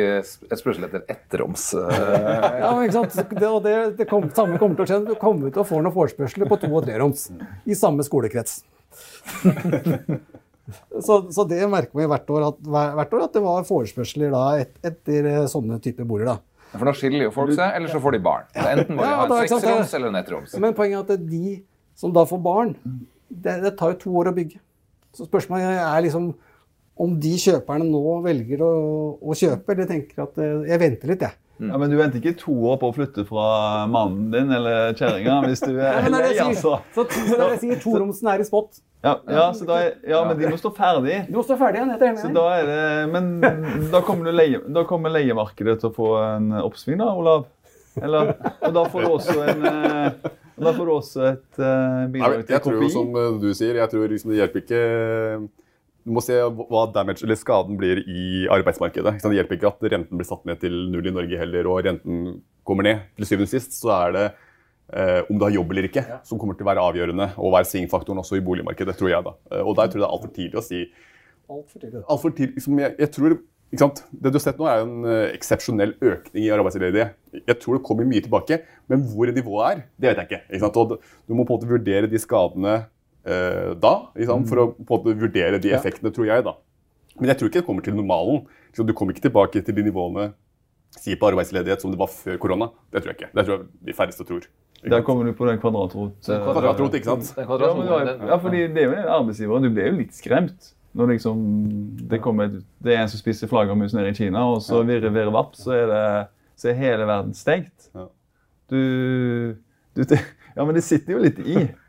etterspørsel 0.48 0.86
etter 0.88 1.02
etteroms. 1.12 1.66
eh, 1.76 2.62
Ja, 2.62 2.70
men 2.78 2.86
ikke 2.88 2.94
sant? 3.02 3.18
Det, 3.36 3.50
det, 3.66 3.74
det 3.98 4.06
kom, 4.08 4.30
samme 4.32 4.56
kommer 4.62 4.80
til 4.80 4.86
å 4.86 4.88
skje. 4.88 5.00
Du 5.10 5.16
kommer 5.20 5.52
til 5.52 5.60
å 5.60 5.66
få 5.68 5.82
noen 5.84 5.92
forespørsler 5.92 6.48
på 6.48 6.56
to 6.62 6.70
og 6.72 6.86
treroms 6.88 7.26
i 7.68 7.76
samme 7.76 8.06
skolekrets. 8.08 8.62
så, 11.02 11.18
så 11.36 11.44
det 11.50 11.60
merker 11.70 12.00
vi 12.00 12.08
hvert 12.10 12.30
år, 12.32 12.48
at, 12.52 12.64
hvert 12.72 13.14
år 13.18 13.26
at 13.28 13.36
det 13.36 13.44
var 13.44 13.66
forespørsler 13.68 14.32
da, 14.34 14.44
et, 14.64 14.72
etter 14.88 15.28
eh, 15.34 15.44
sånne 15.52 15.80
typer 15.84 16.08
boliger. 16.08 16.38
da. 16.38 16.78
For 16.78 16.88
da 16.88 16.94
skiller 16.96 17.26
jo 17.28 17.34
folk 17.36 17.52
seg, 17.58 17.74
eller 17.76 17.92
så 17.92 18.00
får 18.00 18.16
de 18.16 18.22
barn. 18.24 18.46
Enten 18.56 18.96
må 18.96 19.04
de 19.04 19.12
ha 19.12 19.26
en 19.28 19.34
seksroms 19.50 19.96
eller 19.98 20.14
en 20.14 20.20
etteroms. 20.22 20.54
Men 20.64 20.76
poenget 20.78 21.12
er 21.12 21.20
at 21.20 21.26
de 21.28 21.58
som 22.00 22.14
da 22.16 22.24
får 22.30 22.40
barn, 22.46 22.72
det, 23.32 23.58
det 23.64 23.76
tar 23.80 23.96
jo 23.96 24.02
to 24.04 24.16
år 24.22 24.32
å 24.32 24.36
bygge. 24.36 24.60
Så 25.16 25.28
spørsmålet 25.28 25.80
er 25.82 26.04
liksom 26.06 26.32
om 27.02 27.14
de 27.20 27.32
kjøperne 27.40 27.88
nå 27.88 28.18
velger 28.26 28.62
å, 28.66 28.74
å 29.18 29.38
kjøpe, 29.38 29.74
eller 29.74 29.88
tenker 29.90 30.26
at 30.26 30.38
eh, 30.42 30.68
jeg 30.70 30.82
venter 30.82 31.14
litt, 31.14 31.24
jeg. 31.26 31.38
Ja, 31.62 31.78
Men 31.78 31.92
du 31.92 31.98
venter 32.00 32.18
ikke 32.18 32.34
to 32.40 32.54
år 32.72 32.78
på 32.82 32.90
å 32.90 32.94
flytte 32.96 33.24
fra 33.28 33.86
mannen 33.90 34.32
din 34.34 34.50
eller 34.56 34.96
kjerringa 34.98 35.42
hvis 35.48 35.62
du 35.62 35.76
er 35.76 36.08
lei, 36.10 36.32
altså. 36.42 36.80
Så, 36.96 37.06
så 37.06 37.38
det 37.38 37.50
jeg 37.54 37.62
sier, 37.66 37.82
toromsen 37.84 38.32
er 38.34 38.42
i 38.42 38.48
spot. 38.48 38.82
Ja, 39.02 39.16
ja, 39.30 39.48
er, 39.78 39.96
ja, 40.06 40.20
men 40.28 40.38
de 40.38 40.50
må 40.50 40.58
stå 40.62 40.70
ferdig. 40.78 41.24
De 41.26 41.34
må 41.34 41.42
stå 41.46 41.58
ferdig 41.58 41.82
igjen. 41.82 41.94
Jeg 41.98 42.12
er 42.12 42.20
Så 42.22 42.30
da 42.36 42.44
er 42.60 42.68
det, 42.70 42.84
men 43.14 43.32
da 43.94 44.02
kommer, 44.06 44.30
du 44.30 44.38
leie, 44.38 44.62
da 44.70 44.86
kommer 44.90 45.14
leiemarkedet 45.14 45.80
til 45.82 45.90
å 45.90 45.96
få 45.96 46.12
en 46.22 46.52
oppsving, 46.62 47.02
da, 47.02 47.10
Olav? 47.18 47.48
Eller, 48.02 48.36
og 48.62 48.76
da 48.78 48.86
får 48.94 49.04
du 49.04 49.10
også 49.10 49.40
en 49.52 49.66
eh, 50.62 50.68
da 50.68 50.74
får 50.78 50.88
du 50.88 50.92
også 50.94 51.24
et 51.32 51.60
eh, 51.60 51.96
Nei, 52.06 52.12
bidrag 52.14 52.46
til 52.46 52.56
jeg 52.56 52.64
tror 52.68 52.78
jo 52.86 52.90
som 52.94 53.18
eh, 53.18 53.32
du 53.42 53.50
sier, 53.58 53.80
jeg 53.82 53.92
tror 53.92 54.14
liksom 54.14 54.32
det 54.34 54.40
hjelper 54.40 54.62
ikke 54.64 54.82
Du 56.06 56.14
må 56.16 56.22
se 56.26 56.38
hva 56.42 56.86
damage 56.94 57.22
eller 57.26 57.38
skaden 57.38 57.76
blir 57.78 58.00
i 58.10 58.48
arbeidsmarkedet. 58.50 59.20
Det 59.22 59.34
hjelper 59.38 59.58
ikke 59.60 59.70
at 59.70 59.84
renten 59.94 60.18
blir 60.18 60.26
satt 60.26 60.48
ned 60.50 60.58
til 60.64 60.74
null 60.90 61.06
i 61.06 61.14
Norge 61.14 61.38
heller, 61.38 61.68
og 61.70 61.84
renten 61.86 62.40
kommer 62.66 62.88
ned. 62.88 63.04
Til 63.20 63.28
syvende 63.30 63.46
og 63.46 63.52
sist 63.52 63.76
så 63.78 63.92
er 64.00 64.16
det 64.16 64.24
eh, 64.98 65.20
om 65.30 65.38
du 65.38 65.46
har 65.46 65.54
jobb 65.54 65.76
eller 65.76 65.86
ikke, 65.92 66.02
som 66.26 66.42
kommer 66.42 66.58
til 66.58 66.66
å 66.66 66.72
være 66.72 66.88
avgjørende 66.90 67.28
og 67.38 67.54
være 67.54 67.70
svingfaktoren 67.70 68.18
også 68.24 68.40
i 68.40 68.44
boligmarkedet, 68.48 68.98
tror 68.98 69.12
jeg. 69.14 69.28
da. 69.30 69.36
Eh, 69.54 69.62
Og 69.62 69.78
der 69.78 69.92
tror 69.94 70.02
jeg 70.02 70.04
det 70.04 70.10
er 70.10 70.18
altfor 70.18 70.34
tidlig 70.40 70.58
å 70.62 70.66
si 70.66 70.82
Altfor 71.52 72.32
tidlig. 72.32 72.56
Liksom, 72.58 72.80
jeg, 72.80 72.96
jeg 72.98 73.12
tror? 73.12 73.38
Det 73.72 74.28
du 74.28 74.36
har 74.36 74.44
sett 74.44 74.58
nå, 74.60 74.68
er 74.68 74.82
en 74.84 75.06
eh, 75.08 75.30
eksepsjonell 75.38 75.94
økning 76.04 76.44
i 76.44 76.50
arbeidsledighet. 76.52 77.16
Jeg 77.40 77.60
tror 77.62 77.78
det 77.78 77.86
kommer 77.88 78.08
mye 78.08 78.24
tilbake, 78.26 78.58
men 78.92 79.06
hvor 79.08 79.32
nivået 79.32 79.68
er, 79.70 79.84
det 79.96 80.10
vet 80.10 80.20
jeg 80.20 80.28
ikke. 80.28 80.42
ikke 80.50 80.64
sant? 80.66 80.80
Og 80.82 80.98
du 81.00 81.38
må 81.38 81.46
på 81.46 81.56
en 81.56 81.62
måte 81.62 81.70
vurdere 81.70 82.10
de 82.12 82.20
skadene 82.20 82.74
eh, 83.24 83.72
da, 83.80 83.94
ikke 84.18 84.28
sant? 84.34 84.50
for 84.52 84.64
å 84.64 84.68
på 84.76 84.84
en 84.84 84.92
måte 84.92 85.22
vurdere 85.24 85.62
de 85.64 85.72
effektene, 85.78 86.12
tror 86.12 86.28
jeg. 86.28 86.44
da. 86.50 86.58
Men 87.20 87.32
jeg 87.32 87.40
tror 87.40 87.52
ikke 87.52 87.62
det 87.62 87.68
kommer 87.70 87.86
til 87.86 87.96
normalen. 87.96 88.44
Du 88.76 88.94
kommer 88.96 89.16
ikke 89.16 89.30
tilbake 89.30 89.64
til 89.64 89.78
de 89.78 89.88
nivåene 89.88 90.34
si 91.00 91.16
på 91.16 91.30
arbeidsledighet 91.30 91.84
som 91.84 91.94
det 91.94 92.00
var 92.00 92.12
før 92.12 92.36
korona. 92.42 92.68
Det 92.92 93.04
tror 93.04 93.14
jeg 93.14 93.20
ikke. 93.22 93.32
Det 93.32 93.48
tror 93.48 93.56
jeg 93.56 93.88
de 93.88 93.96
færreste 93.96 94.28
tror. 94.28 94.46
Ikke 94.82 94.92
Der 94.96 95.04
kommer 95.08 95.28
du 95.28 95.32
på 95.38 95.48
den 95.48 95.60
kvadratrot... 95.62 96.18
Kvadratrot, 96.26 96.96
ikke 96.98 97.08
sant? 97.08 97.32
Ja, 97.38 97.46
men, 97.48 98.28
ja, 98.28 98.38
fordi 98.42 98.66
det 98.74 98.84
er 98.84 98.90
jo 98.90 99.10
arbeidsgiveren. 99.16 99.68
Du 99.68 99.76
blir 99.76 99.92
jo 99.92 100.00
litt 100.02 100.16
skremt 100.18 100.72
når 100.98 101.14
liksom 101.14 101.42
det 102.12 102.20
kommer 102.24 102.52
det 102.84 102.96
er 102.96 103.04
en 103.04 103.12
som 103.12 103.22
spiser 103.22 103.50
flaggermus 103.52 103.94
nede 103.96 104.12
i 104.12 104.18
Kina, 104.18 104.44
og 104.52 104.62
så 104.66 104.82
virre, 104.88 105.12
virre, 105.14 105.34
vapp, 105.34 105.54
så 105.60 105.76
er, 105.78 105.86
det, 105.92 106.02
så 106.60 106.72
er 106.72 106.82
hele 106.82 107.08
verden 107.08 107.36
stengt. 107.38 107.92
Ja. 107.96 108.08
Du, 108.72 108.82
du 109.96 110.04
Ja, 110.52 110.66
men 110.66 110.76
det 110.76 110.84
sitter 110.84 111.16
jo 111.16 111.24
litt 111.24 111.40
i. 111.40 111.62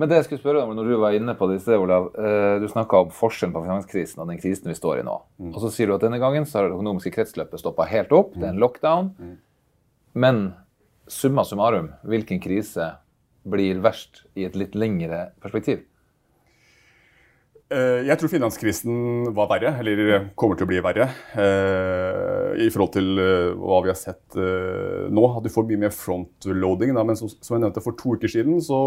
Men 0.00 0.08
det 0.08 0.16
jeg 0.16 0.24
skulle 0.30 0.40
spørre 0.40 0.62
om 0.64 0.70
når 0.72 0.86
du 0.88 0.94
var 0.96 1.12
inne 1.12 1.34
på 1.36 1.44
det 1.50 1.58
i 1.58 1.60
sted, 1.60 1.76
Olav, 1.76 2.06
eh, 2.16 2.54
du 2.62 2.64
snakka 2.72 3.02
om 3.04 3.10
forskjellen 3.12 3.52
på 3.52 3.60
finanskrisen 3.66 4.22
og 4.22 4.30
den 4.30 4.38
krisen 4.40 4.70
vi 4.70 4.76
står 4.78 5.02
i 5.02 5.04
nå. 5.04 5.18
Mm. 5.36 5.50
Og 5.50 5.58
så 5.60 5.68
sier 5.74 5.90
du 5.90 5.92
at 5.92 6.06
denne 6.06 6.16
gangen 6.22 6.46
så 6.48 6.56
har 6.56 6.70
det 6.70 6.78
økonomiske 6.78 7.12
kretsløpet 7.18 7.60
stoppa 7.60 7.84
helt 7.90 8.14
opp, 8.16 8.32
det 8.32 8.46
er 8.46 8.54
en 8.54 8.62
lockdown. 8.62 9.10
Mm. 9.20 9.34
Men 10.24 10.40
summa 11.04 11.44
summarum, 11.44 11.90
hvilken 12.08 12.40
krise 12.40 12.94
blir 13.44 13.84
verst 13.84 14.24
i 14.40 14.48
et 14.48 14.56
litt 14.56 14.72
lengre 14.78 15.34
perspektiv? 15.44 15.84
Eh, 17.70 18.00
Jeg 18.08 18.18
tror 18.18 18.30
finanskrisen 18.32 19.28
var 19.36 19.46
verre, 19.52 19.70
eller 19.78 20.30
kommer 20.34 20.58
til 20.58 20.66
å 20.66 20.70
bli 20.72 20.80
verre, 20.82 21.06
eh, 21.38 22.64
i 22.66 22.70
forhold 22.72 22.92
til 22.96 23.20
eh, 23.22 23.52
hva 23.54 23.78
vi 23.84 23.92
har 23.92 23.98
sett 23.98 24.34
eh, 24.34 25.06
nå. 25.12 25.26
At 25.38 25.44
du 25.46 25.50
får 25.54 25.68
mye 25.68 25.84
mer 25.84 25.94
frontloading. 25.94 26.96
Men 26.98 27.14
som, 27.20 27.30
jeg 27.30 27.62
nevnte 27.62 27.84
for 27.84 27.94
to 28.00 28.16
uker 28.18 28.32
siden, 28.32 28.58
så 28.64 28.80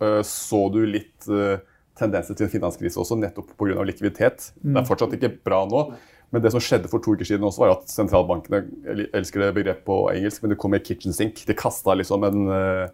eh, 0.00 0.22
så 0.24 0.62
du 0.72 0.80
litt 0.88 1.28
eh, 1.28 1.60
tendenser 2.00 2.38
til 2.38 2.46
en 2.48 2.54
finanskrise 2.54 2.96
også, 3.02 3.18
nettopp 3.20 3.52
pga. 3.60 3.84
likviditet. 3.84 4.52
Det 4.56 4.78
er 4.80 4.88
fortsatt 4.88 5.18
ikke 5.18 5.34
bra 5.44 5.66
nå. 5.68 5.84
Men 6.32 6.40
det 6.44 6.52
som 6.54 6.62
skjedde 6.62 6.88
for 6.88 7.02
to 7.02 7.12
uker 7.18 7.26
siden 7.26 7.44
også, 7.44 7.60
var 7.64 7.72
at 7.74 7.90
sentralbankene 7.92 8.62
jeg 8.86 9.08
elsker 9.18 9.42
det 9.42 9.52
begrepet 9.56 9.84
på 9.84 9.96
engelsk, 10.14 10.40
men 10.44 10.54
det 10.54 10.58
kom 10.62 10.70
med 10.72 10.84
kitchen 10.86 11.12
sink. 11.12 11.42
De 11.44 11.56
kasta 11.58 11.92
liksom 11.98 12.24
en, 12.24 12.44
eh, 12.56 12.86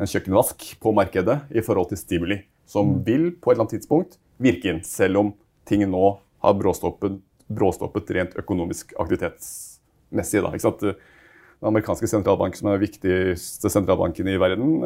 en 0.00 0.08
kjøkkenvask 0.08 0.78
på 0.80 0.94
markedet 0.96 1.40
i 1.52 1.60
forhold 1.60 1.90
til 1.90 1.98
stimuli, 2.00 2.38
som 2.66 2.96
vil 3.06 3.30
på 3.36 3.50
et 3.50 3.56
eller 3.56 3.66
annet 3.66 3.76
tidspunkt 3.78 4.18
virke 4.42 4.70
inn, 4.70 4.82
selv 4.86 5.20
om 5.20 5.32
ting 5.68 5.84
nå 5.88 6.04
har 6.44 6.56
bråstoppet, 6.58 7.18
bråstoppet 7.48 8.12
rent 8.16 8.38
økonomisk 8.40 8.94
aktivitetsmessig. 9.00 10.42
Da? 10.44 10.72
Den 10.80 11.70
amerikanske 11.70 12.08
sentralbanken, 12.10 12.60
som 12.60 12.70
er 12.70 12.78
den 12.78 12.86
viktigste 12.86 13.72
sentralbanken 13.72 14.28
i 14.28 14.38
verden, 14.40 14.80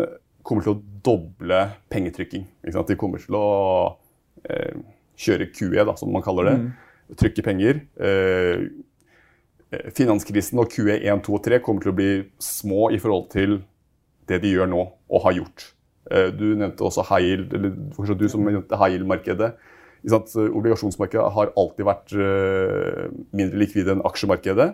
kommer 0.46 0.64
til 0.64 0.76
å 0.76 0.82
doble 1.04 1.62
pengetrykking. 1.92 2.46
De 2.64 2.98
kommer 2.98 3.22
til 3.22 3.36
å 3.36 3.48
eh, 4.48 4.76
kjøre 5.18 5.50
QE, 5.52 5.82
da, 5.82 5.96
som 5.98 6.12
man 6.14 6.24
kaller 6.24 6.50
det. 6.50 6.58
Trykke 7.18 7.44
penger. 7.44 7.82
Eh, 8.00 8.68
finanskrisen 9.96 10.60
og 10.60 10.70
QE 10.72 11.00
1, 11.02 11.24
2 11.26 11.34
og 11.36 11.42
3 11.44 11.60
kommer 11.64 11.84
til 11.84 11.92
å 11.92 11.98
bli 11.98 12.12
små 12.42 12.88
i 12.94 13.00
forhold 13.02 13.28
til 13.34 13.58
det 14.28 14.40
de 14.44 14.54
gjør 14.54 14.70
nå 14.70 14.84
og 14.86 15.26
har 15.26 15.36
gjort. 15.40 15.72
Eh, 16.10 16.30
Du 16.32 16.54
nevnte 16.56 16.84
også 16.84 17.04
Heil, 17.10 17.46
eller 17.52 17.74
du 18.18 18.28
som 18.28 18.44
nevnte? 18.44 19.52
Så 20.06 20.46
Obligasjonsmarkedet 20.54 21.32
har 21.34 21.52
alltid 21.58 21.84
vært 21.88 22.12
eh, 22.14 23.08
mindre 23.34 23.58
likvide 23.58 23.96
enn 23.96 24.04
aksjemarkedet. 24.06 24.72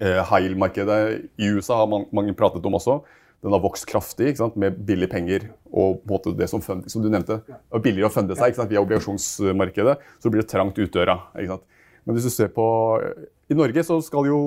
Eh, 0.00 0.20
High 0.22 0.44
yield-markedet 0.46 0.98
i 1.40 1.48
USA 1.52 1.80
har 1.82 1.88
mange 1.90 2.34
pratet 2.38 2.64
om 2.64 2.76
også. 2.78 3.00
Den 3.42 3.54
har 3.54 3.62
vokst 3.62 3.86
kraftig 3.86 4.32
med 4.58 4.80
billige 4.86 5.10
penger 5.12 5.44
og 5.70 6.00
det 6.38 6.48
som, 6.50 6.62
som 6.62 7.02
du 7.02 7.08
nevnte. 7.08 7.40
Er 7.46 7.82
billigere 7.82 8.10
å 8.10 8.14
funde 8.14 8.34
seg 8.38 8.56
via 8.66 8.82
obligasjonsmarkedet. 8.82 9.98
Så 10.18 10.30
blir 10.30 10.42
det 10.42 10.50
trangt 10.50 10.78
ut 10.78 10.90
døra. 10.92 11.20
Men 11.38 12.16
hvis 12.16 12.26
du 12.26 12.32
ser 12.32 12.48
på 12.48 12.64
I 13.48 13.56
Norge 13.56 13.84
så 13.84 13.98
skal 14.04 14.26
jo 14.26 14.38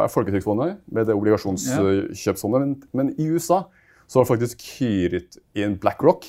er 0.00 0.10
Folketrygdfondet 0.12 0.80
med 0.92 1.06
det 1.06 1.14
obligasjonskjøpsfondet, 1.16 2.60
men, 2.62 2.74
men 2.92 3.12
i 3.16 3.28
USA 3.30 3.62
så 4.06 4.22
de 4.22 4.28
faktisk 4.28 4.62
hyret 4.78 5.38
inn 5.58 5.78
BlackRock, 5.82 6.28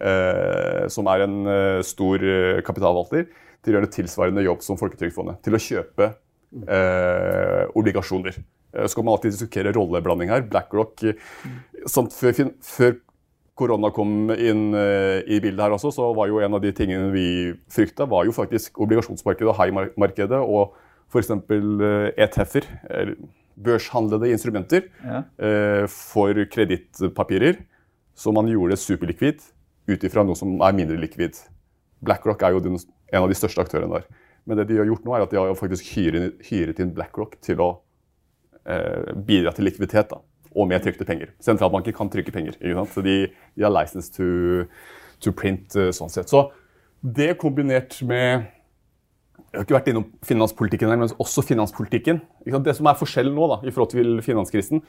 eh, 0.00 0.86
som 0.92 1.10
er 1.12 1.26
en 1.26 1.36
eh, 1.46 1.80
stor 1.86 2.22
kapitalvalter, 2.66 3.28
til 3.64 3.74
å 3.74 3.80
gjøre 3.80 3.90
tilsvarende 3.92 4.44
jobb 4.46 4.62
som 4.64 4.78
Folketrygdfondet. 4.80 5.40
Til 5.44 5.56
å 5.58 5.60
kjøpe 5.60 6.12
eh, 6.68 7.64
obligasjoner. 7.76 8.38
Eh, 8.74 8.86
Så 8.86 8.94
kan 8.96 9.04
man 9.04 9.16
alltid 9.16 9.34
diskutere 9.34 9.74
rolleblanding 9.74 10.30
her. 10.32 10.46
BlackRock 10.48 11.04
eh, 11.10 11.20
sant, 11.90 12.14
før, 12.14 12.52
før 12.64 12.96
korona 13.58 13.90
kom 13.90 14.30
inn 14.30 14.68
eh, 14.78 15.24
i 15.26 15.40
bildet 15.42 15.64
her 15.64 15.74
også, 15.74 15.90
så 15.94 16.12
var 16.14 16.30
jo 16.30 16.38
en 16.44 16.54
av 16.54 16.62
de 16.62 16.70
tingene 16.72 17.10
vi 17.10 17.26
frykta, 17.74 18.06
var 18.06 18.28
jo 18.28 18.34
faktisk 18.36 18.78
obligasjonsmarkedet 18.84 19.50
og 19.50 19.58
high-markedet 19.58 20.38
og 20.38 20.76
f.eks. 21.10 21.32
ETF-er, 22.14 22.66
eller 22.92 23.16
børshandlede 23.62 24.30
instrumenter, 24.32 24.86
Ja. 25.04 25.24
eh, 25.38 25.86
for 25.90 26.32
kredittpapirer, 26.52 27.58
så 28.14 28.32
man 28.34 28.46
gjorde 28.50 28.70
det 28.74 28.78
superlikvid 28.82 29.40
ut 29.88 30.04
ifra 30.04 30.24
noe 30.26 30.34
som 30.36 30.60
er 30.60 30.72
mindre 30.76 30.96
likvid. 31.00 31.34
BlackRock 32.04 32.42
er 32.42 32.52
jo 32.54 32.60
den, 32.60 32.78
en 33.12 33.22
av 33.22 33.28
de 33.28 33.34
største 33.34 33.62
aktørene 33.64 33.92
der. 34.00 34.04
Men 34.46 34.56
det 34.56 34.68
de 34.68 34.76
har 34.78 34.86
gjort 34.86 35.04
nå, 35.04 35.14
er 35.16 35.22
at 35.26 35.30
de 35.30 35.36
har 35.40 35.54
faktisk 35.58 35.84
hyret, 35.96 36.38
hyret 36.48 36.78
inn 36.80 36.92
BlackRock 36.94 37.38
til 37.44 37.56
å 37.60 37.80
eh, 38.66 39.12
bidra 39.14 39.52
til 39.54 39.64
likviditet. 39.64 40.08
da, 40.10 40.20
Og 40.56 40.68
med 40.68 40.82
trykte 40.82 41.04
penger. 41.06 41.28
Sentralbanker 41.40 41.92
kan 41.92 42.08
trykke 42.08 42.32
penger. 42.32 42.54
ikke 42.60 42.74
sant? 42.74 42.94
Så 42.94 43.02
de, 43.04 43.16
de 43.56 43.62
har 43.64 43.70
license 43.74 44.10
to, 44.14 44.66
to 45.20 45.32
print 45.32 45.74
eh, 45.76 45.90
sånn 45.92 46.10
sett. 46.10 46.28
Så 46.30 46.50
det 47.02 47.36
kombinert 47.38 48.00
med 48.02 48.46
jeg 49.52 49.58
har 49.58 49.64
ikke 49.64 49.76
vært 49.78 49.88
innom 49.92 50.06
finanspolitikken 50.28 50.90
her, 50.92 50.98
men 51.00 51.12
også 51.22 51.42
finanspolitikken. 51.46 52.20
Det 52.44 52.74
som 52.76 52.86
er 52.90 52.98
forskjellen 53.00 53.34
nå 53.36 53.46
da, 53.48 53.60
i 53.64 53.72
forhold 53.72 53.90
til 53.94 54.18
finanskrisen 54.24 54.82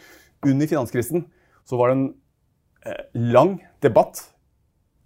Under 0.45 0.67
finanskrisen 0.67 1.25
så 1.67 1.77
var 1.79 1.89
det 1.91 1.95
en 1.97 2.03
eh, 2.85 3.03
lang 3.13 3.57
debatt 3.83 4.21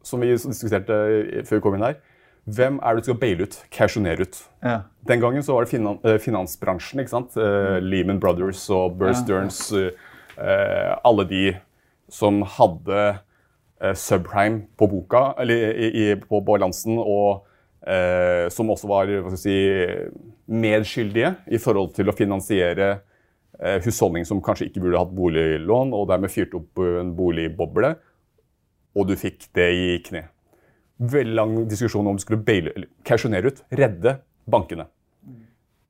som 0.04 0.20
vi 0.22 0.32
diskuterte 0.34 0.96
før 1.48 1.58
vi 1.58 1.64
kom 1.64 1.76
inn 1.78 1.86
her. 1.86 2.00
Hvem 2.44 2.80
er 2.84 2.96
det 2.98 3.04
du 3.04 3.08
skal 3.08 3.20
baile 3.22 3.46
ut, 3.48 3.56
kausjonere 3.72 4.26
ut? 4.28 4.40
Ja. 4.64 4.82
Den 5.08 5.22
gangen 5.24 5.44
så 5.46 5.56
var 5.56 5.64
det 5.64 5.72
finan 5.72 6.00
eh, 6.04 6.18
finansbransjen. 6.20 7.00
ikke 7.00 7.14
sant? 7.14 7.38
Eh, 7.40 7.78
Lehman 7.80 8.20
Brothers 8.20 8.66
og 8.70 9.00
Ja. 9.00 9.14
Stearns. 9.16 9.72
eh, 9.72 9.92
eh, 10.38 10.92
alle 11.06 11.24
de 11.30 11.46
som 12.12 12.42
hadde 12.58 13.00
eh, 13.82 13.94
subprime 13.96 14.66
på 14.78 14.90
boka, 14.92 15.34
eller 15.40 15.72
i, 15.72 15.88
i, 16.04 16.16
på 16.16 16.42
balansen, 16.46 16.98
og 17.00 17.46
eh, 17.88 18.50
som 18.54 18.72
også 18.74 18.90
var 18.90 19.12
si, 19.40 19.56
medskyldige 20.48 21.36
i 21.52 21.60
forhold 21.62 21.94
til 21.98 22.10
å 22.10 22.16
finansiere 22.18 22.90
eh, 23.60 23.80
husholdninger 23.84 24.28
som 24.30 24.44
kanskje 24.44 24.70
ikke 24.70 24.84
burde 24.84 25.02
hatt 25.02 25.16
boliglån, 25.16 25.96
og 25.96 26.10
dermed 26.12 26.34
fyrte 26.34 26.60
opp 26.62 26.84
en 26.84 27.16
boligboble, 27.18 27.96
og 28.94 29.10
du 29.10 29.18
fikk 29.18 29.50
det 29.58 29.72
i 29.74 29.90
kne 30.06 30.28
veldig 31.04 31.36
lang 31.36 31.56
diskusjon 31.70 32.08
om 32.08 32.18
du 32.18 32.24
skulle 32.24 32.44
baile, 32.46 32.88
kausjonere 33.08 33.52
ut, 33.52 33.64
redde 33.76 34.18
bankene. 34.50 34.88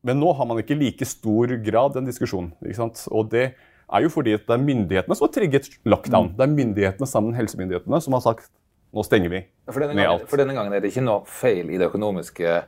Men 0.03 0.19
nå 0.19 0.33
har 0.35 0.47
man 0.49 0.59
ikke 0.59 0.77
like 0.79 1.05
stor 1.07 1.53
grad 1.63 1.95
den 1.97 2.09
diskusjonen. 2.09 2.51
ikke 2.63 2.79
sant? 2.79 3.05
Og 3.11 3.29
det 3.31 3.53
er 3.53 4.03
jo 4.03 4.11
fordi 4.11 4.35
at 4.35 4.43
det 4.47 4.55
er 4.55 4.65
myndighetene 4.65 5.15
som 5.15 5.27
har 5.27 5.33
trigget 5.35 5.69
lockdown. 5.87 6.33
Det 6.37 6.43
er 6.43 6.55
myndighetene 6.57 7.07
sammen 7.07 7.31
med 7.31 7.39
helsemyndighetene 7.39 8.01
som 8.03 8.17
har 8.17 8.25
sagt 8.25 8.51
nå 8.93 9.03
stenger 9.05 9.29
vi 9.33 9.41
For 9.71 9.79
denne, 9.81 9.95
med 9.97 10.05
alt. 10.09 10.27
for 10.29 10.37
denne 10.37 10.53
gangen 10.53 10.73
er 10.73 10.83
det 10.83 10.91
ikke 10.93 11.03
noe 11.05 11.23
feil 11.25 11.69
i 11.73 11.77
det 11.81 11.87
økonomiske 11.89 12.63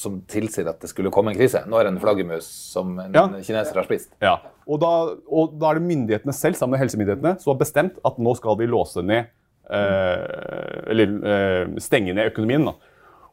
som 0.00 0.20
tilsier 0.30 0.68
at 0.70 0.80
det 0.80 0.88
skulle 0.88 1.10
komme 1.12 1.32
en 1.32 1.36
krise. 1.38 1.60
Nå 1.68 1.76
er 1.78 1.84
det 1.84 1.92
en 1.94 2.00
flaggermus 2.00 2.46
som 2.46 2.92
en 3.02 3.12
Ja. 3.14 3.26
kineser 3.42 3.74
har 3.74 3.84
spist. 3.84 4.12
Ja, 4.22 4.36
og 4.66 4.80
da, 4.80 4.90
og 5.28 5.58
da 5.60 5.70
er 5.70 5.80
det 5.80 5.82
myndighetene 5.88 6.32
selv 6.32 6.54
sammen 6.56 6.76
med 6.78 6.80
helsemyndighetene 6.84 7.40
som 7.42 7.52
har 7.54 7.58
bestemt 7.60 7.98
at 8.04 8.18
nå 8.18 8.34
skal 8.38 8.56
de 8.56 8.66
låse 8.70 9.02
ned 9.02 9.26
eh, 9.70 10.90
Eller 10.90 11.06
eh, 11.32 11.74
stenge 11.82 12.14
ned 12.14 12.30
økonomien. 12.32 12.64
Da. 12.70 12.74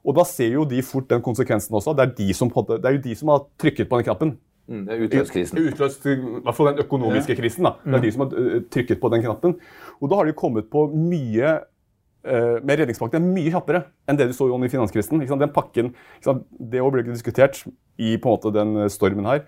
Og 0.05 0.15
da 0.17 0.23
ser 0.27 0.53
jo 0.53 0.65
de 0.65 0.81
fort 0.85 1.07
den 1.09 1.21
konsekvensen 1.25 1.73
også. 1.77 1.95
Det 1.97 2.05
er, 2.05 2.11
de 2.17 2.33
som, 2.33 2.49
det 2.49 2.85
er 2.85 2.97
jo 2.97 3.01
de 3.05 3.15
som 3.15 3.31
har 3.33 3.45
trykket 3.59 3.89
på 3.89 3.97
den 3.99 4.07
knappen. 4.09 4.35
Mm, 4.67 4.83
det 4.85 4.93
er 4.93 5.05
utløskrisen. 5.07 5.61
Utløst 5.71 6.05
i 6.11 6.15
hvert 6.19 6.55
fall 6.55 6.69
den 6.73 6.83
økonomiske 6.83 7.35
krisen. 7.39 7.63
Da. 7.63 7.75
Det 7.85 7.95
er 7.99 8.05
de 8.05 8.11
som 8.11 8.25
har 8.25 8.37
eh, 8.43 8.61
trykket 8.73 8.99
på 9.01 9.11
den 9.13 9.23
knappen. 9.23 9.55
Og 10.01 10.09
da 10.11 10.19
har 10.19 10.25
de 10.29 10.35
kommet 10.37 10.69
på 10.73 10.87
mye 10.91 11.57
med 12.27 12.81
redningspakken 12.81 13.21
er 13.21 13.33
mye 13.37 13.51
kjappere 13.53 13.85
enn 14.09 14.17
det 14.19 14.27
du 14.29 14.33
så 14.35 14.49
under 14.51 14.71
finanskrisen. 14.71 15.21
Den 15.23 15.53
pakken? 15.55 15.93
Det 16.21 16.81
ble 16.83 17.03
ikke 17.03 17.15
diskutert 17.15 17.61
i 17.97 18.17
på 18.19 18.27
en 18.29 18.35
måte 18.35 18.53
den 18.55 18.89
stormen 18.91 19.29
her. 19.29 19.45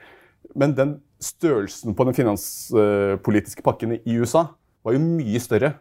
Men 0.56 0.74
den 0.78 0.96
størrelsen 1.22 1.96
på 1.96 2.08
den 2.08 2.16
finanspolitiske 2.16 3.64
pakken 3.66 3.98
i 4.00 4.18
USA 4.20 4.48
var 4.86 4.96
jo 4.96 5.04
mye 5.04 5.42
større. 5.44 5.74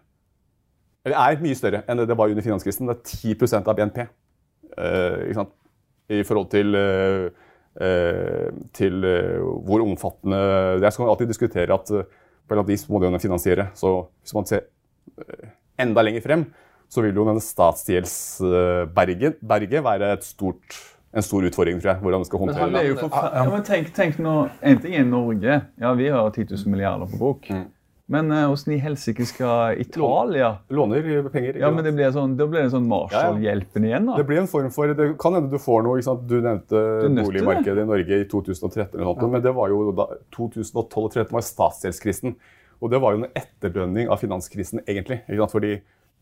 Eller 1.07 1.18
er 1.18 1.42
mye 1.42 1.57
større 1.59 1.84
enn 1.88 2.01
det 2.01 2.09
det 2.11 2.16
var 2.18 2.32
under 2.32 2.44
finanskrisen. 2.44 2.88
Det 2.90 2.96
er 2.99 3.36
10 3.38 3.62
av 3.62 3.76
BNP. 3.78 4.01
eh? 4.78 5.44
I 6.09 6.22
forhold 6.24 6.49
til, 6.51 6.74
eh, 6.74 7.28
eh, 7.84 8.49
til 8.72 9.05
eh, 9.05 9.40
hvor 9.64 9.82
omfattende 9.84 10.80
Det 10.80 10.86
er. 10.86 10.90
Så 10.90 11.03
man 11.03 11.11
alltid 11.11 11.28
diskutere 11.28 11.74
at 11.74 11.90
eh, 11.90 12.03
på 12.49 12.55
en 12.55 12.57
eller 12.57 12.62
annen 12.64 12.72
vis 12.72 12.88
må 12.88 12.99
det 12.99 13.12
jo 13.12 13.18
finansiere. 13.18 13.70
Så 13.74 14.09
hvis 14.22 14.34
man 14.34 14.46
ser 14.46 14.62
eh, 15.18 15.49
enda 15.78 16.03
lenger 16.03 16.24
frem, 16.24 16.46
så 16.89 17.03
vil 17.05 17.12
jo 17.16 17.24
denne 17.28 17.43
statsgjeldsberget 17.45 19.82
være 19.84 20.12
et 20.16 20.24
stort, 20.24 20.64
en 21.12 21.22
stor 21.24 21.43
utfordring, 21.49 21.80
tror 21.82 21.91
jeg. 21.95 22.01
Hvordan 22.05 22.20
det 22.24 22.28
skal 22.30 22.41
Men 22.41 22.49
håndtere 22.49 22.70
det 22.72 22.80
er 22.80 22.89
jo. 22.89 22.95
Ja, 23.12 23.45
men 23.49 23.62
tenk, 23.66 23.86
tenk 23.97 24.14
nå, 24.22 24.34
En 24.62 24.78
ting 24.82 24.95
er 24.97 25.05
Norge. 25.09 25.55
Ja, 25.80 25.91
vi 25.99 26.07
har 26.12 26.30
10 26.30 26.45
000 26.55 26.68
milliarder 26.72 27.07
på 27.11 27.16
bok. 27.20 27.43
Mm. 27.53 27.66
Men 28.09 28.32
åssen 28.32 28.72
hvordan 28.72 28.72
i 28.72 28.80
helsike 28.80 29.20
skal 29.28 29.76
Italia 29.82 30.55
Låner 30.72 31.28
penger. 31.28 31.59
Ja, 31.61 31.68
men 31.68 31.84
det 31.84 31.93
blir 31.93 32.09
sånn, 32.14 32.39
Da 32.39 32.47
blir 32.49 32.64
det 32.64 32.72
sånn 32.72 32.89
Marshall-hjelpen 32.89 33.84
igjen, 33.84 34.09
da. 34.09 34.16
Det 34.16 34.24
blir 34.30 34.41
en 34.41 34.49
form 34.49 34.70
for, 34.72 34.89
det 34.97 35.11
kan 35.20 35.36
hende 35.36 35.53
du 35.53 35.61
får 35.61 35.84
noe. 35.84 35.99
ikke 36.01 36.09
sant? 36.09 36.24
Du 36.30 36.41
nevnte 36.41 37.05
Du 37.05 37.20
boligmarkedet 37.20 37.76
det. 37.76 37.84
i 37.84 37.91
Norge 37.91 38.14
i 38.22 38.24
2013, 38.32 38.97
eller 38.97 39.05
noe, 39.11 39.18
ja. 39.20 39.28
men 39.34 39.45
det 39.45 39.53
var 39.61 39.68
jo 39.74 39.78
da, 39.93 40.07
2012 40.39 40.72
og 40.80 40.89
2013 40.95 41.36
var 41.36 41.45
statsgjeldskrisen. 41.51 42.30
Og 42.80 42.86
det 42.95 42.99
var 43.03 43.11
jo 43.12 43.18
en 43.26 43.30
etterdønning 43.36 44.09
av 44.09 44.16
finanskrisen, 44.22 44.80
egentlig. 44.86 45.20
ikke 45.28 45.43
sant? 45.43 45.53
Fordi 45.59 45.72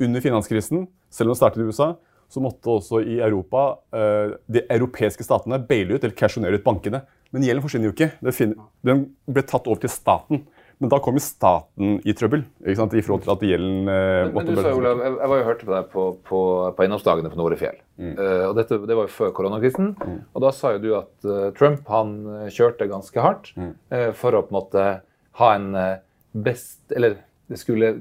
under 0.02 0.24
finanskrisen, 0.24 0.86
selv 1.10 1.30
om 1.30 1.34
det 1.34 1.40
startet 1.40 1.62
i 1.62 1.68
USA, 1.68 1.94
så 2.28 2.42
måtte 2.42 2.72
også 2.72 3.00
i 3.06 3.20
Europa 3.22 3.68
eh, 3.94 4.34
de 4.50 4.64
europeiske 4.74 5.24
statene 5.24 5.60
baile 5.62 5.96
ut 5.96 6.02
eller 6.02 6.16
casjonere 6.18 6.58
ut 6.58 6.66
bankene. 6.66 7.04
Men 7.34 7.46
gjelden 7.46 7.62
forsvinner 7.64 7.90
jo 7.90 7.94
ikke. 7.94 8.10
Den 8.86 9.06
ble 9.30 9.44
tatt 9.46 9.66
over 9.70 9.82
til 9.82 9.92
staten. 9.92 10.44
Men 10.76 10.90
da 10.92 10.98
kom 11.00 11.16
jo 11.16 11.22
staten 11.24 11.94
i 12.04 12.12
trøbbel 12.16 12.42
ikke 12.60 12.76
sant? 12.76 12.94
i 12.98 13.02
forhold 13.04 13.22
til 13.24 13.32
at 13.32 13.44
gjelden 13.48 13.88
eh, 13.88 14.26
måtte 14.28 14.52
men 14.52 14.58
du 14.58 14.60
sa. 14.60 14.72
Olav, 14.76 15.00
jeg, 15.00 15.14
jeg 15.16 15.30
var 15.32 15.38
jo 15.40 15.46
hørte 15.46 15.68
på 15.68 15.72
deg 15.72 15.86
på, 15.94 16.04
på, 16.28 16.40
på 16.76 16.84
eiendomsdagene 16.84 17.30
på 17.32 17.40
Norefjell. 17.40 17.78
Eh, 18.04 18.42
og 18.44 18.52
dette, 18.58 18.78
det 18.84 18.98
var 18.98 19.08
jo 19.08 19.14
før 19.14 19.32
koronakrisen. 19.38 19.94
Og 19.96 20.44
da 20.44 20.52
sa 20.52 20.74
jo 20.74 20.82
du 20.82 20.90
at 20.98 21.28
uh, 21.28 21.48
Trump 21.56 21.88
han 21.92 22.12
kjørte 22.52 22.90
ganske 22.90 23.24
hardt 23.24 23.54
eh, 23.56 24.10
for 24.16 24.36
å 24.36 24.44
på 24.44 24.52
en 24.52 24.58
måte 24.58 24.84
ha 25.40 25.50
en 25.56 25.70
best 26.36 26.92
Eller 26.92 27.18
det 27.48 27.56
skulle, 27.60 27.94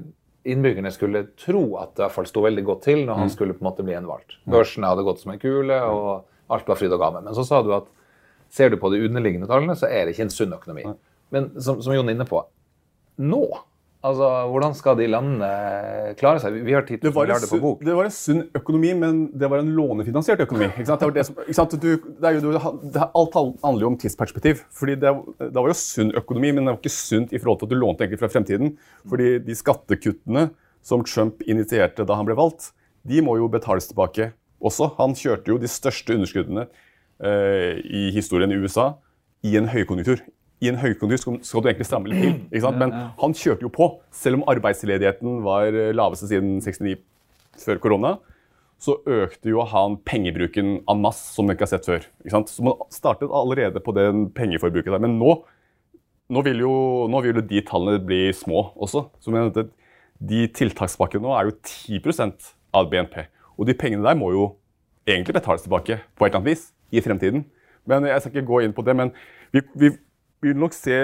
innbyggerne 0.52 0.92
skulle 0.94 1.26
tro 1.40 1.64
at 1.80 1.94
det 1.94 2.02
i 2.02 2.04
hvert 2.06 2.14
fall 2.14 2.28
sto 2.30 2.42
veldig 2.44 2.64
godt 2.66 2.82
til 2.86 3.04
når 3.06 3.20
han 3.22 3.30
skulle 3.32 3.56
på 3.56 3.64
en 3.64 3.68
måte 3.68 3.84
bli 3.86 3.94
gjenvalgt. 3.94 4.38
Børsene 4.48 4.90
hadde 4.90 5.04
gått 5.06 5.22
som 5.22 5.32
en 5.34 5.42
kule, 5.42 5.78
og 5.90 6.54
alt 6.54 6.68
var 6.70 6.78
fryd 6.78 6.94
og 6.94 7.02
gammen. 7.02 7.26
Men 7.26 7.36
så 7.36 7.44
sa 7.46 7.62
du 7.64 7.72
at 7.76 7.88
ser 8.52 8.70
du 8.70 8.78
på 8.80 8.90
de 8.92 9.02
underliggende 9.06 9.48
tallene, 9.50 9.76
så 9.78 9.90
er 9.90 10.06
det 10.06 10.14
ikke 10.14 10.28
en 10.28 10.34
sunn 10.34 10.54
økonomi. 10.56 10.86
Men 11.34 11.50
som, 11.58 11.80
som 11.82 11.94
Jon 11.96 12.08
er 12.08 12.16
inne 12.16 12.28
på, 12.28 12.42
nå 13.18 13.44
Altså, 14.04 14.26
Hvordan 14.52 14.74
skal 14.76 14.98
de 14.98 15.06
landene 15.08 15.48
klare 16.20 16.40
seg? 16.42 16.58
Vi 16.66 16.74
har 16.76 16.84
10 16.84 17.00
til 17.00 17.08
000 17.08 17.14
var, 17.16 17.26
det 17.26 17.32
milliarder 17.32 17.50
på 17.50 17.60
bok. 17.62 17.80
det 17.84 17.94
var 17.96 18.08
en 18.08 18.14
sunn 18.14 18.42
økonomi, 18.54 18.92
men 19.00 19.22
det 19.32 19.48
var 19.50 19.62
en 19.62 19.72
lånefinansiert 19.74 20.42
økonomi. 20.44 20.68
Ikke 20.74 20.86
sant? 20.90 21.02
Det 21.02 21.16
det 21.16 21.24
som, 21.26 21.40
ikke 21.42 21.56
sant? 21.58 21.76
Du, 21.82 21.88
det 22.22 22.32
jo, 22.36 22.52
det, 22.84 23.06
alt 23.06 23.38
handler 23.40 23.86
jo 23.86 23.90
om 23.90 23.98
tidsperspektiv. 23.98 24.62
Fordi 24.76 24.98
det, 25.00 25.14
det 25.40 25.56
var 25.56 25.72
jo 25.72 25.78
sunn 25.80 26.12
økonomi, 26.20 26.52
men 26.52 26.64
det 26.68 26.74
var 26.74 26.80
ikke 26.82 26.94
sunt 26.96 27.34
i 27.34 27.40
forhold 27.42 27.62
til 27.62 27.70
at 27.70 27.74
du 27.74 27.80
lånte 27.80 28.06
egentlig 28.06 28.22
fra 28.22 28.30
fremtiden. 28.30 28.76
Fordi 29.08 29.30
de 29.48 29.58
skattekuttene 29.58 30.48
som 30.86 31.02
Trump 31.06 31.42
initierte 31.48 32.06
da 32.06 32.18
han 32.18 32.28
ble 32.28 32.36
valgt, 32.38 32.70
de 33.06 33.22
må 33.24 33.38
jo 33.40 33.50
betales 33.50 33.88
tilbake 33.90 34.30
også. 34.62 34.92
Han 35.00 35.16
kjørte 35.18 35.50
jo 35.50 35.58
de 35.62 35.70
største 35.70 36.14
underskuddene 36.14 36.68
eh, 37.22 37.82
i 37.82 38.08
historien 38.14 38.52
i 38.52 38.60
USA 38.60 38.92
i 39.46 39.56
en 39.58 39.68
høykonjunktur. 39.70 40.22
I 40.64 40.70
en 40.70 40.78
høykonjunktur 40.80 41.40
skal, 41.44 41.60
du 41.62 41.68
egentlig 41.68 41.88
stramme 41.88 42.08
litt 42.08 42.22
til, 42.22 42.38
ikke 42.48 42.64
sant? 42.64 42.78
men 42.80 42.94
han 43.20 43.36
kjørte 43.36 43.66
jo 43.66 43.72
på. 43.72 43.90
Selv 44.14 44.40
om 44.40 44.46
arbeidsledigheten 44.48 45.42
var 45.44 45.68
eh, 45.68 45.92
laveste 45.96 46.30
siden 46.30 46.56
69 46.64 46.96
før 47.60 47.80
korona, 47.82 48.14
så 48.80 48.98
økte 49.08 49.52
jo 49.52 49.64
han 49.68 49.96
pengebruken 50.04 50.78
en 50.88 51.02
masse 51.04 51.32
som 51.32 51.46
man 51.46 51.56
ikke 51.56 51.66
har 51.66 51.72
sett 51.74 51.88
før. 51.88 52.06
Ikke 52.22 52.34
sant? 52.34 52.52
Så 52.52 52.64
man 52.64 52.80
startet 52.92 53.32
allerede 53.32 53.80
på 53.84 53.94
den 53.96 54.26
pengeforbruket 54.36 54.92
der. 54.92 55.02
Men 55.04 55.16
nå, 55.20 55.32
nå, 56.32 56.44
vil 56.44 56.60
jo, 56.64 56.74
nå 57.12 57.22
vil 57.24 57.40
jo 57.40 57.46
de 57.52 57.62
tallene 57.68 58.04
bli 58.04 58.26
små 58.36 58.68
også. 58.74 59.06
Så 59.20 59.32
jeg 59.32 59.36
mener 59.36 59.72
de 60.16 60.44
tiltakspakkene 60.56 61.24
nå 61.24 61.32
er 61.36 61.50
jo 61.50 61.56
10% 61.56 62.52
av 62.76 62.88
BNP. 62.92 63.18
Og 63.56 63.68
de 63.68 63.76
pengene 63.76 64.04
der 64.04 64.18
må 64.18 64.32
jo 64.34 64.46
egentlig 65.08 65.36
betales 65.38 65.64
tilbake 65.64 66.00
på 66.16 66.26
et 66.26 66.30
eller 66.30 66.42
annet 66.42 66.52
vis 66.52 66.68
i 66.92 67.02
fremtiden. 67.04 67.46
Men 67.86 68.08
Jeg 68.08 68.20
skal 68.20 68.34
ikke 68.34 68.50
gå 68.50 68.60
inn 68.64 68.74
på 68.76 68.84
det, 68.84 68.96
men 68.98 69.12
vi, 69.54 69.62
vi, 69.78 69.92
vi 70.46 70.52
vil 70.52 70.62
nok 70.62 70.74
se 70.76 70.96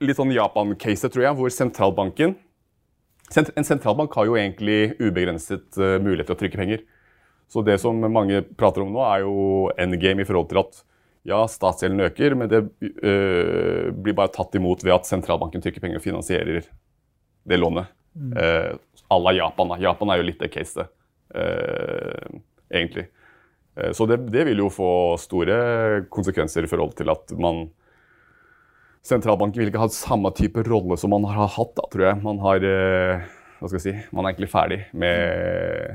litt 0.00 0.16
sånn 0.16 0.32
Japan-case, 0.32 1.10
tror 1.12 1.28
jeg, 1.28 1.36
hvor 1.36 1.52
sentralbanken 1.52 2.36
En 3.36 3.66
sentralbank 3.66 4.14
har 4.14 4.28
jo 4.28 4.36
egentlig 4.38 4.94
ubegrenset 5.02 5.76
eh, 5.82 5.96
mulighet 5.98 6.28
til 6.30 6.36
å 6.36 6.38
trykke 6.38 6.60
penger. 6.60 6.84
Så 7.50 7.64
det 7.66 7.74
som 7.82 7.98
mange 7.98 8.38
prater 8.54 8.84
om 8.84 8.92
nå, 8.94 9.00
er 9.02 9.24
jo 9.24 9.32
endgame 9.82 10.22
i 10.22 10.28
forhold 10.28 10.46
til 10.52 10.60
at 10.62 10.78
ja, 11.26 11.40
statsgjelden 11.50 12.04
øker, 12.06 12.36
men 12.38 12.50
det 12.52 12.60
øh, 12.62 13.90
blir 13.90 14.14
bare 14.14 14.30
tatt 14.30 14.54
imot 14.54 14.84
ved 14.86 14.94
at 14.94 15.10
sentralbanken 15.10 15.64
trykker 15.64 15.82
penger 15.82 15.98
og 15.98 16.04
finansierer 16.06 16.68
det 17.50 17.58
lånet. 17.58 17.90
Uh, 18.16 18.78
à 19.10 19.18
la 19.18 19.32
Japan. 19.34 19.74
da. 19.74 19.80
Japan 19.82 20.10
er 20.14 20.22
jo 20.22 20.28
litt 20.30 20.38
det 20.40 20.48
caset, 20.54 20.88
uh, 21.34 22.38
egentlig. 22.70 23.08
Uh, 23.74 23.90
så 23.92 24.06
det, 24.08 24.22
det 24.32 24.46
vil 24.48 24.62
jo 24.62 24.70
få 24.72 24.92
store 25.20 25.58
konsekvenser 26.14 26.64
i 26.64 26.70
forhold 26.70 26.94
til 26.96 27.10
at 27.12 27.34
man 27.36 27.66
Sentralbanken 29.06 29.60
vil 29.60 29.70
ikke 29.70 29.84
ha 29.84 29.88
samme 29.94 30.32
type 30.34 30.60
rolle 30.66 30.96
som 30.98 31.10
man 31.14 31.24
har 31.30 31.48
hatt, 31.54 31.74
da, 31.78 31.84
tror 31.92 32.04
jeg. 32.08 32.16
Man 32.24 32.38
har 32.42 32.58
eh, 32.66 33.22
hva 33.60 33.68
skal 33.70 33.78
jeg 33.78 33.86
si, 33.86 33.94
man 34.12 34.24
er 34.24 34.30
egentlig 34.32 34.50
ferdig 34.52 34.80
med 34.98 35.16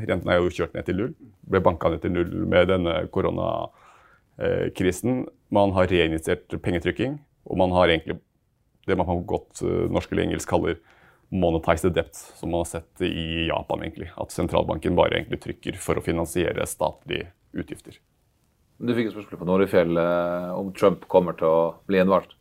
Renten 0.09 0.29
er 0.31 0.37
jo 0.39 0.55
kjørt 0.55 0.73
ned 0.77 0.83
til 0.87 0.97
null. 0.97 1.13
Ble 1.51 1.59
banka 1.63 1.85
ned 1.91 2.01
til 2.03 2.13
null 2.15 2.31
med 2.49 2.63
denne 2.71 2.93
koronakrisen. 3.13 5.11
Man 5.53 5.69
har 5.75 5.91
reinitiert 5.91 6.47
pengetrykking, 6.63 7.13
og 7.45 7.55
man 7.61 7.71
har 7.75 7.85
egentlig 7.91 8.15
det 8.89 8.97
man 8.97 9.05
på 9.05 9.25
godt 9.29 9.61
eh, 9.65 9.85
norsk 9.93 10.11
eller 10.11 10.23
engelsk 10.29 10.49
kaller 10.49 10.75
monetized 11.31 11.93
debt, 11.95 12.15
som 12.35 12.49
man 12.51 12.59
har 12.65 12.69
sett 12.71 13.01
i 13.05 13.47
Japan. 13.47 13.83
egentlig. 13.85 14.09
At 14.17 14.31
sentralbanken 14.33 14.95
bare 14.97 15.15
egentlig 15.19 15.41
trykker 15.43 15.77
for 15.79 15.93
å 15.97 16.05
finansiere 16.05 16.65
statlige 16.67 17.29
utgifter. 17.53 17.93
Du 18.81 18.95
fikk 18.97 19.07
et 19.11 19.13
spørsmål 19.13 19.39
på 19.43 19.49
Norefjell 19.51 19.93
eh, 20.01 20.49
om 20.57 20.73
Trump 20.73 21.05
kommer 21.11 21.33
til 21.37 21.47
å 21.47 21.73
bli 21.85 21.97
gjenvalgt. 22.01 22.33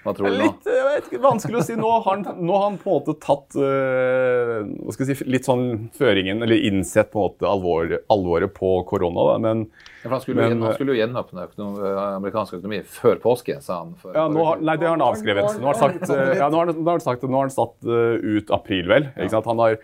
Hva 0.00 0.14
tror 0.16 0.30
du 0.32 0.36
nå? 0.38 0.44
Litt 0.46 0.68
jeg 0.70 0.84
vet 0.86 1.08
ikke, 1.10 1.18
vanskelig 1.20 1.58
å 1.60 1.64
si. 1.66 1.74
Nå 1.76 1.88
har 1.92 2.04
han, 2.06 2.22
nå 2.40 2.54
har 2.56 2.62
han 2.70 2.76
på 2.80 2.88
en 2.88 2.94
måte 2.96 3.14
tatt 3.20 3.56
uh, 3.60 4.62
hva 4.86 4.94
skal 4.94 5.10
jeg 5.10 5.18
si, 5.18 5.26
litt 5.28 5.44
sånn 5.48 5.64
føringen, 5.98 6.40
eller 6.46 6.62
innsett 6.70 7.10
på 7.12 7.20
en 7.20 7.26
måte 7.28 7.48
alvor, 7.50 7.92
alvoret 8.12 8.54
på 8.56 8.70
korona. 8.88 9.26
Da. 9.32 9.36
Men 9.44 9.62
Ja, 9.66 10.06
for 10.06 10.14
han 10.16 10.22
skulle, 10.24 10.40
Men, 10.40 10.56
jo, 10.56 10.64
han 10.64 10.78
skulle 10.78 10.94
jo 10.96 11.00
gjenåpne 11.02 11.44
økonom, 11.50 11.76
amerikansk 12.16 12.56
økonomi 12.60 12.80
før 12.88 13.20
påske, 13.20 13.58
sa 13.64 13.82
han. 13.82 13.92
For, 14.00 14.16
ja, 14.16 14.24
nå 14.32 14.46
har, 14.48 14.62
nei, 14.64 14.78
det 14.80 14.88
har 14.88 14.96
han 14.96 15.04
avskrevet. 15.10 15.58
Nå 15.60 15.68
har 15.68 15.76
han 15.76 15.82
sagt, 15.98 16.14
ja, 16.40 16.48
nå 16.48 16.62
har, 16.62 16.72
han- 16.72 16.80
nå 16.80 16.94
har 16.94 17.04
sagt, 17.04 17.28
nå 17.28 17.36
har 17.36 17.48
han 17.50 17.54
satt 17.58 17.76
uh, 17.84 18.16
ut 18.40 18.54
april, 18.56 18.88
vel. 18.88 19.10
Ikke 19.18 19.34
sant? 19.36 19.50
Han, 19.52 19.60
har, 19.60 19.76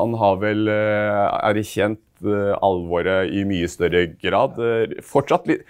han 0.00 0.18
har 0.18 0.42
vel 0.42 0.66
uh, 0.66 1.30
erkjent 1.52 2.00
alvoret 2.64 3.30
i 3.36 3.42
mye 3.46 3.66
større 3.68 4.06
grad. 4.22 4.56
Fortsatt 5.04 5.46
litt 5.50 5.64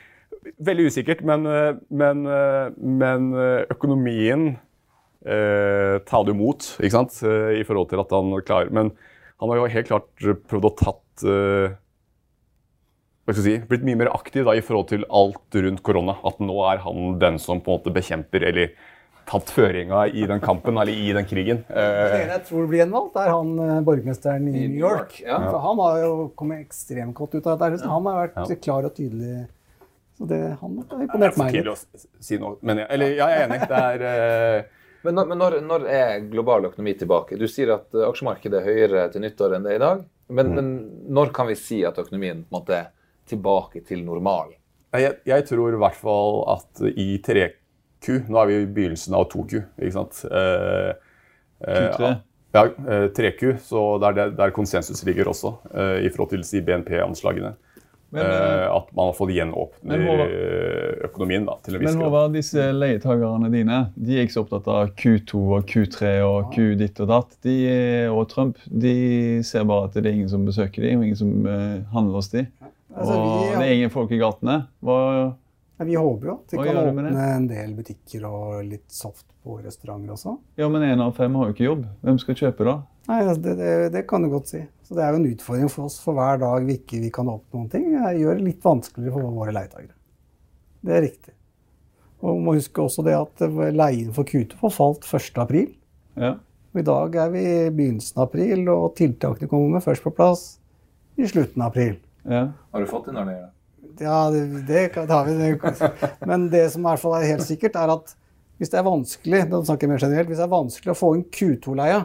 Veldig 0.60 0.86
usikkert, 0.90 1.22
men, 1.24 1.46
eh, 1.46 1.74
men, 1.90 2.26
eh, 2.26 2.70
men 2.76 3.30
eh, 3.34 3.64
økonomien 3.72 4.58
eh, 5.24 5.98
tar 6.04 6.24
det 6.26 6.34
imot, 6.34 6.66
ikke 6.80 6.90
sant? 6.98 7.16
I 7.24 7.64
forhold 7.64 7.88
til 7.90 8.00
at 8.02 8.10
han 8.12 8.34
klarer 8.44 8.70
Men 8.70 8.92
han 9.40 9.48
har 9.50 9.56
jo 9.62 9.70
helt 9.72 9.88
klart 9.88 10.10
prøvd 10.50 10.68
å 10.68 10.74
tatt 10.78 11.24
eh, 11.24 11.74
hva 13.24 13.32
skal 13.32 13.46
jeg 13.48 13.60
si, 13.62 13.66
blitt 13.70 13.84
mye 13.88 13.96
mer 14.02 14.10
aktiv 14.12 14.44
da, 14.44 14.52
i 14.52 14.60
forhold 14.60 14.90
til 14.90 15.04
alt 15.08 15.56
rundt 15.56 15.80
korona. 15.82 16.18
At 16.28 16.42
nå 16.44 16.58
er 16.68 16.82
han 16.84 17.14
den 17.18 17.38
som 17.40 17.62
på 17.64 17.72
en 17.72 17.78
måte 17.78 17.92
bekjemper 17.96 18.44
eller 18.50 18.74
tatt 19.24 19.48
føringa 19.48 20.02
i 20.12 20.26
den 20.28 20.42
kampen 20.44 20.76
eller 20.76 20.92
i 20.92 21.06
den 21.16 21.24
krigen. 21.24 21.62
Eh, 21.72 22.18
En 22.20 22.34
jeg 22.34 22.42
tror 22.50 22.66
blir 22.68 22.82
gjenvalgt, 22.82 23.16
er 23.16 23.30
han 23.32 23.54
borgermesteren 23.86 24.50
i 24.52 24.66
New 24.68 24.76
York. 24.82 25.22
ja. 25.24 25.38
For 25.48 25.56
han 25.64 25.80
har 25.80 26.02
jo 26.02 26.12
kommet 26.36 26.66
ekstremt 26.66 27.16
godt 27.16 27.38
ut 27.38 27.46
av 27.48 27.58
dette. 27.64 27.88
Han 27.88 28.04
har 28.04 28.26
vært 28.28 28.36
Ja. 28.50 28.56
klar 28.60 28.84
og 28.84 28.94
tydelig. 28.94 29.46
Så 30.18 30.28
det, 30.30 30.40
han 30.60 30.80
har 30.90 31.02
imponert 31.02 31.34
for 31.34 31.42
meg 31.42 31.56
tidlig 31.56 31.74
å 31.74 32.02
si 32.22 32.38
noe. 32.38 32.56
Men 32.62 32.84
jeg, 32.84 32.90
eller, 32.96 33.14
ja, 33.18 33.28
jeg 33.32 33.42
er 33.42 33.48
enig. 33.48 33.60
Det 33.70 33.84
er 33.90 34.04
uh... 34.06 34.80
Men, 35.04 35.18
når, 35.18 35.30
men 35.30 35.40
når, 35.42 35.54
når 35.68 35.86
er 35.92 36.12
global 36.32 36.70
økonomi 36.70 36.94
tilbake? 36.96 37.36
Du 37.36 37.44
sier 37.50 37.74
at 37.74 37.90
eh, 37.92 38.06
aksjemarkedet 38.06 38.62
er 38.62 38.68
høyere 38.70 39.02
til 39.12 39.20
nyttår 39.20 39.58
enn 39.58 39.66
det 39.66 39.74
er 39.74 39.80
i 39.80 39.82
dag. 39.82 40.04
Men, 40.32 40.52
men 40.56 40.70
når 41.12 41.32
kan 41.36 41.50
vi 41.50 41.58
si 41.60 41.82
at 41.84 41.98
økonomien 42.00 42.40
på 42.46 42.48
en 42.48 42.56
måte 42.56 42.78
er 42.78 42.86
tilbake 43.28 43.82
til 43.84 44.00
normal? 44.06 44.54
jeg, 45.00 45.16
jeg 45.26 45.46
tror 45.48 45.74
i 45.74 45.80
hvert 45.82 45.98
fall 45.98 46.40
at 46.54 46.84
i 46.94 47.08
3Q 47.24 48.20
Nå 48.28 48.38
er 48.40 48.50
vi 48.50 48.56
i 48.60 48.68
begynnelsen 48.68 49.16
av 49.16 49.26
2Q, 49.32 49.62
ikke 49.80 49.94
sant? 49.94 50.18
Eh, 50.28 50.90
eh, 51.64 51.86
Q3. 51.88 52.10
Ja, 52.54 52.64
eh, 52.68 53.06
3Q, 53.16 53.54
så 53.64 53.84
det 54.02 54.10
er 54.10 54.18
der, 54.18 54.34
der 54.36 54.52
konsensus 54.54 55.00
ligger 55.08 55.30
også, 55.32 55.54
eh, 55.72 56.04
i 56.04 56.10
forhold 56.12 56.34
til 56.34 56.66
BNP-anslagene. 56.66 57.54
Men, 58.14 58.24
eh, 58.30 58.64
at 58.70 58.90
man 58.94 59.08
har 59.10 59.16
fått 59.18 59.32
gjenåpner 59.34 60.02
økonomien 61.08 61.46
da, 61.48 61.56
til 61.64 61.76
en 61.76 61.82
viss 61.82 61.90
men 61.90 62.00
hva 62.00 62.08
Håvard, 62.10 62.34
disse 62.36 62.66
leietakerne 62.76 63.50
dine 63.52 63.78
de 63.96 64.18
er 64.18 64.26
ikke 64.26 64.36
så 64.36 64.44
opptatt 64.44 64.68
av 64.70 64.92
Q2 65.00 65.40
og 65.58 65.66
Q3 65.70 66.12
og 66.26 66.52
Q 66.54 66.74
ditt 66.80 67.00
og 67.02 67.10
datt. 67.10 67.34
De, 67.44 67.56
og 68.12 68.28
Trump 68.30 68.60
de 68.70 68.94
ser 69.46 69.66
bare 69.68 69.88
at 69.88 69.96
det 69.98 70.06
er 70.06 70.14
ingen 70.14 70.30
som 70.30 70.46
besøker 70.46 70.86
dem, 70.86 71.00
og 71.02 71.08
ingen 71.08 71.18
som 71.18 71.48
eh, 71.50 71.80
handler 71.94 72.20
hos 72.20 72.30
dem. 72.34 72.48
Altså, 72.94 73.14
og 73.18 73.56
det 73.58 73.66
er 73.66 73.74
ingen 73.80 73.90
folk 73.90 74.12
i 74.14 74.20
gatene. 74.22 74.60
Hva, 74.84 74.98
Ja, 75.74 75.84
Vi 75.88 75.96
håper 75.98 76.28
jo 76.28 76.34
at 76.38 76.52
vi 76.54 76.58
kan 76.62 76.76
åpne 76.78 77.10
en 77.34 77.46
del 77.50 77.72
butikker 77.74 78.28
og 78.28 78.60
litt 78.62 78.86
soft 78.94 79.26
på 79.42 79.56
restauranter 79.58 80.14
også. 80.14 80.36
ja, 80.56 80.68
men 80.70 80.84
én 80.86 81.02
av 81.02 81.16
fem 81.16 81.34
har 81.34 81.48
jo 81.50 81.54
ikke 81.56 81.66
jobb. 81.66 81.86
Hvem 82.06 82.20
skal 82.22 82.38
kjøpe 82.38 82.64
da? 82.68 82.76
Nei, 83.04 83.18
altså, 83.20 83.40
det, 83.44 83.54
det, 83.58 83.72
det 83.92 84.02
kan 84.08 84.24
du 84.24 84.30
godt 84.32 84.48
si. 84.52 84.62
Så 84.84 84.96
Det 84.96 85.04
er 85.04 85.12
jo 85.12 85.20
en 85.20 85.30
utfordring 85.32 85.70
for 85.72 85.88
oss 85.88 85.98
for 86.00 86.16
hver 86.16 86.40
dag 86.40 86.64
vi 86.64 86.78
ikke 86.78 87.00
vi 87.02 87.12
kan 87.12 87.28
oppnå 87.28 87.62
noen 87.62 87.70
ting. 87.72 87.86
Det 87.92 88.16
gjør 88.20 88.40
det 88.40 88.48
litt 88.48 88.64
vanskeligere 88.64 89.14
for 89.16 89.36
våre 89.38 89.54
leietakere. 89.56 89.94
Det 90.84 90.96
er 90.96 91.04
riktig. 91.06 91.34
Og 92.24 92.38
vi 92.38 92.44
må 92.46 92.54
huske 92.56 92.80
også 92.80 93.04
det 93.04 93.14
at 93.16 93.44
leien 93.76 94.12
for 94.16 94.28
Q2 94.28 94.56
forfalt 94.60 95.04
1.4. 95.08 95.64
Ja. 96.20 96.34
Og 96.74 96.80
I 96.80 96.86
dag 96.86 97.16
er 97.22 97.32
vi 97.32 97.42
i 97.44 97.70
begynnelsen 97.70 98.18
av 98.18 98.28
april, 98.28 98.64
og 98.72 98.94
tiltakene 98.98 99.48
kommer 99.50 99.76
med 99.76 99.84
først 99.84 100.04
på 100.04 100.12
plass 100.14 100.44
i 101.20 101.28
slutten 101.30 101.62
av 101.62 101.70
april. 101.70 101.98
ja. 102.24 102.48
Har 102.72 102.82
du 102.82 102.90
fått 102.90 103.12
gjør? 103.12 103.50
Ja, 104.00 104.30
det, 104.32 104.40
det 104.66 104.80
det 104.94 105.06
har 105.06 105.24
vi. 105.28 105.34
Det. 105.38 106.00
Men 106.26 106.48
det 106.50 106.64
som 106.72 106.82
i 106.82 106.88
hvert 106.88 107.02
fall 107.04 107.14
er 107.20 107.28
helt 107.28 107.46
sikkert, 107.46 107.76
er 107.78 107.92
at 107.94 108.16
hvis 108.58 108.72
det 108.72 108.80
er 108.80 108.86
vanskelig 108.86 109.44
nå 109.50 109.60
snakker 109.66 109.86
jeg 109.86 109.92
mer 109.92 110.02
generelt, 110.02 110.28
hvis 110.30 110.40
det 110.40 110.46
er 110.46 110.54
vanskelig 110.56 110.92
å 110.94 110.98
få 110.98 111.12
inn 111.18 111.24
Q2-leia, 111.30 112.00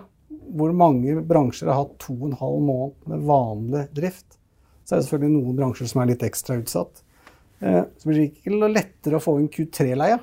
hvor 0.55 0.73
mange 0.73 1.19
bransjer 1.27 1.69
har 1.71 1.83
hatt 1.83 1.95
to 2.01 2.13
og 2.15 2.29
en 2.31 2.37
halv 2.39 2.59
måned 2.65 3.07
med 3.11 3.25
vanlig 3.27 3.83
drift, 3.95 4.37
så 4.85 4.95
er 4.95 4.99
det 5.01 5.05
selvfølgelig 5.07 5.35
noen 5.37 5.57
bransjer 5.59 5.89
som 5.91 6.01
er 6.01 6.09
litt 6.11 6.23
ekstra 6.25 6.57
utsatt. 6.61 7.03
Eh, 7.61 7.83
Så 7.97 8.07
blir 8.09 8.17
det 8.21 8.27
ikke 8.31 8.71
lettere 8.71 9.19
å 9.19 9.23
få 9.23 9.37
inn 9.39 9.49
Q3-leia. 9.53 10.19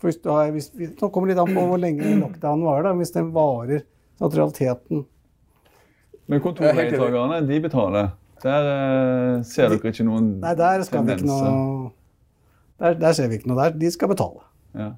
For 0.00 0.10
hvis 0.10 0.20
har, 0.28 0.50
hvis, 0.52 0.70
Nå 1.00 1.08
kommer 1.12 1.30
det 1.30 1.34
litt 1.34 1.42
an 1.44 1.54
på 1.56 1.64
hvor 1.70 1.80
lenge 1.80 2.14
lockdown 2.20 2.64
varer. 2.66 2.88
da, 2.88 2.94
Hvis 2.98 3.14
den 3.14 3.30
varer 3.34 3.84
sånn 4.18 4.28
at 4.28 4.36
realiteten 4.38 5.04
Men 6.28 6.40
kontorleietakerne, 6.44 7.40
de 7.48 7.60
betaler. 7.60 8.10
Der 8.44 8.68
eh, 8.70 9.42
ser 9.48 9.72
dere 9.72 9.92
ikke 9.92 10.04
noen 10.04 10.34
Nei, 10.42 10.54
der 10.58 10.82
skal 10.84 11.04
vi 11.04 11.14
ikke 11.14 11.24
tendenser. 11.24 11.52
noe 11.52 11.92
der, 12.80 12.96
der 13.00 13.12
ser 13.16 13.28
vi 13.30 13.38
ikke 13.38 13.48
noe 13.48 13.60
der. 13.62 13.76
De 13.78 13.90
skal 13.94 14.10
betale. 14.10 14.42
Ja. 14.74 14.88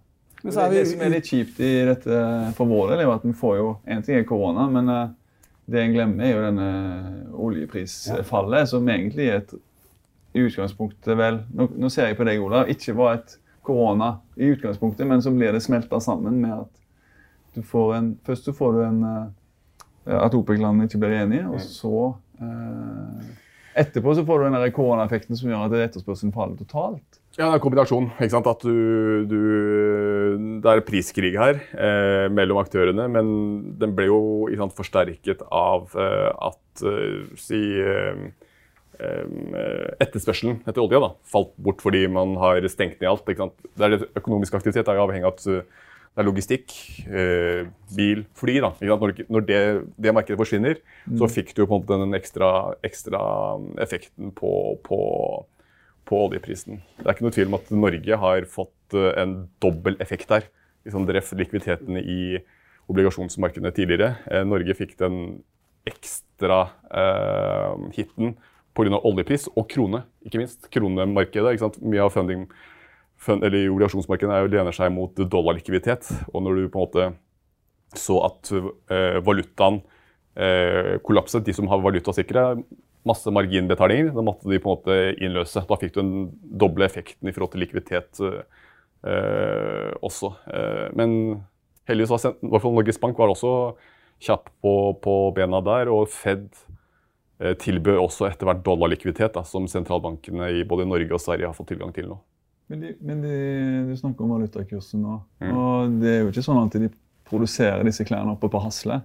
Men 0.47 0.53
Det, 0.53 0.55
så 0.55 0.63
er 0.63 0.71
vi 0.71 0.79
det 0.79 0.89
som 0.93 1.01
er 1.03 1.11
litt 1.11 1.27
kjipt 1.27 1.57
i 1.59 1.71
dette 1.89 2.19
for 2.55 2.71
vår 2.71 2.93
del, 2.93 3.01
er 3.03 3.15
at 3.17 3.25
vi 3.27 3.33
får 3.35 3.57
jo 3.59 3.71
En 3.91 4.03
ting 4.07 4.21
er 4.21 4.29
korona, 4.29 4.69
men 4.71 4.93
eh, 4.93 5.09
det 5.67 5.81
en 5.83 5.97
glemmer, 5.97 6.23
er 6.23 6.37
jo 6.37 6.45
denne 6.45 6.67
oljeprisfallet, 7.35 8.69
som 8.71 8.87
egentlig 8.87 9.27
er 9.27 9.41
et 9.41 9.57
i 10.37 10.45
utgangspunktet 10.45 11.17
vel 11.19 11.41
nå, 11.57 11.67
nå 11.81 11.91
ser 11.91 12.11
jeg 12.11 12.19
på 12.19 12.27
deg, 12.29 12.39
Ola, 12.45 12.63
ikke 12.71 12.95
var 12.95 13.17
et 13.17 13.35
korona 13.67 14.13
i 14.37 14.53
utgangspunktet, 14.53 15.09
men 15.09 15.25
så 15.25 15.33
blir 15.35 15.51
det 15.57 15.65
smelta 15.65 15.99
sammen 15.99 16.39
med 16.45 16.53
at 16.61 17.57
du 17.57 17.65
får 17.67 17.95
en 17.97 18.13
Først 18.23 18.47
så 18.47 18.55
får 18.55 18.77
du 18.77 18.81
en 18.85 19.03
eh, 19.09 19.27
At 20.23 20.35
OPEC-landene 20.39 20.87
ikke 20.87 21.01
blir 21.03 21.17
enige, 21.25 21.49
og 21.51 21.59
så 21.59 22.13
eh, 22.39 23.27
Etterpå 23.83 24.15
så 24.15 24.23
får 24.29 24.45
du 24.45 24.47
den 24.55 24.73
koronaeffekten 24.77 25.37
som 25.37 25.51
gjør 25.51 25.67
at 25.67 25.75
etterspørselen 25.91 26.33
faller 26.33 26.57
totalt. 26.63 27.19
Ja, 27.37 27.51
det 27.51 27.51
er 27.51 27.59
en 27.59 27.61
kombinasjon. 27.67 28.07
ikke 28.17 28.33
sant? 28.33 28.47
At 28.49 28.63
du, 28.65 29.27
du 29.29 29.41
Det 30.65 30.73
er 30.73 30.83
priskrig 30.89 31.35
her 31.37 31.59
eh, 31.77 32.27
mellom 32.33 32.63
aktørene, 32.63 33.05
men 33.13 33.27
den 33.77 33.93
ble 33.97 34.09
jo 34.09 34.21
sant, 34.57 34.73
forsterket 34.77 35.43
av 35.53 35.93
eh, 36.01 36.31
at 36.49 36.85
eh, 36.89 37.27
si 37.41 37.61
eh, 37.77 38.23
eh, 38.97 39.27
Etterspørselen 40.01 40.63
etter 40.65 40.81
olje 40.81 41.03
da, 41.05 41.11
falt 41.29 41.53
bort 41.61 41.85
fordi 41.85 42.07
man 42.09 42.39
har 42.41 42.65
stengt 42.73 43.03
ned 43.03 43.11
alt. 43.11 43.29
ikke 43.29 43.45
sant? 43.45 43.69
Det 43.77 43.85
er 43.85 43.93
litt 43.99 44.07
økonomisk 44.17 44.57
aktivitet 44.57 44.89
er 44.89 44.97
jo 44.97 45.05
avhengig 45.05 45.29
av 45.29 45.37
at 45.37 45.45
eh, 45.53 45.85
det 46.17 46.23
er 46.23 46.29
logistikk, 46.31 46.73
eh, 47.13 47.67
bil, 47.93 48.23
fly. 48.41 48.55
da? 48.65 48.71
Når, 48.81 49.45
det, 49.45 49.61
det 50.01 50.15
markedet 50.17 50.39
forsvinner, 50.41 50.81
så 51.21 51.29
fikk 51.29 51.53
du 51.53 51.67
på 51.67 51.69
en 51.69 51.83
måte 51.83 51.99
den 52.01 52.17
ekstra, 52.17 52.49
ekstra 52.89 53.21
effekten 53.85 54.33
på, 54.33 54.55
på 54.89 55.03
på 56.07 56.21
oljeprisen. 56.29 56.81
Det 56.99 57.07
er 57.07 57.17
ikke 57.17 57.27
noe 57.27 57.35
tvil 57.35 57.51
om 57.51 57.59
at 57.59 57.73
Norge 57.75 58.21
har 58.23 58.47
fått 58.51 58.97
eh, 58.97 59.13
en 59.23 59.37
dobbel 59.63 59.99
effekt 60.03 60.31
der. 60.31 60.47
Liksom 60.87 61.07
drept 61.09 61.35
likviditeten 61.39 61.99
i 61.99 62.39
obligasjonsmarkedene 62.87 63.73
tidligere. 63.75 64.15
Eh, 64.31 64.45
Norge 64.47 64.77
fikk 64.79 64.95
den 65.01 65.41
ekstra 65.87 66.67
eh, 66.91 67.75
hiten 67.97 68.37
pga. 68.77 69.01
oljepris 69.03 69.49
og 69.55 69.69
krone, 69.73 70.05
ikke 70.27 70.41
minst. 70.43 70.71
Kronemarkedet. 70.73 71.55
ikke 71.55 71.65
sant? 71.65 71.79
Mye 71.83 72.05
av 72.05 72.13
funding, 72.15 72.47
fund, 73.17 73.45
eller 73.47 73.71
obligasjonsmarkedene 73.73 74.39
er 74.39 74.51
lener 74.53 74.77
seg 74.77 74.93
mot 74.95 75.15
dollarlikviditet. 75.17 76.11
Og 76.33 76.45
når 76.45 76.61
du 76.61 76.69
på 76.69 76.81
en 76.81 76.87
måte 76.87 77.13
så 77.97 78.19
at 78.27 78.51
eh, 78.53 79.19
valutaen 79.25 79.81
eh, 80.37 80.97
kollapset, 81.07 81.45
de 81.47 81.55
som 81.57 81.69
har 81.71 81.83
valutasikre, 81.85 82.49
masse 83.07 83.33
marginbetalinger, 83.33 84.13
da 84.15 84.25
måtte 84.25 84.51
de 84.51 84.61
på 84.61 84.71
en 84.71 84.79
måte 84.79 84.97
innløse. 85.23 85.63
Da 85.69 85.79
fikk 85.81 85.95
du 85.95 86.01
den 86.01 86.15
doble 86.59 86.87
effekten 86.89 87.29
i 87.29 87.35
forhold 87.35 87.55
til 87.55 87.63
likviditet 87.65 88.21
eh, 88.23 89.93
også. 90.05 90.33
Eh, 90.51 90.87
men 90.99 91.11
heldigvis 91.89 92.15
var 92.15 92.35
i 92.35 92.51
hvert 92.53 92.65
fall 92.65 92.77
Norges 92.77 93.03
Bank 93.03 93.19
var 93.21 93.33
også 93.33 93.53
kjapp 94.27 94.49
på, 94.65 94.73
på 95.03 95.17
bena 95.37 95.61
der, 95.65 95.91
og 95.93 96.09
Fed 96.11 96.49
eh, 97.39 97.55
tilbød 97.63 98.01
også 98.03 98.31
etter 98.31 98.49
hvert 98.49 98.65
dollarlikviditet, 98.67 99.35
da, 99.37 99.45
som 99.47 99.69
sentralbankene 99.71 100.51
i 100.61 100.65
både 100.69 100.89
Norge 100.89 101.15
og 101.15 101.23
Sverige 101.23 101.51
har 101.51 101.57
fått 101.57 101.71
tilgang 101.75 101.95
til 101.97 102.11
nå. 102.11 102.21
Men, 102.67 102.81
de, 102.83 102.95
men 103.07 103.21
de, 103.23 103.35
du 103.93 103.99
snakker 104.01 104.27
om 104.27 104.33
valutakursen 104.35 105.05
nå. 105.05 105.21
Og 105.53 106.01
det 106.01 106.09
er 106.11 106.25
jo 106.25 106.33
ikke 106.33 106.43
sånn 106.43 106.65
at 106.65 106.75
de 106.83 106.89
produserer 107.27 107.85
disse 107.87 108.03
klærne 108.07 108.33
oppe 108.35 108.51
på 108.51 108.59
Hasle. 108.65 108.97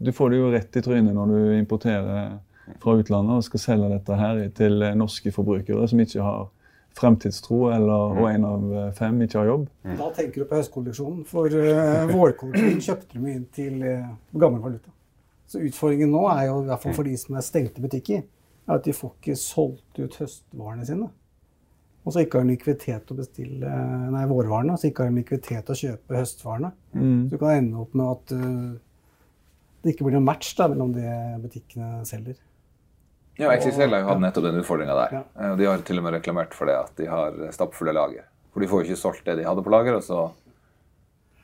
Du 0.00 0.08
får 0.16 0.32
det 0.32 0.38
jo 0.40 0.48
rett 0.54 0.78
i 0.80 0.82
trynet 0.84 1.12
når 1.12 1.28
du 1.28 1.52
importerer 1.58 2.38
fra 2.82 2.96
utlandet 2.98 3.38
og 3.38 3.46
skal 3.46 3.62
selge 3.62 3.92
dette 3.92 4.18
her 4.18 4.42
til 4.56 4.84
norske 4.98 5.32
forbrukere 5.34 5.86
som 5.90 6.02
ikke 6.02 6.24
har 6.24 6.50
fremtidstro, 6.98 7.70
eller, 7.72 8.18
og 8.20 8.28
en 8.28 8.44
av 8.44 8.66
fem 8.96 9.22
ikke 9.24 9.38
har 9.40 9.48
jobb. 9.48 9.62
Da 9.98 10.10
tenker 10.16 10.42
du 10.42 10.48
på 10.48 10.58
høstkolleksjonen. 10.60 11.22
For 11.28 11.48
uh, 11.48 12.10
vårkolleksjonen 12.10 12.84
kjøpte 12.84 13.16
de 13.16 13.32
inn 13.32 13.46
til 13.56 13.80
uh, 13.86 14.12
gammel 14.36 14.60
valuta. 14.64 14.92
Så 15.48 15.62
utfordringen 15.64 16.12
nå 16.12 16.26
er 16.32 16.46
jo, 16.50 16.60
i 16.62 16.68
hvert 16.70 16.84
fall 16.84 16.96
for 16.96 17.08
de 17.08 17.16
som 17.20 17.36
er 17.36 17.46
stengte 17.46 17.84
butikker, 17.84 18.22
er 18.68 18.76
at 18.76 18.86
de 18.86 18.94
får 18.96 19.16
ikke 19.16 19.40
solgt 19.40 20.00
ut 20.00 20.20
høstvarene 20.20 20.86
sine. 20.88 21.08
Og 22.02 22.14
så 22.14 22.24
ikke 22.24 22.40
har 22.40 22.46
de 22.46 22.54
likviditet 22.56 23.04
til 23.06 23.14
å 23.14 23.20
bestille 23.20 23.74
nei, 24.10 24.22
vårvarene, 24.26 24.74
så 24.76 24.88
ikke 24.88 25.04
har 25.04 25.12
de 25.12 25.20
likviditet 25.20 25.68
til 25.68 25.74
å 25.74 25.80
kjøpe 25.82 26.16
høstvarene. 26.18 26.72
Så 26.92 27.10
du 27.30 27.36
kan 27.38 27.60
ende 27.60 27.82
opp 27.84 27.92
med 27.98 28.08
at 28.10 28.34
uh, 28.36 28.72
det 29.82 29.94
ikke 29.94 30.08
blir 30.08 30.18
noen 30.18 30.26
match 30.26 30.54
da, 30.58 30.68
mellom 30.72 30.94
det 30.96 31.12
butikkene 31.42 32.02
selger. 32.08 32.40
Ja, 33.40 33.48
XXL 33.56 33.88
har 33.94 34.02
jo 34.02 34.10
hatt 34.10 34.20
nettopp 34.20 34.44
den 34.44 34.60
utfordringa 34.60 34.94
der. 34.98 35.16
Ja. 35.16 35.22
Eh, 35.40 35.56
de 35.58 35.68
har 35.70 35.82
til 35.86 36.00
og 36.02 36.04
med 36.06 36.18
reklamert 36.18 36.54
for 36.56 36.68
det 36.68 36.76
at 36.76 36.92
de 37.00 37.08
har 37.08 37.38
stappfulle 37.54 37.94
lager. 37.96 38.26
For 38.52 38.60
de 38.60 38.68
får 38.68 38.82
jo 38.82 38.90
ikke 38.90 39.00
solgt 39.00 39.24
det 39.28 39.38
de 39.40 39.46
hadde 39.48 39.64
på 39.64 39.72
lager, 39.72 39.96
og 39.96 40.04
så 40.04 40.26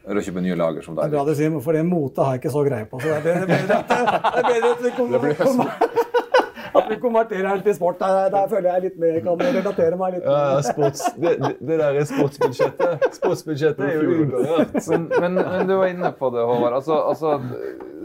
er 0.08 0.18
å 0.18 0.24
kjøpe 0.24 0.42
nye 0.44 0.56
lager 0.56 0.84
som 0.84 0.96
Det 0.96 1.04
er 1.04 1.12
bra 1.12 1.24
du 1.26 1.34
sier, 1.36 1.56
for 1.64 1.76
det 1.76 1.84
motet 1.88 2.20
har 2.24 2.36
jeg 2.36 2.42
ikke 2.42 2.52
så 2.54 2.64
greie 2.68 2.88
på. 2.88 3.00
Så 3.02 3.08
det 3.08 3.32
er 3.32 3.48
bedre, 3.48 3.80
at, 3.80 3.88
det 3.88 4.42
er 4.42 4.48
bedre 4.52 4.70
at 4.70 4.84
vi 4.84 4.92
kommer, 4.96 5.72
at 6.78 6.90
vi 6.92 6.98
konverterer 7.02 7.48
den 7.48 7.64
til 7.66 7.76
sport. 7.76 7.98
Der, 8.00 8.30
der 8.32 8.48
føler 8.52 8.70
jeg 8.72 8.86
litt 8.86 9.00
mer 9.02 9.18
kan 9.24 9.44
relatere 9.48 10.00
meg 10.00 10.16
litt 10.16 10.28
Ja, 10.28 10.62
sports, 10.64 11.04
det, 11.16 11.34
det, 11.42 11.52
det 11.60 11.80
der 11.82 12.00
er 12.00 12.08
sportsbudsjettet. 12.08 13.08
Sportsbudsjettet 13.18 13.84
er 13.88 13.98
jo 13.98 14.22
uberørt. 14.22 14.78
men, 14.92 15.08
men, 15.24 15.40
men 15.42 15.68
du 15.68 15.76
var 15.80 15.92
inne 15.92 16.12
på 16.20 16.32
det, 16.36 16.44
Håvard. 16.52 16.78
Altså, 16.80 17.00
altså, 17.12 17.34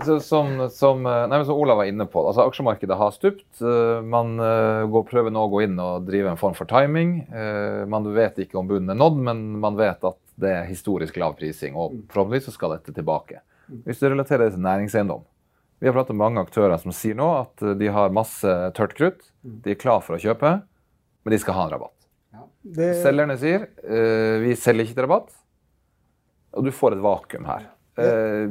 så, 0.05 0.17
som, 0.23 0.51
som, 0.73 1.01
nei, 1.05 1.27
men 1.33 1.45
som 1.47 1.57
Olav 1.59 1.77
var 1.81 1.87
inne 1.89 2.05
på, 2.09 2.21
altså, 2.29 2.45
aksjemarkedet 2.49 2.97
har 2.99 3.11
stupt. 3.15 3.45
Eh, 3.61 4.01
Man 4.05 4.35
eh, 4.39 4.83
går, 4.91 5.03
prøver 5.09 5.33
nå 5.33 5.43
å 5.45 5.51
gå 5.51 5.63
inn 5.65 5.77
og 5.81 6.05
drive 6.07 6.31
en 6.33 6.39
form 6.39 6.55
for 6.57 6.69
timing. 6.69 7.15
Eh, 7.31 7.83
Man 7.89 8.07
vet 8.15 8.39
ikke 8.45 8.59
om 8.61 8.69
bunnen 8.69 8.93
er 8.93 8.99
nådd, 8.99 9.19
men 9.29 9.43
man 9.63 9.77
vet 9.79 10.03
at 10.09 10.19
det 10.41 10.49
er 10.49 10.65
historisk 10.69 11.17
lav 11.21 11.35
prising, 11.37 11.75
og 11.77 11.99
forhåpentligvis 12.11 12.47
så 12.49 12.55
skal 12.55 12.75
dette 12.77 12.95
tilbake. 12.95 13.41
Hvis 13.85 14.01
du 14.01 14.07
relaterer 14.09 14.47
det 14.47 14.55
til 14.57 14.63
næringseiendom 14.65 15.21
Vi 15.79 15.87
har 15.87 15.93
pratet 15.95 16.13
med 16.15 16.19
mange 16.23 16.41
aktører 16.43 16.75
som 16.81 16.91
sier 16.95 17.15
nå 17.15 17.27
at 17.41 17.61
eh, 17.63 17.75
de 17.79 17.87
har 17.91 18.13
masse 18.15 18.55
tørt 18.77 18.95
krutt. 18.97 19.21
De 19.43 19.73
er 19.75 19.79
klar 19.79 20.01
for 20.05 20.15
å 20.17 20.21
kjøpe, 20.21 20.55
men 21.23 21.31
de 21.35 21.39
skal 21.41 21.57
ha 21.57 21.67
en 21.67 21.73
rabatt. 21.77 21.95
Det, 22.63 22.93
Selgerne 23.03 23.35
sier 23.39 23.65
eh, 23.83 24.39
vi 24.43 24.53
selger 24.59 24.87
ikke 24.87 24.97
til 24.97 25.05
rabatt, 25.07 25.33
og 26.53 26.63
du 26.67 26.71
får 26.75 26.95
et 26.95 27.03
vakuum 27.03 27.47
her. 27.49 27.65
Eh, 28.01 28.47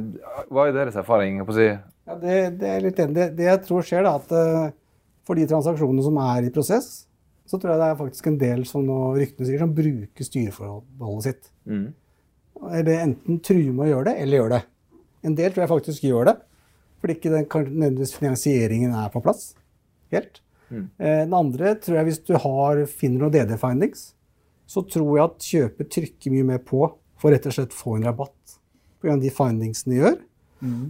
hva 0.53 0.67
er 0.67 0.75
deres 0.75 0.99
erfaring? 0.99 1.41
på 1.43 1.51
å 1.51 1.57
si? 1.57 1.71
ja, 2.07 2.15
det, 2.19 2.35
det 2.61 2.69
er 2.69 2.85
litt 2.85 2.99
enig. 2.99 3.15
Det, 3.17 3.25
det 3.37 3.49
jeg 3.49 3.63
tror 3.65 3.87
skjer, 3.87 4.05
da, 4.05 4.13
at 4.19 4.31
eh, 4.37 4.75
for 5.27 5.39
de 5.39 5.47
transaksjonene 5.49 6.05
som 6.05 6.19
er 6.23 6.47
i 6.47 6.53
prosess, 6.53 6.91
så 7.47 7.59
tror 7.59 7.73
jeg 7.73 7.81
det 7.81 7.89
er 7.89 7.99
faktisk 7.99 8.29
en 8.29 8.39
del 8.39 8.63
som 8.67 8.85
nå 8.87 8.99
ryktene 9.17 9.47
sier, 9.47 9.59
som 9.61 9.75
bruker 9.75 10.27
styreforholdet 10.27 11.25
sitt. 11.27 11.51
Eller 12.63 13.03
enten 13.03 13.41
truer 13.43 13.75
med 13.75 13.87
å 13.87 13.91
gjøre 13.91 14.07
det, 14.09 14.15
eller 14.23 14.39
gjør 14.39 14.55
det. 14.55 14.61
En 15.27 15.35
del 15.39 15.51
tror 15.51 15.63
jeg 15.63 15.71
faktisk 15.73 16.07
gjør 16.07 16.29
det, 16.31 16.37
fordi 17.03 17.17
ikke 17.17 17.33
den, 17.33 17.47
nødvendigvis 17.51 18.15
finansieringen 18.15 18.95
er 18.95 19.11
på 19.11 19.21
plass. 19.23 19.53
helt. 20.13 20.39
Mm. 20.71 20.87
Den 20.97 21.35
andre 21.35 21.75
tror 21.83 21.99
jeg 21.99 22.07
hvis 22.07 22.21
du 22.25 22.33
har, 22.39 22.79
finner 22.89 23.25
noen 23.25 23.35
DD-findings, 23.35 24.13
så 24.65 24.83
tror 24.87 25.17
jeg 25.17 25.25
at 25.25 25.47
kjøper 25.51 25.89
trykker 25.91 26.33
mye 26.33 26.47
mer 26.53 26.63
på 26.63 26.85
for 27.19 27.31
rett 27.31 27.45
og 27.47 27.55
slett 27.55 27.75
få 27.75 27.97
en 27.97 28.07
rabatt 28.07 28.42
pga. 29.03 29.19
de 29.21 29.31
findingsene 29.33 29.93
de 29.93 30.01
gjør. 30.01 30.17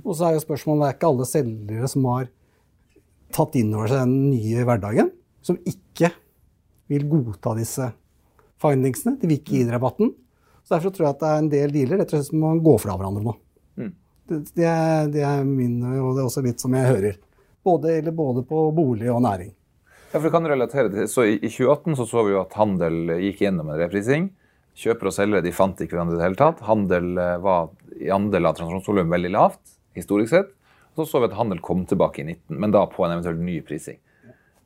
Og 0.05 0.13
så 0.15 0.27
er 0.27 0.35
jo 0.37 0.43
spørsmålet 0.43 0.83
det 0.83 0.89
er 0.89 0.97
ikke 0.97 1.09
alle 1.09 1.25
selgere 1.27 1.89
som 1.89 2.07
har 2.11 2.27
tatt 3.33 3.55
inn 3.57 3.73
over 3.73 3.89
seg 3.89 4.03
den 4.03 4.17
nye 4.29 4.65
hverdagen, 4.67 5.09
som 5.41 5.57
ikke 5.65 6.11
vil 6.93 7.07
godta 7.09 7.55
disse 7.57 7.87
findingsene. 8.61 9.17
De 9.17 9.29
vil 9.29 9.39
ikke 9.39 9.57
gi 9.57 9.63
rabatten. 9.71 10.13
Så 10.63 10.75
Derfor 10.75 10.93
tror 10.93 11.07
jeg 11.07 11.15
at 11.15 11.23
det 11.23 11.31
er 11.31 11.41
en 11.41 11.49
del 11.51 11.73
dealer 11.73 11.99
rett 11.99 12.13
og 12.13 12.19
slett 12.19 12.29
som 12.29 12.43
må 12.43 12.53
gå 12.63 12.77
fra 12.79 12.95
hverandre 12.95 13.25
nå. 13.25 13.33
Det, 14.23 14.37
det, 14.55 14.63
er, 14.63 15.09
det 15.11 15.23
er 15.27 15.41
min, 15.43 15.81
og 15.83 16.13
det 16.15 16.21
er 16.21 16.27
også 16.29 16.43
litt 16.45 16.61
som 16.63 16.75
jeg 16.77 16.87
hører. 16.87 17.17
Både, 17.63 17.97
eller 17.97 18.15
både 18.15 18.43
på 18.47 18.69
bolig 18.75 19.09
og 19.11 19.21
næring. 19.25 19.51
Ja, 20.13 20.19
for 20.19 20.29
kan 20.31 20.47
relatere 20.47 20.91
til, 20.93 21.07
så 21.09 21.25
I 21.25 21.39
i 21.41 21.49
2018 21.49 21.97
så, 21.97 22.05
så 22.07 22.23
vi 22.23 22.35
jo 22.35 22.43
at 22.43 22.55
handel 22.55 23.15
gikk 23.23 23.41
gjennom 23.43 23.71
en 23.73 23.79
reprising. 23.81 24.29
Kjøpere 24.73 25.11
og 25.11 25.13
selgere 25.13 25.43
de 25.45 25.51
fant 25.53 25.77
ikke 25.83 25.93
hverandre 25.95 26.15
i 26.15 26.19
det 26.21 26.25
hele 26.27 26.39
tatt. 26.39 26.63
Handel 26.65 27.11
eh, 27.21 27.35
var 27.43 27.69
i 28.01 28.09
andel 28.13 28.49
av 28.49 28.55
transaksjonsvolum 28.57 29.11
veldig 29.13 29.31
lavt, 29.35 29.61
historisk 29.97 30.33
sett. 30.33 30.49
Så 30.97 31.05
så 31.09 31.19
vi 31.21 31.27
at 31.29 31.35
handel 31.37 31.61
kom 31.65 31.83
tilbake 31.89 32.21
i 32.21 32.25
19, 32.25 32.57
men 32.61 32.73
da 32.73 32.83
på 32.89 33.05
en 33.05 33.13
eventuell 33.15 33.37
ny 33.41 33.59
prising. 33.65 33.99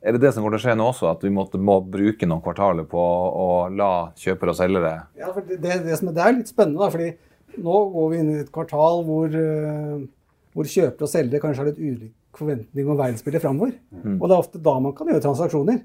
Er 0.04 0.14
det 0.14 0.22
det 0.22 0.30
som 0.36 0.44
kommer 0.44 0.56
til 0.58 0.62
å 0.62 0.70
skje 0.70 0.76
nå 0.80 0.86
også, 0.92 1.08
at 1.12 1.24
vi 1.26 1.32
måtte, 1.34 1.58
må 1.60 1.80
bruke 1.84 2.28
noen 2.30 2.44
kvartaler 2.46 2.86
på 2.88 3.00
å 3.02 3.48
la 3.74 3.88
kjøpere 4.20 4.54
og 4.54 4.58
selgere 4.60 4.92
Ja, 5.18 5.32
for 5.34 5.42
det, 5.48 5.58
det, 5.64 5.80
det, 5.88 5.96
som, 6.00 6.12
er- 6.12 6.16
det 6.20 6.24
er 6.28 6.36
litt 6.38 6.52
spennende, 6.52 6.84
da, 6.84 6.92
fordi 6.94 7.64
nå 7.64 7.80
går 7.96 8.12
vi 8.12 8.20
inn 8.22 8.30
i 8.36 8.38
et 8.44 8.52
kvartal 8.54 9.02
hvor, 9.08 9.34
eh, 9.34 9.96
hvor 10.54 10.70
kjøpere 10.70 11.08
og 11.08 11.12
selgere 11.12 11.42
kanskje 11.44 11.64
har 11.64 11.70
litt 11.72 11.82
ulik 11.82 12.14
forventning 12.38 12.92
om 12.94 13.00
verdensbildet 13.00 13.42
framover. 13.42 13.72
Og 14.06 14.28
det 14.30 14.36
er 14.36 14.38
ofte 14.44 14.62
da 14.62 14.76
man 14.86 14.94
kan 14.94 15.10
gjøre 15.10 15.24
transaksjoner. 15.26 15.80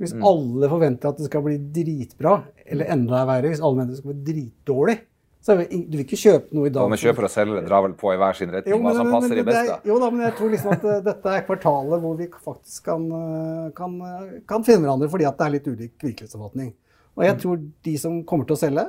Hvis 0.00 0.14
alle 0.16 0.68
forventer 0.72 1.12
at 1.12 1.18
det 1.20 1.28
skal 1.28 1.42
bli 1.44 1.58
dritbra, 1.76 2.38
eller 2.64 2.88
enda 2.94 3.24
verre, 3.28 3.50
hvis 3.52 3.60
alle 3.60 3.82
mener 3.82 3.92
det 3.92 4.00
skal 4.00 4.14
bli 4.14 4.32
dritdårlig, 4.32 4.96
så 5.40 5.54
det, 5.56 5.70
du 5.88 5.96
vil 5.96 6.04
ikke 6.04 6.18
kjøpe 6.20 6.52
noe 6.56 6.68
i 6.68 6.72
dag. 6.72 6.84
Og 6.84 6.92
med 6.92 7.00
kjøper 7.00 7.24
og 7.24 7.32
selger 7.32 7.64
drar 7.64 7.84
vel 7.86 7.94
på 7.96 8.10
i 8.12 8.18
hver 8.20 8.36
sin 8.36 8.50
Jo, 8.50 8.58
retning, 8.58 8.82
hva 8.84 8.92
som 8.92 9.06
men, 9.08 9.14
passer 9.14 9.32
men 9.32 9.40
i 9.40 9.44
beste. 9.48 9.62
best. 9.62 9.72
er, 9.72 9.88
jo 9.88 9.96
da, 10.02 10.08
men 10.12 10.24
jeg 10.26 10.34
tror 10.36 10.50
liksom 10.52 10.72
at 10.74 10.82
eh, 10.84 10.98
dette 11.06 11.32
er 11.32 11.44
kvartalet 11.46 12.02
hvor 12.02 12.18
vi 12.18 12.26
faktisk 12.48 12.88
kan, 12.90 13.06
eh, 13.16 13.70
kan, 13.78 13.94
eh, 14.04 14.34
kan 14.52 14.66
finne 14.66 14.84
hverandre 14.84 15.08
fordi 15.12 15.28
at 15.30 15.38
det 15.40 15.46
er 15.46 15.54
litt 15.54 15.70
ulik 15.70 15.94
virkelighetsoppfatning. 16.04 16.74
Og 17.16 17.24
jeg 17.24 17.38
tror 17.40 17.62
de 17.88 17.94
som 18.00 18.18
kommer 18.28 18.48
til 18.50 18.58
å 18.58 18.60
selge, 18.60 18.84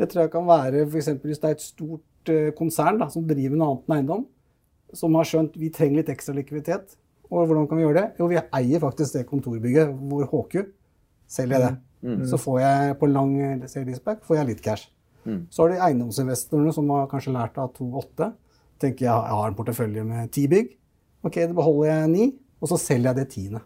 det 0.00 0.08
tror 0.08 0.24
jeg 0.24 0.32
kan 0.32 0.48
være 0.48 0.86
f.eks. 0.86 1.10
hvis 1.20 1.42
det 1.42 1.50
er 1.50 1.58
et 1.58 1.64
stort 1.64 2.32
konsern 2.56 3.00
da, 3.00 3.10
som 3.12 3.24
driver 3.28 3.60
noe 3.60 3.68
annet 3.74 3.84
enn 3.84 3.96
eiendom, 3.98 4.24
som 4.96 5.14
har 5.16 5.28
skjønt 5.28 5.60
vi 5.60 5.68
trenger 5.72 6.00
litt 6.00 6.12
ekstra 6.12 6.34
likviditet. 6.36 6.96
Og 7.30 7.46
hvordan 7.46 7.68
kan 7.70 7.78
vi 7.78 7.84
gjøre 7.84 7.94
det? 8.00 8.06
Jo, 8.18 8.26
vi 8.26 8.38
eier 8.40 8.80
faktisk 8.82 9.12
det 9.14 9.26
kontorbygget 9.28 9.92
hvor 10.10 10.24
HQ 10.26 10.64
selger 11.30 11.58
det. 11.66 11.72
Så 12.26 12.38
får 12.40 12.60
jeg 12.60 12.94
på 12.98 13.06
lang 13.10 13.34
sale-leaseback 13.68 14.24
får 14.26 14.36
jeg 14.40 14.46
litt 14.48 14.62
cash. 14.64 14.88
Så 15.52 15.62
har 15.62 15.68
de 15.74 15.80
eiendomsinvestorene 15.84 16.72
som 16.74 16.88
har 16.90 17.06
kanskje 17.12 17.32
lært 17.34 17.58
av 17.60 17.72
2,8. 17.76 18.30
Tenker 18.80 19.04
jeg 19.04 19.12
jeg 19.12 19.36
har 19.36 19.48
en 19.50 19.54
portefølje 19.58 20.04
med 20.08 20.30
ti 20.32 20.46
bygg. 20.48 20.72
Ok, 21.22 21.34
det 21.34 21.54
beholder 21.54 21.90
jeg 21.90 22.08
ni, 22.08 22.24
og 22.62 22.68
så 22.72 22.78
selger 22.80 23.10
jeg 23.12 23.16
det 23.20 23.28
tiende. 23.34 23.60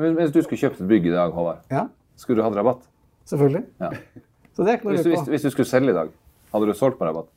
Men 0.00 0.16
hvis 0.16 0.32
du 0.32 0.40
skulle 0.42 0.58
kjøpt 0.58 0.80
et 0.80 0.88
bygg 0.88 1.06
i 1.06 1.12
dag, 1.14 1.30
Håvard, 1.36 1.60
Ja, 1.70 1.84
skulle 2.16 2.40
du 2.40 2.42
hatt 2.48 2.56
rabatt? 2.56 2.80
selvfølgelig. 3.28 3.64
Ja. 3.80 3.90
Så 4.56 4.64
det 4.64 4.68
er 4.72 4.76
ikke 4.78 4.84
noe 4.88 4.94
Hvis, 4.96 5.04
du- 5.04 5.10
hvis, 5.12 5.28
hvis 5.28 5.42
du 5.42 5.50
skulle 5.50 5.68
selge 5.68 5.90
i 5.90 5.94
dag, 5.94 6.08
hadde 6.52 6.66
du 6.66 6.72
solgt 6.72 6.98
på 6.98 7.04
rabatt? 7.06 7.28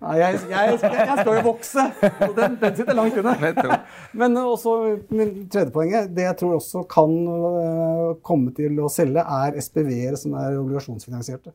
Nei, 0.00 0.14
jeg, 0.16 0.38
jeg, 0.48 0.76
jeg, 0.80 1.16
skal 1.20 1.34
jo 1.36 1.40
vokse, 1.44 1.82
og 2.24 2.30
den, 2.38 2.54
den 2.62 2.76
sitter 2.78 2.96
langt 2.96 3.18
inne. 3.20 3.76
Men 4.16 4.38
også, 4.40 4.76
min 5.12 5.34
tredje 5.52 5.74
poenget, 5.74 6.08
det 6.16 6.24
jeg 6.24 6.38
tror 6.40 6.56
også 6.56 6.86
kan 6.88 7.12
øh, 7.28 8.14
komme 8.24 8.54
til 8.56 8.80
å 8.80 8.88
selge, 8.92 9.20
er 9.20 9.58
SPV-er 9.60 10.16
som 10.16 10.38
er 10.40 10.56
obligasjonsfinansierte. 10.62 11.52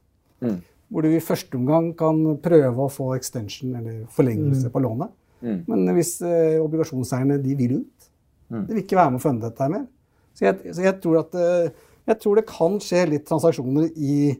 Hvor 0.93 1.01
du 1.01 1.09
i 1.09 1.23
første 1.25 1.57
omgang 1.57 1.89
kan 1.97 2.21
prøve 2.43 2.85
å 2.85 2.91
få 2.93 3.15
extension 3.15 3.73
eller 3.79 4.03
forlengelse 4.13 4.69
på 4.69 4.83
lånet. 4.85 5.13
Men 5.41 5.89
hvis 5.97 6.19
øh, 6.25 6.61
obligasjonseierne 6.61 7.39
de 7.41 7.57
vil 7.57 7.79
ut, 7.79 8.09
de 8.53 8.75
vil 8.75 8.83
ikke 8.83 8.99
være 8.99 9.15
med 9.15 9.21
å 9.21 9.25
funde 9.25 9.49
dette 9.49 9.65
her 9.65 9.73
mer. 9.73 9.87
Så 10.35 10.45
jeg, 10.45 10.75
så 10.75 10.83
jeg, 10.85 10.99
tror 11.01 11.23
at, 11.23 11.33
øh, 11.39 11.89
jeg 12.11 12.19
tror 12.21 12.37
det 12.37 12.45
kan 12.49 12.77
skje 12.83 13.01
litt 13.09 13.25
transaksjoner 13.25 13.89
i, 13.95 14.35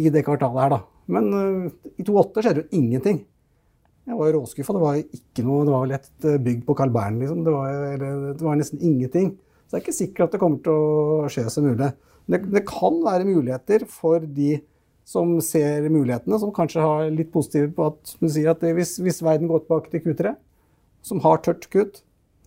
i 0.00 0.12
det 0.14 0.24
kvartalet 0.24 0.64
her, 0.64 0.74
da. 0.76 0.80
Men 1.12 1.28
uh, 1.34 1.64
i 1.98 2.04
2008 2.06 2.44
skjedde 2.44 2.62
jo 2.62 2.78
ingenting. 2.78 3.22
Jeg 4.08 4.18
var 4.18 4.28
jo 4.28 4.40
råskuffa. 4.40 4.74
Det 4.74 4.82
var 4.82 4.98
ikke 5.00 5.44
noe, 5.46 5.64
det 5.66 5.72
var 5.74 5.84
vel 5.86 5.96
et 5.98 6.26
eh, 6.26 6.40
bygg 6.42 6.64
på 6.66 6.76
Carl 6.78 6.92
Bern, 6.94 7.20
liksom. 7.22 7.44
Det 7.46 7.54
var, 7.54 7.76
eller, 7.92 8.20
det 8.34 8.46
var 8.46 8.58
nesten 8.58 8.82
ingenting. 8.82 9.32
Så 9.66 9.74
det 9.74 9.78
er 9.78 9.84
ikke 9.84 9.98
sikkert 10.00 10.24
at 10.26 10.34
det 10.34 10.40
kommer 10.42 10.62
til 10.64 10.74
å 10.74 11.30
skje 11.32 11.44
så 11.52 11.62
mulig. 11.64 11.92
Det, 12.30 12.40
det 12.52 12.64
kan 12.68 12.98
være 13.04 13.26
muligheter 13.28 13.84
for 13.90 14.22
de 14.22 14.56
som 15.08 15.34
ser 15.42 15.88
mulighetene, 15.90 16.38
som 16.38 16.52
kanskje 16.54 16.82
har 16.82 17.08
litt 17.10 17.32
positive 17.34 17.72
på 17.74 17.88
at, 17.90 17.98
som 18.06 18.26
du 18.26 18.30
sier, 18.30 18.50
at 18.52 18.60
det, 18.62 18.74
hvis, 18.78 18.96
hvis 19.02 19.22
verden 19.26 19.48
går 19.50 19.64
tilbake 19.64 19.90
til 19.90 20.02
Q3, 20.04 20.34
som 21.02 21.22
har 21.24 21.40
tørt 21.42 21.66
kutt, 21.72 22.02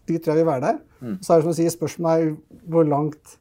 de 0.08 0.20
tror 0.22 0.36
jeg 0.38 0.45
vil 0.45 0.51
være 0.51 0.64
der. 0.70 0.78
Så 1.24 1.34
er 1.34 1.41
det 1.41 1.47
som 1.47 1.51
du 1.56 1.58
sier, 1.58 1.74
spørsmålet 1.74 2.28
er 2.30 2.62
hvor 2.72 2.88
langt 2.88 3.36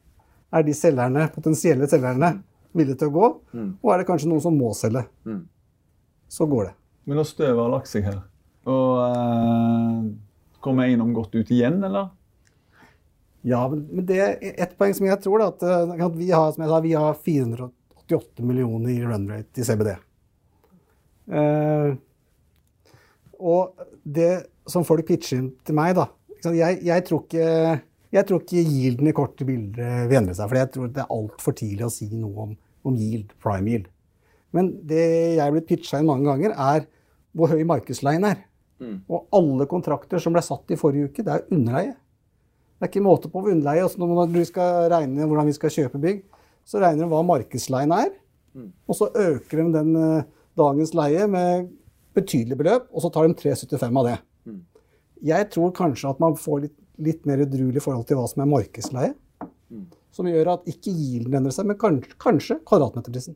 er 0.55 0.65
de 0.67 0.73
selgerne, 0.75 1.27
potensielle 1.35 1.87
selgerne 1.91 2.33
villige 2.75 2.99
til 2.99 3.11
å 3.11 3.15
gå, 3.15 3.29
og 3.83 3.91
er 3.93 4.01
det 4.01 4.07
kanskje 4.09 4.27
noen 4.31 4.43
som 4.43 4.57
må 4.59 4.73
selge. 4.75 5.05
Så 6.27 6.47
går 6.51 6.69
det. 6.71 6.75
Men 7.05 7.19
når 7.19 7.29
støvet 7.29 7.61
har 7.61 7.73
lagt 7.73 7.89
seg 7.91 8.07
her, 8.07 8.21
og 8.65 9.01
eh, 9.05 10.05
kommer 10.65 10.87
eiendom 10.87 11.13
godt 11.13 11.35
ut 11.37 11.51
igjen, 11.53 11.77
eller? 11.85 12.09
Ja, 13.45 13.61
men 13.69 14.05
det 14.09 14.17
er 14.23 14.39
ett 14.55 14.73
poeng 14.79 14.95
som 14.97 15.05
jeg 15.05 15.21
tror, 15.21 15.43
da, 15.43 15.51
at, 15.53 15.65
eh, 15.69 16.07
vi 16.17 16.31
har 16.33 16.55
sa, 16.55 16.79
vi 16.81 16.95
har 16.97 17.19
488 17.27 18.41
millioner 18.41 18.95
i 18.95 19.03
run 19.05 19.29
rate 19.29 19.61
i 19.61 19.67
CBD. 19.67 19.93
Eh, 21.29 21.91
og 23.37 23.85
det 24.01 24.33
som 24.69 24.85
folk 24.87 25.05
pitcher 25.05 25.43
inn 25.43 25.51
til 25.65 25.77
meg, 25.77 25.93
da 25.97 26.09
jeg, 26.53 26.81
jeg, 26.85 27.03
tror 27.07 27.23
ikke, 27.23 27.79
jeg 28.13 28.27
tror 28.29 28.41
ikke 28.43 28.61
yielden 28.61 29.09
i 29.09 29.13
korte 29.15 29.47
bilder 29.47 30.05
vil 30.09 30.19
endre 30.19 30.35
seg. 30.37 30.49
For 30.49 30.59
jeg 30.59 30.71
tror 30.73 30.91
det 30.93 31.01
er 31.01 31.13
altfor 31.15 31.55
tidlig 31.57 31.87
å 31.87 31.93
si 31.93 32.09
noe 32.11 32.47
om, 32.47 32.51
om 32.85 32.97
yield, 32.99 33.31
prime 33.41 33.71
yield. 33.71 33.87
Men 34.55 34.71
det 34.87 35.01
jeg 35.05 35.41
er 35.43 35.55
blitt 35.55 35.69
pitcha 35.69 35.99
inn 35.99 36.09
mange 36.09 36.27
ganger, 36.29 36.53
er 36.53 36.85
hvor 37.35 37.51
høy 37.51 37.63
markedsleien 37.67 38.25
er. 38.27 38.41
Og 39.11 39.27
alle 39.35 39.67
kontrakter 39.71 40.19
som 40.23 40.33
ble 40.35 40.43
satt 40.43 40.71
i 40.71 40.79
forrige 40.79 41.09
uke, 41.11 41.23
det 41.23 41.33
er 41.33 41.45
underleie. 41.51 41.93
Det 42.75 42.87
er 42.87 42.91
ikke 42.91 43.05
måte 43.05 43.31
på 43.31 43.43
underleie. 43.45 43.83
Altså 43.85 44.01
når 44.01 44.31
du 44.33 44.41
skal 44.47 44.89
regne 44.91 45.27
hvordan 45.27 45.47
vi 45.47 45.55
skal 45.55 45.71
kjøpe 45.71 46.01
bygg, 46.03 46.23
så 46.67 46.81
regner 46.81 47.05
de 47.05 47.11
hva 47.11 47.21
markedsleien 47.23 47.91
er, 47.95 48.13
og 48.87 48.97
så 48.97 49.09
øker 49.11 49.61
de 49.61 49.65
den 49.73 49.95
eh, 49.99 50.23
dagens 50.57 50.93
leie 50.97 51.27
med 51.27 51.69
betydelig 52.15 52.57
beløp, 52.57 52.87
og 52.91 53.03
så 53.03 53.11
tar 53.11 53.27
de 53.27 53.35
3,75 53.37 53.99
av 53.99 54.05
det. 54.07 54.17
Jeg 55.25 55.49
tror 55.51 55.71
kanskje 55.75 56.09
at 56.09 56.19
man 56.23 56.35
får 56.39 56.61
litt, 56.65 56.75
litt 56.97 57.25
mer 57.27 57.43
edruelig 57.43 57.83
forhold 57.83 58.05
til 58.07 58.19
hva 58.19 58.27
som 58.31 58.41
er 58.43 58.51
markedsleie, 58.51 59.13
som 60.15 60.27
gjør 60.27 60.53
at 60.53 60.69
ikke 60.71 60.91
yielden 60.95 61.35
endrer 61.41 61.51
seg, 61.51 61.67
men 61.67 61.77
kanskje, 61.79 62.15
kanskje 62.21 62.59
kvadratmeterprisen. 62.63 63.35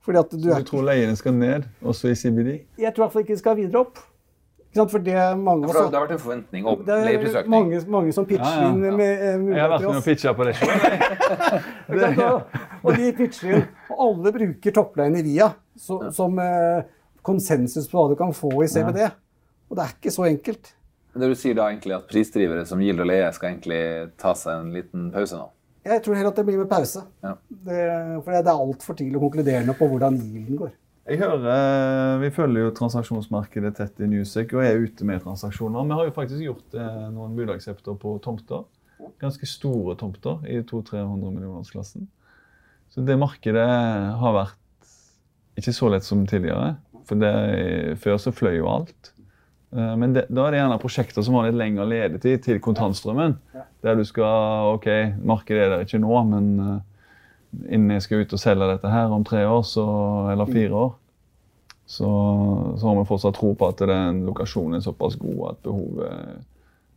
Fordi 0.00 0.18
at 0.18 0.30
du 0.32 0.38
Du 0.40 0.50
er 0.54 0.62
tror 0.64 0.82
leiene 0.86 1.16
skal 1.16 1.34
ned, 1.36 1.66
også 1.84 2.08
i 2.08 2.14
CBD? 2.16 2.60
Jeg 2.80 2.94
tror 2.94 3.02
i 3.02 3.06
hvert 3.06 3.12
fall 3.12 3.22
ikke 3.26 3.34
de 3.36 3.38
skal 3.42 3.56
videre 3.58 3.80
opp. 3.82 3.98
Ikke 4.70 4.78
sant? 4.80 4.90
For 4.94 5.02
det 5.02 5.14
er 5.18 5.34
mange 5.36 5.66
For 5.66 5.74
det 5.76 5.90
det 5.90 5.98
har 5.98 6.04
vært 6.06 6.12
en 6.14 6.22
forventning 6.22 6.66
om 6.70 6.84
det 6.86 6.94
er 6.94 7.04
leieprisøkning. 7.08 7.50
mange, 7.50 7.80
mange 7.90 8.12
som 8.14 8.26
pitcher 8.26 8.46
Ja, 8.54 8.62
ja. 8.62 8.68
inn 8.70 8.80
med 8.80 9.00
eh, 9.02 9.44
Jeg 9.50 9.60
har 9.60 9.72
vært 9.74 9.86
med 9.88 9.98
og 9.98 10.04
pitcha 10.06 10.32
på 10.38 10.46
det 10.46 10.54
sjøl. 10.56 10.70
Og- 12.84 12.96
de 12.96 13.12
pitcher 13.18 13.54
inn. 13.56 13.64
Og 13.90 14.02
alle 14.06 14.32
bruker 14.32 14.72
toppleien 14.76 15.16
i 15.18 15.22
VIA 15.26 15.50
så, 15.76 15.98
som 16.14 16.38
eh, 16.38 16.82
konsensus 17.26 17.88
på 17.90 17.98
hva 18.00 18.08
du 18.12 18.16
kan 18.16 18.32
få 18.32 18.52
i 18.64 18.68
CBD. 18.70 19.02
Og 19.70 19.76
det 19.76 19.84
er 19.84 19.96
ikke 19.98 20.14
så 20.14 20.24
enkelt. 20.30 20.72
Det 21.12 21.28
du 21.28 21.34
sier 21.34 21.54
da 21.58 21.66
egentlig 21.68 21.96
at 21.98 22.06
prisdrivere 22.08 22.62
som 22.66 22.80
Gild 22.80 23.02
og 23.02 23.08
leie 23.10 23.26
skal 23.34 23.50
egentlig 23.52 23.80
ta 24.22 24.32
seg 24.38 24.60
en 24.62 24.70
liten 24.74 25.08
pause 25.14 25.34
nå? 25.36 25.48
Jeg 25.84 26.02
tror 26.04 26.18
heller 26.18 26.34
at 26.34 26.38
det 26.40 26.44
blir 26.44 26.60
med 26.60 26.68
pause. 26.68 27.02
Ja. 27.24 27.34
Det, 27.48 27.80
for 28.24 28.34
det 28.34 28.40
er 28.42 28.52
altfor 28.52 28.98
tidlig 28.98 29.16
å 29.16 29.24
konkludere 29.24 29.64
noe 29.64 29.78
på 29.78 29.88
hvordan 29.88 30.18
yielden 30.20 30.58
går. 30.60 30.74
Jeg 31.10 31.18
hører, 31.18 31.46
eh, 31.50 32.20
Vi 32.20 32.30
følger 32.30 32.66
jo 32.66 32.74
transaksjonsmarkedet 32.76 33.72
tett 33.76 34.00
i 34.00 34.06
Newsec 34.06 34.52
og 34.54 34.62
er 34.62 34.78
ute 34.78 35.04
med 35.08 35.22
transaksjoner. 35.24 35.88
Vi 35.88 35.96
har 35.96 36.04
jo 36.06 36.14
faktisk 36.14 36.44
gjort 36.44 36.76
eh, 36.76 37.08
noen 37.10 37.34
budaksepter 37.38 37.96
på 37.98 38.18
tomter. 38.22 38.66
Ganske 39.18 39.48
store 39.48 39.96
tomter 39.96 40.44
i 40.46 40.60
200-300 40.60 41.32
millionersklassen. 41.32 42.06
Så 42.92 43.02
det 43.06 43.16
markedet 43.18 43.66
har 44.20 44.36
vært 44.36 44.90
ikke 45.58 45.74
så 45.74 45.88
lett 45.90 46.04
som 46.06 46.26
tidligere. 46.28 46.76
For 47.08 47.18
det, 47.18 47.98
før 48.04 48.20
så 48.20 48.32
fløy 48.34 48.60
jo 48.60 48.68
alt. 48.70 49.09
Eh, 49.76 49.96
Men 49.96 50.14
det, 50.14 50.26
da 50.28 50.46
er 50.46 50.54
det 50.54 50.62
gjerne 50.62 50.78
prosjekter 50.82 51.24
som 51.26 51.36
har 51.38 51.48
litt 51.48 51.58
lengre 51.58 51.86
ledetid 51.88 52.42
til 52.46 52.60
kontantstrømmen. 52.62 53.36
Der 53.84 53.98
du 53.98 54.04
skal 54.04 54.74
OK, 54.76 54.88
markedet 55.22 55.66
er 55.66 55.74
der 55.74 55.84
ikke 55.86 56.02
nå, 56.02 56.14
men 56.30 56.48
eh, 56.64 56.78
innen 57.74 57.96
jeg 57.96 58.06
skal 58.06 58.24
ut 58.24 58.34
og 58.36 58.42
selge 58.42 58.70
dette 58.72 58.90
her 58.92 59.14
om 59.14 59.24
tre 59.26 59.44
år, 59.46 59.62
så, 59.66 59.86
eller 60.32 60.50
fire 60.50 60.84
år, 60.86 60.92
så, 61.90 62.10
så 62.78 62.86
har 62.86 62.98
vi 63.00 63.08
fortsatt 63.08 63.34
tro 63.34 63.50
på 63.58 63.68
at 63.72 63.80
den 63.90 64.24
lokasjonen 64.28 64.78
er 64.78 64.84
såpass 64.84 65.16
god 65.18 65.40
at 65.48 65.62
behovet 65.64 66.44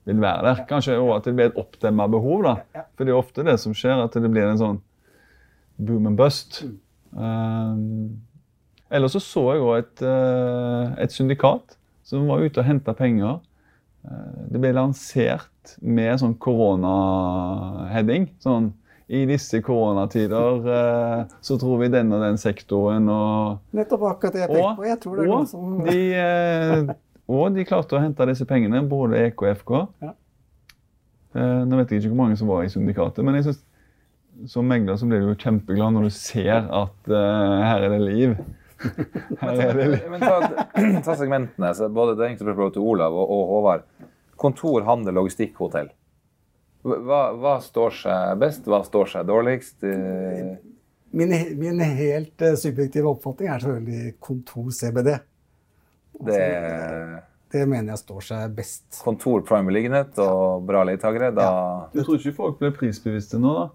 vil 0.05 0.19
være 0.21 0.43
der. 0.45 0.65
Kanskje 0.69 0.99
også 0.99 1.15
at 1.15 1.30
det 1.30 1.34
blir 1.38 1.49
et 1.49 1.57
oppdemma 1.57 2.05
behov. 2.11 2.43
da. 2.45 2.84
For 2.93 3.07
det 3.07 3.13
er 3.13 3.17
ofte 3.17 3.45
det 3.47 3.55
som 3.61 3.74
skjer, 3.74 4.03
at 4.03 4.13
det 4.13 4.30
blir 4.30 4.45
en 4.45 4.59
sånn 4.59 4.82
boom 5.82 6.11
and 6.11 6.19
bust. 6.19 6.59
Um, 7.15 8.19
ellers 8.93 9.15
så 9.15 9.21
så 9.24 9.43
jeg 9.55 9.63
òg 9.63 9.80
et, 9.80 10.03
et 11.01 11.15
syndikat 11.15 11.78
som 12.07 12.29
var 12.29 12.43
ute 12.43 12.61
og 12.61 12.67
henta 12.67 12.95
penger. 12.97 13.41
Uh, 14.03 14.47
det 14.51 14.61
ble 14.61 14.73
lansert 14.75 15.75
med 15.79 16.19
sånn 16.21 16.37
koronaheading. 16.43 18.29
Sånn 18.43 18.73
i 19.13 19.25
disse 19.27 19.59
koronatider 19.61 20.67
uh, 20.67 21.31
så 21.43 21.57
tror 21.59 21.81
vi 21.83 21.91
den 21.93 22.13
og 22.15 22.23
den 22.23 22.39
sektoren 22.39 23.09
og 23.11 23.75
Nettopp 23.75 24.05
akkurat 24.09 24.35
det 24.35 24.45
jeg 24.45 24.51
tenkte 24.53 24.75
på. 24.79 24.85
Jeg 24.87 24.99
tror 25.03 25.17
det 25.17 25.25
er 25.25 25.31
noe 25.31 25.41
og 25.41 25.49
som 25.51 25.73
de, 25.83 25.99
eh, 26.17 26.93
og 27.33 27.57
de 27.57 27.65
klarte 27.67 27.97
å 27.97 28.01
hente 28.03 28.27
disse 28.31 28.47
pengene, 28.49 28.81
både 28.89 29.19
EK 29.27 29.43
og 29.43 29.51
FK. 29.59 29.75
Ja. 30.03 30.15
Eh, 31.33 31.61
nå 31.67 31.79
vet 31.79 31.91
jeg 31.91 32.03
ikke 32.03 32.13
hvor 32.13 32.21
mange 32.23 32.39
som 32.39 32.49
var 32.51 32.65
i 32.65 32.71
syndikatet, 32.71 33.23
men 33.25 33.39
jeg 33.39 33.47
synes, 33.49 33.61
som 34.49 34.67
megler 34.67 34.97
så 34.97 35.07
blir 35.09 35.21
du 35.21 35.29
jo 35.31 35.39
kjempeglad 35.39 35.93
når 35.95 36.07
du 36.07 36.15
ser 36.15 36.65
at 36.65 37.11
eh, 37.11 37.63
her 37.67 37.85
er 37.85 37.95
det 37.95 38.01
liv. 38.03 38.35
Men 40.13 40.23
ta, 40.23 40.67
ta 41.05 41.15
segmentene. 41.19 41.73
Så 41.77 41.89
både 41.93 42.15
det 42.19 42.29
er 42.29 42.38
spørsmålet 42.39 42.77
til 42.77 42.86
Olav 42.93 43.15
og, 43.15 43.34
og 43.34 43.43
Håvard. 43.53 43.86
Kontor, 44.39 44.84
handel, 44.88 45.15
logistikk, 45.19 45.55
hotell. 45.61 45.91
Hva, 46.84 47.21
hva 47.39 47.57
står 47.63 47.93
seg 47.95 48.39
best? 48.41 48.65
Hva 48.67 48.81
står 48.84 49.11
seg 49.13 49.27
dårligst? 49.29 49.84
Eh, 49.88 50.55
Min, 51.13 51.29
min 51.61 51.79
helt 51.79 52.41
eh, 52.41 52.55
subjektive 52.57 53.11
oppfatning 53.11 53.51
er 53.53 53.61
selvfølgelig 53.61 54.15
kontor 54.23 54.71
CBD. 54.73 55.11
Det 55.13 55.21
Altså, 56.23 56.39
det... 56.41 57.21
Det 57.53 57.67
mener 57.69 57.91
jeg 57.93 57.99
står 58.01 58.23
seg 58.25 58.53
best. 58.57 58.86
kontor, 59.05 59.43
prime 59.45 59.69
beliggenhet 59.69 60.17
og 60.23 60.63
bra 60.65 60.79
leietakere. 60.89 61.29
Da 61.38 61.45
Du 61.93 61.99
tror 62.01 62.17
ikke 62.17 62.34
folk 62.34 62.57
blir 62.57 62.73
prisbevisste 62.73 63.38
nå, 63.38 63.51
da? 63.59 63.65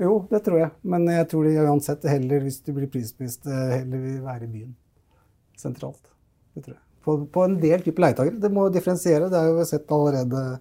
Jo, 0.00 0.26
det 0.30 0.42
tror 0.44 0.58
jeg. 0.58 0.70
Men 0.84 1.06
jeg 1.08 1.28
tror 1.30 1.44
de 1.44 1.54
uansett 1.64 2.02
heller, 2.04 2.40
hvis 2.44 2.60
du 2.66 2.72
blir 2.76 2.86
prisbevisst, 2.92 3.46
eh, 3.46 3.78
heller 3.78 3.98
vil 4.02 4.22
være 4.22 4.44
i 4.44 4.46
byen. 4.52 4.74
Sentralt. 5.56 6.10
Det 6.54 6.64
tror 6.66 6.74
jeg. 6.74 6.82
På, 7.06 7.14
på 7.32 7.44
en 7.46 7.54
del 7.62 7.80
type 7.84 8.02
leietakere. 8.02 8.40
Det 8.42 8.50
må 8.52 8.66
differensiere. 8.74 9.30
Det 9.30 9.38
har 9.38 9.48
jo 9.48 9.64
sett 9.64 9.90
allerede. 9.94 10.58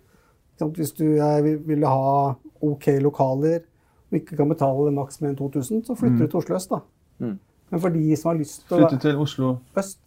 Hvis 0.59 0.93
du 0.95 1.03
ville 1.09 1.41
vil- 1.43 1.63
vil 1.67 1.83
ha 1.85 2.35
OK 2.63 2.85
lokaler 3.03 3.59
og 4.11 4.13
ikke 4.21 4.37
kan 4.37 4.47
betale 4.49 4.91
maks 4.93 5.19
mer 5.21 5.29
enn 5.33 5.35
2000, 5.39 5.83
så 5.83 5.95
flytter 5.97 6.19
du 6.19 6.27
til 6.27 6.39
Oslo 6.39 6.55
øst, 6.55 6.69
da. 6.69 6.79
Mm. 7.19 7.39
Men 7.71 7.79
for 7.81 7.89
de 7.89 8.15
som 8.15 8.29
har 8.31 8.37
lyst 8.39 8.67
til 8.67 8.77
å 8.77 8.79
Flytte 8.87 9.01
til 9.01 9.17
Oslo. 9.19 9.57
øst. 9.75 9.99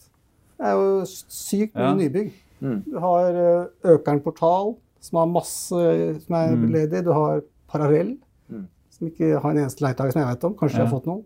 Det 0.59 0.66
er 0.66 0.72
jo 0.72 1.03
sykt 1.05 1.74
mye 1.74 1.85
Ja. 1.91 1.95
nybygg. 1.95 2.33
Mm. 2.62 2.83
Du 2.85 2.99
har 2.99 3.29
eh, 3.29 3.66
Økern 3.85 4.20
portal, 4.22 4.76
som 5.01 5.18
har 5.18 5.26
masse 5.26 5.68
som 6.24 6.35
er 6.35 6.57
Mm. 6.57 6.72
ledig. 6.72 7.05
Du 7.05 7.12
har 7.12 7.43
Parallell, 7.68 8.16
Mm. 8.16 8.18
Som 8.99 9.09
ikke 9.11 9.32
har 9.38 9.51
en 9.55 9.62
eneste 9.62 9.84
leietaker 9.84 10.14
som 10.14 10.22
jeg 10.22 10.30
vet 10.34 10.46
om. 10.49 10.55
Kanskje 10.59 10.78
ja. 10.78 10.82
jeg 10.82 10.90
har 10.90 10.94
fått 10.96 11.09
noen. 11.09 11.24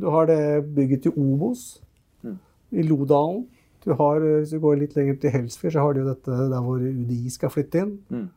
Du 0.00 0.08
har 0.14 0.28
det 0.30 0.42
bygget 0.74 1.06
til 1.06 1.16
Obos 1.18 1.80
Mm. 2.22 2.36
i 2.72 2.82
Lodalen. 2.82 3.46
Du 3.84 3.94
har, 3.94 4.16
eh, 4.16 4.40
hvis 4.40 4.50
du 4.50 4.60
går 4.60 4.78
litt 4.78 4.96
lenger 4.96 5.20
til 5.20 5.30
Helsfyr, 5.30 5.70
så 5.72 5.80
har 5.80 5.94
du 5.94 6.00
jo 6.02 6.14
dette 6.14 6.30
der 6.30 6.60
hvor 6.60 6.76
UDI 6.76 7.30
skal 7.30 7.50
flytte 7.50 7.80
inn. 7.80 7.98
Mm. 8.10 8.28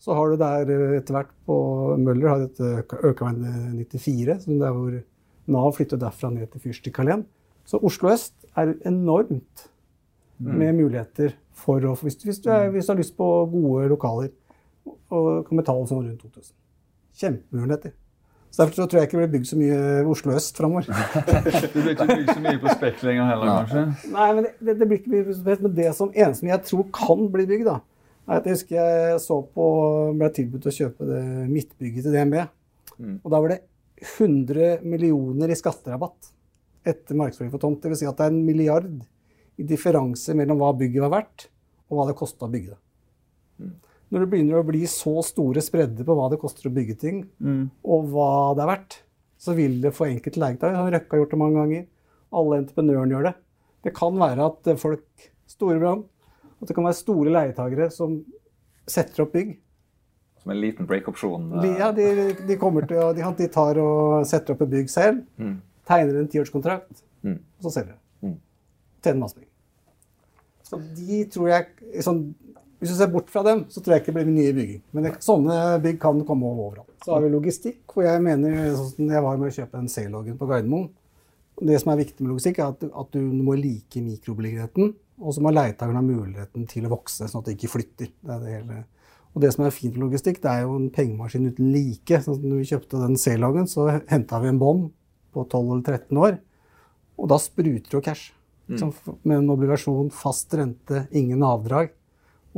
Så 0.00 0.14
har 0.14 0.30
du 0.30 0.36
der 0.36 0.70
eh, 0.70 0.96
etter 0.98 1.14
hvert 1.14 1.32
på 1.46 1.56
Møller 1.98 2.28
har 2.28 2.38
dette 2.46 2.84
Økern 3.04 3.44
94, 3.76 4.40
som 4.44 4.58
der 4.58 4.72
hvor 4.72 4.96
Nav 5.48 5.72
flytter 5.76 6.00
derfra 6.00 6.30
ned 6.32 6.50
til 6.52 6.60
Fyrstikkalleen. 6.60 7.24
Så 7.68 7.80
Oslo 7.84 8.08
øst 8.08 8.34
er 8.56 8.74
enormt 8.86 9.68
med 10.38 10.74
muligheter 10.74 11.34
for 11.52 11.82
å 11.84 11.94
hvis, 11.98 12.16
hvis, 12.22 12.38
du 12.40 12.50
er, 12.50 12.70
hvis 12.70 12.86
du 12.86 12.92
har 12.92 13.00
lyst 13.00 13.16
på 13.16 13.26
gode 13.50 13.88
lokaler 13.90 14.30
og 15.10 15.48
kan 15.48 15.60
betale 15.60 15.88
sånn 15.88 16.06
rundt 16.06 16.22
2000. 16.22 16.54
Kjempemuligheter. 17.18 17.92
Så 18.50 18.62
Derfor 18.62 18.74
så 18.74 18.86
tror 18.88 18.98
jeg 18.98 19.08
ikke 19.08 19.18
det 19.18 19.24
blir 19.24 19.34
bygd 19.36 19.48
så 19.50 19.58
mye 19.60 19.80
Oslo 20.08 20.32
øst 20.34 20.56
framover. 20.56 20.86
Det 21.28 21.72
blir 21.74 21.92
ikke 21.92 22.06
bygd 22.08 22.30
så 22.32 22.42
mye 22.42 22.60
på 22.62 22.74
spekk 22.78 23.02
lenger 23.06 23.28
heller, 23.28 23.50
kanskje? 23.60 24.12
Nei, 24.14 24.28
men 24.38 24.46
det, 24.48 24.74
det, 24.80 24.88
blir 24.88 25.00
ikke 25.00 25.12
mye 25.12 25.26
på 25.26 25.36
spesielt. 25.36 25.64
Men 25.66 25.74
det 25.76 25.90
som 25.98 26.14
eneste 26.14 26.48
jeg 26.48 26.64
tror 26.70 26.86
kan 26.96 27.26
bli 27.34 27.44
bygd, 27.50 27.68
da, 27.68 27.76
er 28.28 28.40
at 28.40 28.48
jeg 28.48 28.58
husker 28.58 28.78
jeg 28.78 29.20
så 29.24 29.38
på 29.54 29.66
ble 30.18 30.30
tilbudt 30.38 30.70
å 30.70 30.74
kjøpe 30.78 31.10
det 31.10 31.22
midtbygget 31.52 32.08
til 32.08 32.16
DNB. 32.16 32.40
Mm. 32.96 33.14
Og 33.20 33.30
da 33.34 33.42
var 33.44 33.54
det 33.54 33.60
100 34.16 34.86
millioner 34.86 35.52
i 35.52 35.58
skatterabatt 35.58 36.32
etter 36.88 37.18
markedsføring 37.18 37.52
for 37.52 37.62
tomt. 37.62 37.82
Det 37.82 37.92
vil 37.92 38.00
si 38.00 38.08
at 38.08 38.18
det 38.18 38.28
er 38.28 38.34
en 38.34 38.44
milliard 38.46 38.98
i 39.58 39.66
differanse 39.66 40.34
mellom 40.38 40.60
hva 40.60 40.72
bygget 40.78 41.04
var 41.04 41.14
verdt, 41.18 41.48
og 41.88 41.98
hva 41.98 42.08
det 42.08 42.18
kosta 42.18 42.46
å 42.46 42.52
bygge 42.52 42.74
det. 42.74 42.80
Når 44.10 44.20
det 44.24 44.30
begynner 44.32 44.60
å 44.62 44.66
bli 44.66 44.86
så 44.88 45.18
store 45.22 45.60
spredder 45.60 46.04
på 46.08 46.14
hva 46.16 46.30
det 46.32 46.38
koster 46.40 46.68
å 46.70 46.74
bygge 46.74 46.98
ting, 46.98 47.28
Mm. 47.42 47.70
og 47.84 48.06
hva 48.08 48.54
det 48.56 48.62
er 48.64 48.70
verdt, 48.76 49.02
så 49.38 49.54
vil 49.54 49.80
det 49.82 49.92
for 49.94 50.06
enkelte 50.08 50.40
legetag 50.40 50.74
har 50.74 50.90
gjort 50.92 51.30
det 51.30 51.38
mange 51.38 51.54
ganger. 51.60 51.86
Alle 52.32 52.58
entreprenørene 52.62 53.12
gjør 53.14 53.22
det. 53.28 53.34
Det 53.84 53.94
kan 53.94 54.16
være 54.18 54.46
at 54.46 54.78
folk 54.78 55.04
Store 55.48 55.78
brann. 55.80 56.04
At 56.60 56.68
det 56.68 56.74
kan 56.76 56.84
være 56.84 56.94
store 56.98 57.30
leietagere 57.32 57.90
som 57.92 58.24
setter 58.86 59.22
opp 59.22 59.32
bygg. 59.32 59.56
som 60.42 60.52
en 60.52 60.60
liten 60.60 60.86
break-opsjon. 60.86 61.48
Ja, 61.78 61.90
de, 61.92 62.32
de, 62.46 62.56
kommer 62.56 62.86
til 62.86 62.96
å, 62.96 63.12
de, 63.14 63.22
de 63.36 63.48
tar 63.48 63.76
og 63.82 64.24
setter 64.26 64.54
opp 64.54 64.62
et 64.62 64.70
bygg 64.70 64.88
selv, 64.88 65.24
Mm. 65.38 65.60
tegner 65.86 66.20
en 66.20 66.28
tiårskontrakt, 66.28 67.02
Mm. 67.24 67.38
og 67.58 67.62
så 67.64 67.72
selger 67.72 67.94
de. 67.94 68.28
Mm. 68.28 68.36
Tjener 69.02 69.18
masse 69.20 69.34
penger. 69.34 69.48
Så 70.62 70.78
de 70.96 71.24
tror 71.24 71.48
jeg 71.48 71.66
sånn, 72.04 72.34
Hvis 72.78 72.92
du 72.92 72.98
ser 73.00 73.10
bort 73.10 73.30
fra 73.32 73.42
dem, 73.42 73.64
så 73.72 73.82
tror 73.82 73.96
jeg 73.96 74.04
ikke 74.04 74.12
det 74.14 74.20
blir 74.20 74.34
nye 74.36 74.54
bygging. 74.54 74.82
Men 74.94 75.06
det, 75.06 75.16
sånne 75.24 75.54
bygg 75.82 75.98
kan 76.02 76.20
komme 76.26 76.46
overalt. 76.46 76.92
Så 77.02 77.14
har 77.14 77.24
vi 77.24 77.32
logistikk, 77.32 77.80
hvor 77.90 78.06
jeg 78.06 78.22
mener 78.22 78.76
sånn 78.78 79.10
Jeg 79.10 79.24
var 79.24 79.40
med 79.40 79.50
å 79.50 79.56
kjøpe 79.56 79.80
en 79.80 79.90
C-loggen 79.90 80.38
på 80.38 80.46
Gardermoen. 80.50 80.86
Det 81.58 81.80
som 81.82 81.90
er 81.90 81.98
viktig 82.04 82.22
med 82.22 82.36
logistikk, 82.36 82.60
er 82.62 82.70
at, 82.70 82.86
at 82.86 83.10
du 83.16 83.18
må 83.42 83.56
like 83.58 84.02
mikrobeliggenheten. 84.04 84.94
Og 85.18 85.34
så 85.34 85.42
må 85.42 85.50
leietakeren 85.50 85.98
ha 85.98 86.04
muligheten 86.06 86.68
til 86.70 86.86
å 86.86 86.92
vokse, 86.92 87.26
sånn 87.26 87.42
at 87.42 87.50
det 87.50 87.56
ikke 87.56 87.72
flytter. 87.72 88.12
Det 88.14 88.36
er 88.36 88.44
det 88.44 88.54
hele. 88.60 88.84
Og 89.34 89.42
det 89.42 89.50
som 89.54 89.66
er 89.66 89.74
fint 89.74 89.96
med 89.96 90.06
logistikk, 90.06 90.38
det 90.44 90.52
er 90.52 90.64
jo 90.64 90.78
en 90.78 90.88
pengemaskin 90.94 91.50
uten 91.50 91.72
like. 91.74 92.22
Sånn 92.22 92.38
at 92.38 92.46
når 92.46 92.62
vi 92.62 92.70
kjøpte 92.70 93.02
den 93.02 93.18
C-loggen, 93.18 93.66
så 93.70 93.88
henta 94.10 94.38
vi 94.42 94.52
en 94.52 94.62
bånd 94.62 94.88
på 95.34 95.44
12 95.44 95.60
eller 95.66 95.84
13 95.98 96.22
år. 96.22 96.38
Og 97.18 97.30
da 97.34 97.42
spruter 97.42 97.98
jo 97.98 98.04
cash. 98.04 98.32
Mm. 98.68 98.90
med 99.22 99.38
en 99.38 99.50
obligasjon, 99.54 100.10
fast 100.12 100.52
rente, 100.52 101.06
ingen 101.16 101.40
avdrag. 101.40 101.88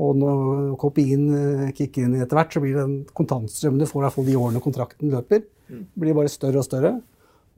Og 0.00 0.16
når 0.16 0.74
KPI-en 0.80 1.24
eh, 1.36 1.70
kicker 1.76 2.06
inn 2.06 2.14
etter 2.22 2.38
hvert, 2.38 2.54
så 2.54 2.60
blir 2.62 2.76
den 2.78 2.92
kontantstrømmen 3.16 3.82
du 3.82 3.86
får 3.90 4.00
i 4.00 4.04
hvert 4.06 4.16
fall 4.16 4.28
de 4.30 4.36
årene 4.40 4.62
kontrakten 4.64 5.10
løper, 5.12 5.42
blir 5.98 6.16
bare 6.16 6.30
større 6.32 6.62
og 6.62 6.66
større. 6.66 6.94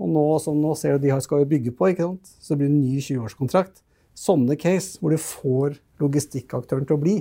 Og 0.03 0.09
nå, 0.11 0.25
som 0.43 0.57
nå 0.61 0.73
ser 0.77 0.97
du 0.99 1.05
de 1.07 1.13
har- 1.13 1.21
skal 1.23 1.45
bygge 1.47 1.71
på, 1.77 1.91
ikke 1.93 2.03
sant? 2.09 2.33
så 2.43 2.57
det 2.59 2.67
en 2.67 2.81
ny 2.81 2.99
20-årskontrakt. 2.99 3.83
Sånne 4.19 4.57
case 4.59 4.99
hvor 5.01 5.11
du 5.15 5.17
får 5.21 5.79
logistikkaktøren 6.03 6.87
til 6.89 6.97
å 6.97 7.01
bli. 7.01 7.15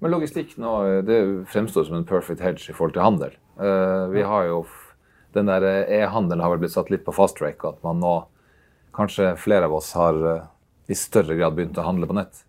Men 0.00 0.12
logistikk 0.14 0.56
nå, 0.58 0.72
det 1.04 1.18
fremstår 1.50 1.86
som 1.86 1.96
en 1.98 2.06
perfect 2.08 2.40
hedge 2.40 2.70
i 2.70 2.74
forhold 2.74 2.94
til 2.94 3.02
handel. 3.02 3.32
Eh, 3.60 4.06
vi 4.14 4.22
har 4.22 4.46
jo 4.46 4.64
Den 5.34 5.44
der 5.46 5.62
eh, 5.62 6.00
e-handelen 6.00 6.40
har 6.40 6.50
vel 6.54 6.58
blitt 6.62 6.72
satt 6.72 6.88
litt 6.90 7.04
på 7.04 7.12
fast 7.12 7.36
track, 7.36 7.62
at 7.64 7.82
man 7.84 8.00
nå 8.00 8.24
Kanskje 8.94 9.36
flere 9.36 9.64
av 9.68 9.74
oss 9.74 9.92
har 9.92 10.16
i 10.88 10.94
større 10.94 11.36
grad 11.36 11.54
begynt 11.54 11.76
å 11.78 11.84
handle 11.84 12.06
på 12.08 12.14
nett. 12.16 12.40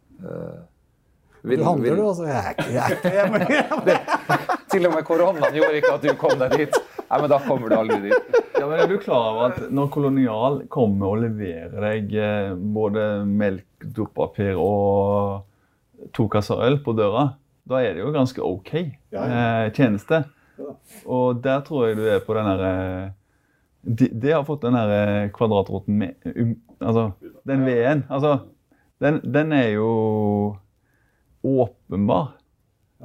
Eh, 1.40 1.50
vil- 1.50 1.60
Du 1.60 1.64
handler, 1.64 1.90
vil- 1.90 2.00
du, 2.00 2.08
altså. 2.08 2.26
Jeg 2.28 2.38
er 2.38 2.50
ikke, 2.52 2.70
jeg 2.74 3.24
er 3.24 3.30
ikke 3.40 4.60
Til 4.72 4.86
og 4.86 4.94
med 4.94 5.04
koronaen 5.08 5.54
gjorde 5.56 5.78
ikke 5.80 5.94
at 5.96 6.04
du 6.06 6.12
kom 6.20 6.36
deg 6.40 6.52
dit. 6.60 6.76
Nei, 7.10 7.20
men 7.24 7.30
da 7.32 7.40
kommer 7.42 7.70
du 7.72 7.76
aldri 7.80 8.00
dit. 8.04 8.36
Ja, 8.60 8.68
men 8.68 8.80
Er 8.84 8.88
du 8.92 8.98
klar 9.02 9.32
over 9.32 9.46
at 9.54 9.72
når 9.74 9.88
Kolonial 9.96 10.60
kommer 10.70 11.08
og 11.16 11.22
leverer 11.24 11.74
deg 11.82 12.14
eh, 12.14 12.52
både 12.56 13.06
melk, 13.26 13.66
dopapir 13.96 14.60
og 14.60 15.46
to 16.14 16.28
kasser 16.32 16.60
øl 16.68 16.78
på 16.86 16.94
døra, 16.96 17.32
da 17.70 17.80
er 17.82 17.96
det 17.98 18.04
jo 18.04 18.12
ganske 18.14 18.44
OK 18.46 18.74
eh, 18.76 19.72
tjeneste. 19.76 20.22
Og 21.08 21.40
der 21.44 21.62
tror 21.66 21.88
jeg 21.88 21.98
du 21.98 22.06
er 22.12 22.20
på 22.26 22.36
den 22.38 22.46
derre 22.52 22.74
de, 23.82 24.10
de 24.12 24.32
har 24.36 24.44
fått 24.44 24.66
den 24.68 24.76
der 24.76 24.90
eh, 24.92 25.30
kvadratroten 25.34 25.98
med 26.02 26.34
um, 26.36 26.56
Altså, 26.84 27.10
den 27.48 27.66
V-en. 27.68 28.06
Altså, 28.12 28.38
den, 29.04 29.18
den 29.34 29.52
er 29.56 29.70
jo 29.74 29.88
åpenbar. 31.46 32.36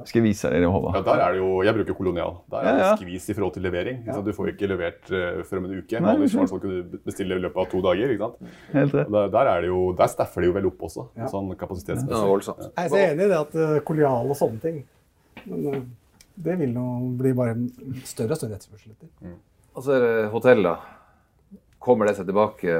Skal 0.03 0.19
jeg 0.19 0.25
vise 0.25 0.49
deg 0.51 0.65
det, 0.65 0.67
Ja, 0.67 1.01
der 1.07 1.21
er 1.23 1.31
det 1.31 1.39
jo, 1.39 1.61
Jeg 1.63 1.73
bruker 1.77 1.95
Kolonial. 1.95 2.33
Der 2.51 2.65
er 2.67 2.73
det 2.75 2.81
ja. 2.83 2.95
skvis 2.99 3.29
i 3.31 3.33
forhold 3.37 3.53
til 3.55 3.63
levering. 3.63 4.01
Du 4.03 4.31
får 4.35 4.49
ikke 4.51 4.67
levert 4.67 5.07
uh, 5.07 5.39
før 5.47 5.61
om 5.61 5.67
en 5.69 5.77
uke. 5.79 6.01
Nei, 6.03 6.15
ikke 6.19 6.47
sånn 6.51 6.59
kunne 6.59 6.81
du 6.91 6.97
bestille 7.05 7.37
i 7.37 7.43
løpet 7.45 7.61
av 7.63 7.69
to 7.71 7.79
dager. 7.85 8.11
ikke 8.11 8.27
sant? 8.27 8.51
Helt 8.73 8.97
rett. 8.97 9.13
Der, 9.15 9.29
der, 9.31 9.51
er 9.53 9.63
det 9.63 9.69
jo, 9.71 9.79
der 9.95 10.11
staffer 10.11 10.43
de 10.43 10.49
jo 10.49 10.57
vel 10.57 10.67
opp 10.67 10.83
også, 10.89 11.07
Ja. 11.15 11.29
sånn 11.31 11.47
Det 11.53 11.57
kapasitetsmessig. 11.61 12.27
voldsomt. 12.33 12.65
Jeg 12.65 12.83
er 12.83 12.91
så 12.91 12.99
enig 13.05 13.23
i 13.23 13.31
det 13.31 13.39
at 13.39 13.55
uh, 13.55 13.79
kolonial 13.87 14.35
og 14.35 14.39
sånne 14.41 14.59
ting. 14.67 14.83
Men 15.45 15.65
uh, 15.71 15.79
det 16.43 16.59
vil 16.59 16.75
nå 16.75 16.85
bli 17.15 17.31
bare 17.39 17.55
større 18.03 18.35
og 18.35 18.41
større 18.41 18.59
etterspørsel 18.59 18.91
etter. 18.97 19.39
Og 19.75 19.87
så 19.87 19.95
er 19.95 20.03
det 20.03 20.29
hotell, 20.35 20.65
da. 20.67 20.75
Kommer 21.79 22.09
det 22.11 22.17
seg 22.19 22.27
tilbake? 22.27 22.75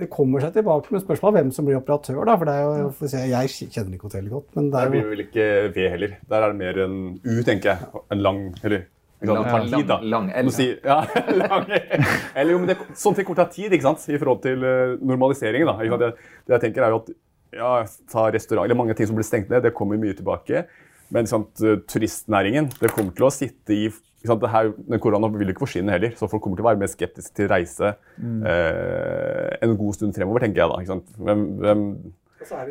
Det 0.00 0.08
kommer 0.10 0.42
seg 0.42 0.56
tilbake, 0.56 0.90
med 0.90 1.02
spørsmål 1.04 1.30
om 1.30 1.36
hvem 1.38 1.50
som 1.54 1.66
blir 1.68 1.78
operatør. 1.78 2.24
da, 2.26 2.34
for 2.40 2.48
det 2.48 2.54
er 2.54 2.64
jo, 2.64 2.88
for 2.98 3.06
å 3.06 3.10
si, 3.12 3.20
Jeg 3.30 3.70
kjenner 3.70 3.94
ikke 3.94 4.08
hotellet 4.08 4.32
godt, 4.32 4.48
men 4.56 4.70
det 4.72 4.80
er 4.80 4.90
blir 4.90 5.00
jo 5.00 5.06
det 5.06 5.12
vel 5.14 5.24
ikke 5.24 5.46
V 5.76 5.86
heller. 5.92 6.16
Der 6.32 6.42
er 6.42 6.52
det 6.52 6.58
mer 6.58 6.80
en 6.84 6.96
U, 7.22 7.36
tenker 7.46 7.70
jeg. 7.70 8.02
En 8.14 8.24
lang 8.24 8.40
Eller 8.64 8.86
det 9.24 9.36
tar 9.48 9.66
tid, 9.70 9.86
da. 9.88 9.98
Lang, 10.02 10.26
lang 10.28 10.30
L. 10.44 10.50
Si, 10.52 10.66
ja, 10.84 10.98
lang 11.42 11.68
Eller 11.70 12.50
jo, 12.52 12.58
men 12.60 12.72
det, 12.72 12.78
sånne 12.92 13.20
ting 13.20 13.28
kommer 13.28 13.38
til 13.38 13.44
å 13.44 13.44
ta 13.44 13.54
tid 13.54 13.76
ikke 13.76 13.86
sant? 13.86 14.08
i 14.10 14.18
forhold 14.18 14.42
til 14.44 14.66
eh, 14.68 14.96
normaliseringen. 15.00 15.70
da. 15.70 15.98
Det, 16.02 16.10
det 16.44 16.56
jeg 16.56 16.64
tenker 16.66 16.86
er 16.86 16.94
jo 16.96 17.02
at 17.04 17.12
ja, 17.54 17.70
ta 18.10 18.26
restaurant, 18.34 18.66
eller 18.66 18.78
Mange 18.78 18.96
ting 18.98 19.08
som 19.08 19.16
blir 19.16 19.26
stengt 19.26 19.52
ned, 19.52 19.62
det 19.64 19.72
kommer 19.76 20.00
mye 20.00 20.16
tilbake. 20.18 20.66
Men 21.14 21.30
sant, 21.30 21.54
eh, 21.62 21.78
turistnæringen 21.88 22.72
det 22.80 22.92
kommer 22.92 23.14
til 23.16 23.28
å 23.28 23.32
sitte 23.32 23.76
i 23.76 23.86
sant, 24.30 24.42
det 24.42 24.50
her, 24.52 24.72
den 24.88 25.00
Korona 25.02 25.28
vil 25.34 25.50
jo 25.50 25.54
ikke 25.54 25.64
forsvinne 25.66 25.94
heller, 25.94 26.14
så 26.18 26.28
folk 26.30 26.42
kommer 26.44 26.58
til 26.58 26.64
å 26.64 26.68
være 26.70 26.80
mer 26.80 26.90
skeptiske 26.90 27.36
til 27.36 27.48
reise 27.52 27.92
eh, 27.92 29.54
en 29.64 29.76
god 29.80 29.98
stund 29.98 30.16
fremover, 30.16 30.44
tenker 30.44 30.62
jeg 30.62 30.72
da. 30.72 30.80
ikke 30.80 30.92
sant? 30.94 31.14
Hvem, 31.18 31.44
hvem, 31.60 31.84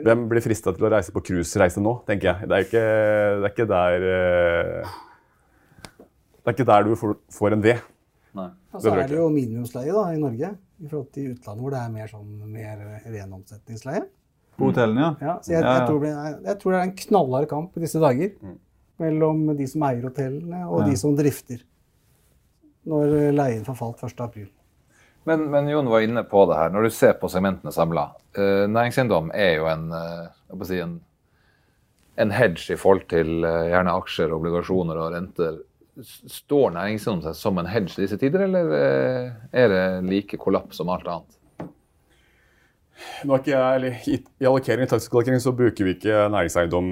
hvem 0.07 0.25
blir 0.31 0.45
frista 0.45 0.73
til 0.73 0.87
å 0.87 0.91
reise 0.93 1.13
på 1.15 1.23
cruisereise 1.29 1.83
nå, 1.83 1.95
tenker 2.09 2.31
jeg. 2.31 2.49
Det 2.49 2.57
er 2.57 2.67
ikke, 2.67 2.83
det 3.39 3.49
er 3.49 3.55
ikke 3.55 3.69
der 3.73 4.07
eh, 4.09 4.97
Det 6.41 6.51
er 6.51 6.57
ikke 6.57 6.69
der 6.71 6.89
du 6.89 6.95
får, 6.99 7.15
får 7.37 7.57
en 7.57 7.63
V. 7.65 7.77
Nei. 8.33 8.49
Og 8.73 8.81
så 8.81 8.95
er 8.97 9.05
det 9.07 9.19
jo 9.19 9.29
minimumsleie 9.29 9.93
da, 9.93 10.07
i 10.09 10.19
Norge 10.21 10.55
i 10.83 10.89
forhold 10.89 11.09
til 11.13 11.31
utlandet, 11.35 11.63
hvor 11.63 11.73
det 11.73 11.79
er 11.79 11.93
mer, 11.93 12.09
sånn, 12.09 12.35
mer 12.49 12.83
ren 13.05 13.37
omsetningsleie. 13.37 14.03
På 14.57 14.69
hotellene, 14.69 15.01
ja. 15.01 15.11
Ja, 15.21 15.35
så 15.41 15.53
jeg, 15.53 15.63
jeg, 15.65 15.85
tror 15.87 16.03
det, 16.03 16.11
jeg 16.49 16.57
tror 16.61 16.73
det 16.73 16.79
er 16.79 16.87
en 16.87 16.97
knallhard 16.99 17.49
kamp 17.49 17.77
i 17.77 17.83
disse 17.85 18.01
dager 18.01 18.33
mellom 19.01 19.45
de 19.57 19.67
som 19.67 19.85
eier 19.87 20.03
hotellene 20.05 20.65
og 20.67 20.81
Ja. 20.83 20.89
de 20.89 20.97
som 20.99 21.15
drifter. 21.17 21.63
Når 22.85 23.31
leien 23.33 23.63
forfalt 23.65 24.01
1.4. 24.03 24.47
Men, 25.25 25.45
men 25.49 25.69
Jon 25.71 25.87
var 25.87 26.03
inne 26.03 26.23
på 26.27 26.43
det 26.49 26.57
her. 26.59 26.69
Når 26.69 26.83
du 26.83 26.89
ser 26.91 27.13
på 27.13 27.29
segmentene 27.31 27.71
samla. 27.71 28.09
Eh, 28.35 28.65
næringseiendom 28.67 29.31
er 29.33 29.53
jo 29.55 29.67
en, 29.71 29.85
eh, 29.95 30.25
jeg 30.51 30.67
si 30.67 30.79
en, 30.83 30.97
en 32.17 32.31
hedge 32.35 32.73
i 32.75 32.79
forhold 32.79 33.05
til 33.07 33.45
eh, 33.47 33.69
gjerne 33.71 33.93
aksjer, 34.01 34.33
obligasjoner 34.35 34.99
og 34.99 35.13
renter. 35.15 35.61
Står 36.03 36.73
næringseiendom 36.75 37.23
seg 37.23 37.37
som 37.39 37.57
en 37.61 37.71
hedge 37.71 37.95
i 37.95 38.03
disse 38.03 38.17
tider, 38.19 38.43
eller 38.49 38.75
eh, 38.75 39.31
er 39.53 39.71
det 39.71 39.85
like 40.09 40.37
kollaps 40.41 40.81
som 40.81 40.91
alt 40.91 41.07
annet? 41.07 41.39
Nå 43.23 43.33
er 43.33 43.39
ikke 43.41 43.55
jeg, 43.55 43.75
eller 43.79 44.11
I, 44.11 44.17
allokering, 44.45 44.83
i 44.85 44.91
taktisk 44.91 45.15
allokering 45.15 45.41
så 45.41 45.55
bruker 45.55 45.87
vi 45.87 45.95
ikke 45.95 46.27
næringseiendom 46.35 46.91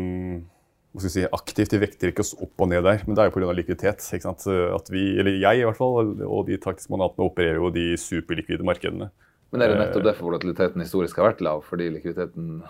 si, 1.00 1.24
aktivt. 1.24 1.72
De 1.72 1.80
vekter 1.80 2.12
ikke 2.12 2.24
oss 2.26 2.34
opp 2.36 2.60
og 2.60 2.68
ned 2.72 2.84
der, 2.84 3.04
men 3.08 3.16
det 3.16 3.24
er 3.24 3.30
jo 3.30 3.36
pga. 3.38 3.54
likviditet. 3.56 4.04
ikke 4.04 4.28
sant? 4.28 4.44
At 4.48 4.92
vi, 4.92 5.18
eller 5.20 5.40
jeg 5.40 5.62
i 5.62 5.66
hvert 5.68 5.80
fall, 5.80 6.14
og 6.28 6.48
de 6.50 6.60
taktiske 6.60 6.92
mandatene 6.92 7.30
opererer 7.30 7.62
jo 7.62 7.72
de 7.72 7.94
superlikvide 8.00 8.68
markedene. 8.68 9.12
Men 9.52 9.64
er 9.64 9.74
det 9.74 9.82
nettopp 9.82 10.06
derfor 10.08 10.30
volatiliteten 10.30 10.84
historisk 10.84 11.20
har 11.20 11.32
vært 11.32 11.44
lav? 11.44 11.64
Fordi 11.68 11.90
likviditeten 11.92 12.62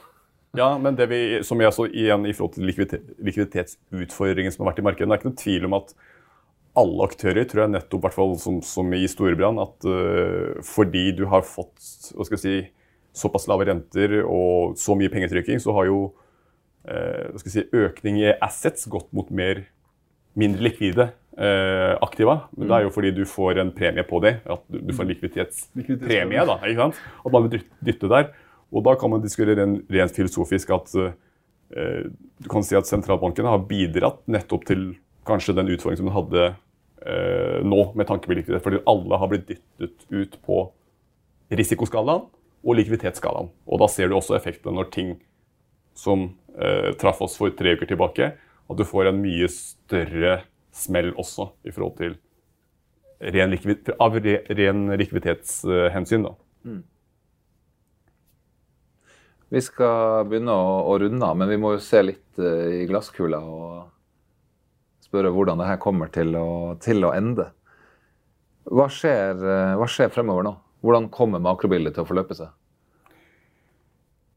Ja, 0.57 0.73
men 0.81 0.97
det 0.97 1.07
vi, 1.11 1.21
som 1.47 1.61
jeg 1.61 1.73
så 1.73 1.85
igjen 1.87 2.25
i 2.27 2.33
forhold 2.35 2.57
til 2.57 2.65
likviditet, 2.67 3.13
likviditetsutfordringen 3.23 4.51
som 4.51 4.65
har 4.65 4.73
vært 4.73 4.81
i 4.81 4.87
markedet, 4.89 5.07
det 5.07 5.15
er 5.15 5.21
ikke 5.21 5.29
noen 5.29 5.43
tvil 5.43 5.67
om 5.69 5.77
at 5.77 5.93
alle 6.81 7.05
aktører, 7.07 7.45
tror 7.47 7.65
jeg 7.65 7.73
nettopp, 7.73 7.99
i 7.99 8.05
hvert 8.05 8.15
fall 8.15 8.33
som, 8.39 8.59
som 8.63 8.93
i 8.95 9.03
Storebrand, 9.11 9.59
at 9.63 9.87
uh, 9.87 10.59
fordi 10.63 11.09
du 11.15 11.25
har 11.31 11.45
fått 11.47 12.11
hva 12.15 12.27
skal 12.27 12.37
jeg 12.37 12.43
si, 12.43 12.57
såpass 13.21 13.47
lave 13.51 13.67
renter 13.67 14.21
og 14.21 14.77
så 14.79 14.95
mye 14.95 15.11
pengetrykking, 15.11 15.59
så 15.59 15.75
har 15.75 15.89
jo 15.89 15.99
si, 17.45 17.63
økning 17.77 18.17
i 18.23 18.31
assets 18.41 18.87
gått 18.89 19.11
mot 19.13 19.29
mer, 19.31 19.63
mindre 20.35 20.63
likvide 20.65 21.09
øh, 21.37 21.95
aktiva. 22.01 22.37
Men 22.57 22.67
det 22.69 22.77
er 22.77 22.85
jo 22.87 22.93
fordi 22.95 23.11
du 23.15 23.23
får 23.29 23.59
en 23.61 23.71
premie 23.75 24.03
på 24.07 24.21
det. 24.23 24.37
At 24.45 24.63
du, 24.71 24.93
får 24.93 25.03
en 25.05 25.11
likviditetspremie. 25.13 26.45
da, 26.47 26.57
ikke 26.65 26.87
sant? 26.87 27.01
At 27.25 27.31
man 27.35 27.47
vil 27.49 27.61
dytte- 27.85 28.09
der. 28.09 28.31
Og 28.71 28.83
da 28.87 28.95
kan 28.95 29.11
man 29.11 29.21
diskutere 29.21 29.57
ren- 29.59 29.81
rent 29.91 30.15
filosofisk 30.15 30.69
at 30.71 30.93
eh, 30.95 32.03
du 32.41 32.49
kan 32.49 32.63
si 32.63 32.75
at 32.79 32.87
sentralbankene 32.87 33.51
har 33.51 33.65
bidratt 33.67 34.21
nettopp 34.31 34.65
til 34.69 34.85
kanskje 35.27 35.53
den 35.57 35.69
utfordringen 35.75 36.01
som 36.01 36.07
de 36.09 36.15
hadde 36.17 36.45
eh, 37.05 37.59
nå, 37.67 37.81
med 37.95 38.07
tanke 38.07 38.25
på 38.29 38.33
likviditet. 38.37 38.63
Fordi 38.63 38.79
alle 38.87 39.19
har 39.19 39.27
blitt 39.31 39.49
dyttet 39.51 40.07
ut 40.09 40.39
på 40.47 40.63
risikoskalaen 41.51 42.25
og 42.61 42.77
likviditetsskalaen. 42.77 43.49
Og 43.67 43.81
da 43.81 43.87
ser 43.91 44.07
du 44.09 44.15
også 44.17 44.37
effektene 44.37 44.77
når 44.77 44.89
ting 44.93 45.11
som 45.97 46.29
eh, 46.59 46.91
traff 46.99 47.21
oss 47.21 47.37
for 47.39 47.53
tre 47.57 47.75
uker 47.77 47.89
tilbake, 47.89 48.31
at 48.35 48.77
du 48.77 48.85
får 48.87 49.11
en 49.11 49.21
mye 49.21 49.47
større 49.51 50.41
smell 50.71 51.11
også 51.19 51.51
i 51.67 51.73
forhold 51.73 51.97
til 51.99 52.15
ren 53.21 53.51
likvid, 53.53 53.91
av 54.01 54.15
re, 54.17 54.39
ren 54.49 54.87
likviditetshensyn. 54.97 56.25
da. 56.25 56.33
Vi 59.51 59.59
skal 59.59 60.29
begynne 60.31 60.53
å, 60.55 60.75
å 60.87 60.93
runde 61.01 61.27
av, 61.27 61.35
men 61.35 61.49
vi 61.51 61.59
må 61.59 61.73
jo 61.75 61.83
se 61.83 61.99
litt 62.05 62.39
uh, 62.39 62.71
i 62.71 62.85
glasskula 62.87 63.41
og 63.43 63.89
spørre 65.03 65.33
hvordan 65.35 65.59
det 65.59 65.67
her 65.67 65.81
kommer 65.83 66.11
til 66.13 66.37
å, 66.39 66.77
til 66.79 67.03
å 67.03 67.11
ende. 67.11 67.49
Hva 68.71 68.87
skjer, 68.87 69.35
uh, 69.43 69.73
hva 69.75 69.89
skjer 69.91 70.13
fremover 70.13 70.47
nå? 70.47 70.55
Hvordan 70.81 71.09
kommer 71.13 71.43
makrobildet 71.43 71.97
til 71.97 72.05
å 72.05 72.07
forløpe 72.07 72.37
seg? 72.37 72.53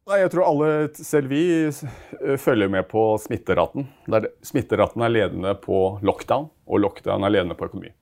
Nei, 0.05 0.19
jeg 0.21 0.31
tror 0.35 0.45
alle, 0.45 0.71
selv 1.01 1.31
vi, 1.33 1.43
øh, 1.65 2.35
følger 2.41 2.69
med 2.69 2.85
på 2.91 3.03
smitteraten. 3.23 3.87
Der 4.13 4.27
smitteraten 4.45 5.01
er 5.01 5.13
ledende 5.13 5.55
på 5.63 5.99
lockdown, 6.05 6.51
og 6.69 6.83
lockdown 6.85 7.25
er 7.25 7.33
ledende 7.33 7.57
på 7.57 7.71
økonomi. 7.71 7.93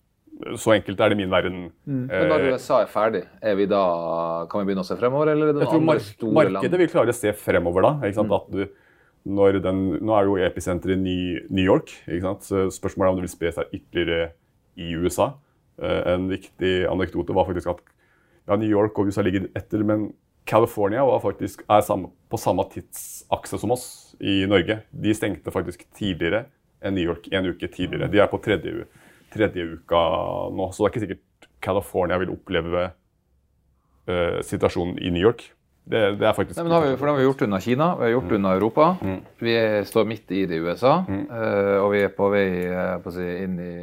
Så 0.58 0.72
enkelt 0.74 0.98
er 0.98 1.12
det 1.12 1.18
min 1.20 1.30
verden. 1.30 1.68
Men 1.86 2.08
når 2.26 2.40
Eh, 2.48 2.54
USA 2.56 2.80
er 2.82 2.88
ferdig, 2.90 3.22
er 3.40 3.54
vi 3.54 3.66
da, 3.70 3.82
kan 4.50 4.60
vi 4.64 4.66
begynne 4.72 4.82
å 4.82 4.88
se 4.88 4.96
fremover, 4.98 5.30
eller 5.30 5.52
er 5.52 5.52
det 5.52 5.60
jeg 5.62 5.68
noen 5.68 5.70
tror 5.70 5.82
andre 5.82 5.92
mark 5.92 6.06
store 6.08 6.34
markedet 6.50 6.80
vil 6.80 6.88
klare 6.90 7.14
å 7.14 7.14
se 7.14 7.32
fremover 7.38 7.82
da. 7.86 7.92
Ikke 8.08 8.18
sant? 8.18 8.32
At 8.34 8.50
du, 8.50 8.64
når 9.38 9.60
den, 9.62 9.82
nå 10.02 10.16
er 10.18 10.26
jo 10.26 10.34
episenteret 10.42 11.06
i 11.06 11.38
New 11.54 11.62
York. 11.64 11.94
Ikke 12.08 12.24
sant? 12.26 12.42
Så 12.42 12.64
spørsmålet 12.74 13.06
er 13.06 13.14
om 13.14 13.20
det 13.22 13.28
vil 13.28 13.36
spre 13.36 13.52
seg 13.54 13.78
ytterligere 13.78 14.32
i 14.82 14.90
USA. 14.98 15.28
Eh, 15.78 16.02
En 16.16 16.26
viktig 16.28 16.74
anekdote 16.90 17.32
var 17.38 17.46
faktisk 17.46 17.70
at 17.76 17.84
ja, 18.48 18.56
New 18.56 18.66
York 18.68 18.98
og 18.98 19.06
USA 19.06 19.22
ligger 19.22 19.46
etter, 19.54 19.84
men 19.86 20.08
California 20.44 21.04
var 21.06 21.20
faktisk, 21.22 21.62
er 21.70 21.84
samme, 21.86 22.10
på 22.30 22.40
samme 22.40 22.64
tidsakse 22.72 23.60
som 23.62 23.74
oss 23.74 23.86
i 24.20 24.42
Norge. 24.50 24.80
De 24.90 25.14
stengte 25.14 25.54
faktisk 25.54 25.84
tidligere 25.96 26.46
enn 26.82 26.96
New 26.96 27.06
York, 27.06 27.28
en 27.30 27.46
uke 27.46 27.68
tidligere. 27.70 28.10
De 28.10 28.20
er 28.22 28.30
på 28.30 28.40
tredje, 28.42 28.86
tredje 29.32 29.66
uka 29.76 30.02
nå, 30.50 30.70
så 30.72 30.82
det 30.82 30.88
er 30.88 30.92
ikke 30.92 31.04
sikkert 31.06 31.50
California 31.62 32.18
vil 32.18 32.34
oppleve 32.34 32.88
uh, 32.90 34.38
situasjonen 34.42 34.98
i 34.98 35.12
New 35.14 35.22
York. 35.22 35.46
Det, 35.82 36.00
det 36.18 36.26
er 36.28 36.34
faktisk 36.34 36.58
Nei, 36.60 36.66
men 36.68 36.74
har 36.76 36.84
vi, 36.84 36.90
for 36.94 37.08
det 37.08 37.12
har 37.12 37.18
vi 37.18 37.24
gjort 37.26 37.42
unna 37.46 37.58
Kina, 37.62 37.88
vi 37.98 38.06
har 38.06 38.12
gjort 38.14 38.34
unna 38.36 38.52
Europa. 38.54 38.88
Vi 39.42 39.54
er, 39.58 39.82
står 39.86 40.06
midt 40.10 40.30
i 40.30 40.44
det 40.46 40.58
i 40.58 40.62
USA, 40.62 41.00
eh, 41.10 41.78
og 41.80 41.88
vi 41.94 42.04
er 42.06 42.12
på 42.14 42.28
vei 42.30 42.46
uh, 42.70 42.98
på 43.02 43.14
si, 43.14 43.26
inn 43.42 43.58
i 43.62 43.74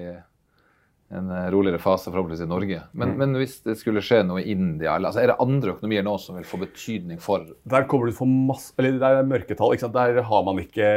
en 1.12 1.30
eh, 1.34 1.48
roligere 1.50 1.80
fase, 1.82 2.12
forhåpentligvis 2.12 2.46
i 2.46 2.50
Norge. 2.50 2.80
Men, 2.94 3.16
men 3.18 3.34
hvis 3.40 3.56
det 3.66 3.78
skulle 3.80 4.02
skje 4.06 4.22
noe 4.28 4.44
i 4.44 4.52
India, 4.54 4.94
eller, 4.96 5.10
altså, 5.10 5.24
er 5.24 5.32
det 5.32 5.40
andre 5.42 5.74
økonomier 5.74 6.06
nå 6.06 6.14
som 6.22 6.38
vil 6.38 6.46
få 6.48 6.60
betydning 6.62 7.22
for 7.24 7.48
Der 7.70 7.88
kommer 7.90 8.10
du 8.12 8.18
få 8.18 8.28
masse 8.30 8.76
Eller 8.78 9.00
det 9.02 9.10
er 9.10 9.30
mørketall. 9.30 9.74
Ikke 9.74 9.88
sant? 9.88 9.98
Der 9.98 10.22
har 10.30 10.46
man 10.46 10.62
ikke 10.62 10.92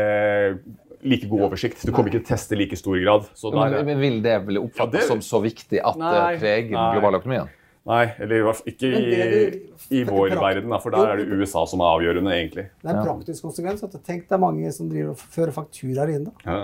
like 1.03 1.29
god 1.31 1.49
oversikt. 1.49 1.81
Du 1.87 1.91
kommer 1.95 2.13
ikke 2.13 2.21
til 2.23 2.29
å 2.29 2.31
teste 2.37 2.55
i 2.55 2.61
like 2.61 2.79
stor 2.79 3.01
grad. 3.03 3.27
Der, 3.43 3.81
men 3.89 3.99
Vil 4.05 4.21
det 4.23 4.37
bli 4.47 4.61
oppfattet 4.61 5.01
Ja, 5.01 5.01
det- 5.01 5.09
som 5.09 5.25
så 5.25 5.43
viktig 5.43 5.81
at 5.83 5.97
Nei, 5.99 6.13
det 6.13 6.41
preger 6.45 6.71
den 6.77 6.95
globale 6.99 7.23
økonomien? 7.23 7.51
nei, 7.83 8.05
eller 8.23 8.47
ikke 8.71 8.87
i, 8.95 9.47
i 9.91 10.05
vår 10.07 10.37
verden, 10.39 10.69
da, 10.71 10.79
for 10.79 10.95
der 10.95 11.09
er 11.11 11.17
det 11.19 11.35
USA 11.35 11.65
som 11.67 11.81
er 11.83 11.97
avgjørende, 11.97 12.31
egentlig. 12.31 12.69
Det 12.79 12.93
er 12.93 13.01
en 13.01 13.09
praktisk 13.09 13.43
konsekvens. 13.43 13.83
At 13.83 13.97
tenk 14.07 14.29
det 14.29 14.37
er 14.37 14.39
mange 14.39 14.71
som 14.71 14.89
driver 14.89 15.17
og 15.17 15.19
fører 15.19 15.51
fakturaer 15.57 16.13
inn. 16.15 16.29
da. 16.29 16.33
Ja, 16.47 16.61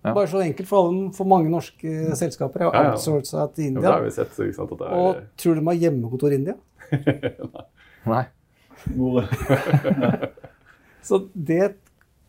Ja. 0.00 0.14
Bare 0.16 0.28
så 0.32 0.40
enkelt 0.40 0.68
for 0.68 0.88
alle, 0.88 1.10
for 1.12 1.28
mange 1.28 1.50
norske 1.52 2.14
selskaper 2.16 2.62
har 2.64 2.72
Ja, 2.72 2.82
ja. 2.86 2.92
outsourca 2.94 3.46
til 3.54 3.66
India. 3.68 4.10
sett. 4.10 4.32
Sant, 4.56 4.72
at 4.72 4.80
Og 4.86 5.16
er, 5.16 5.26
tror 5.36 5.54
du 5.54 5.60
de 5.60 5.66
har 5.66 5.80
hjemmekontor 5.82 6.32
i 6.32 6.38
India? 6.40 6.54
Nei. 8.06 8.24
Hvor, 8.96 9.26
Så 11.02 11.18
det 11.34 11.74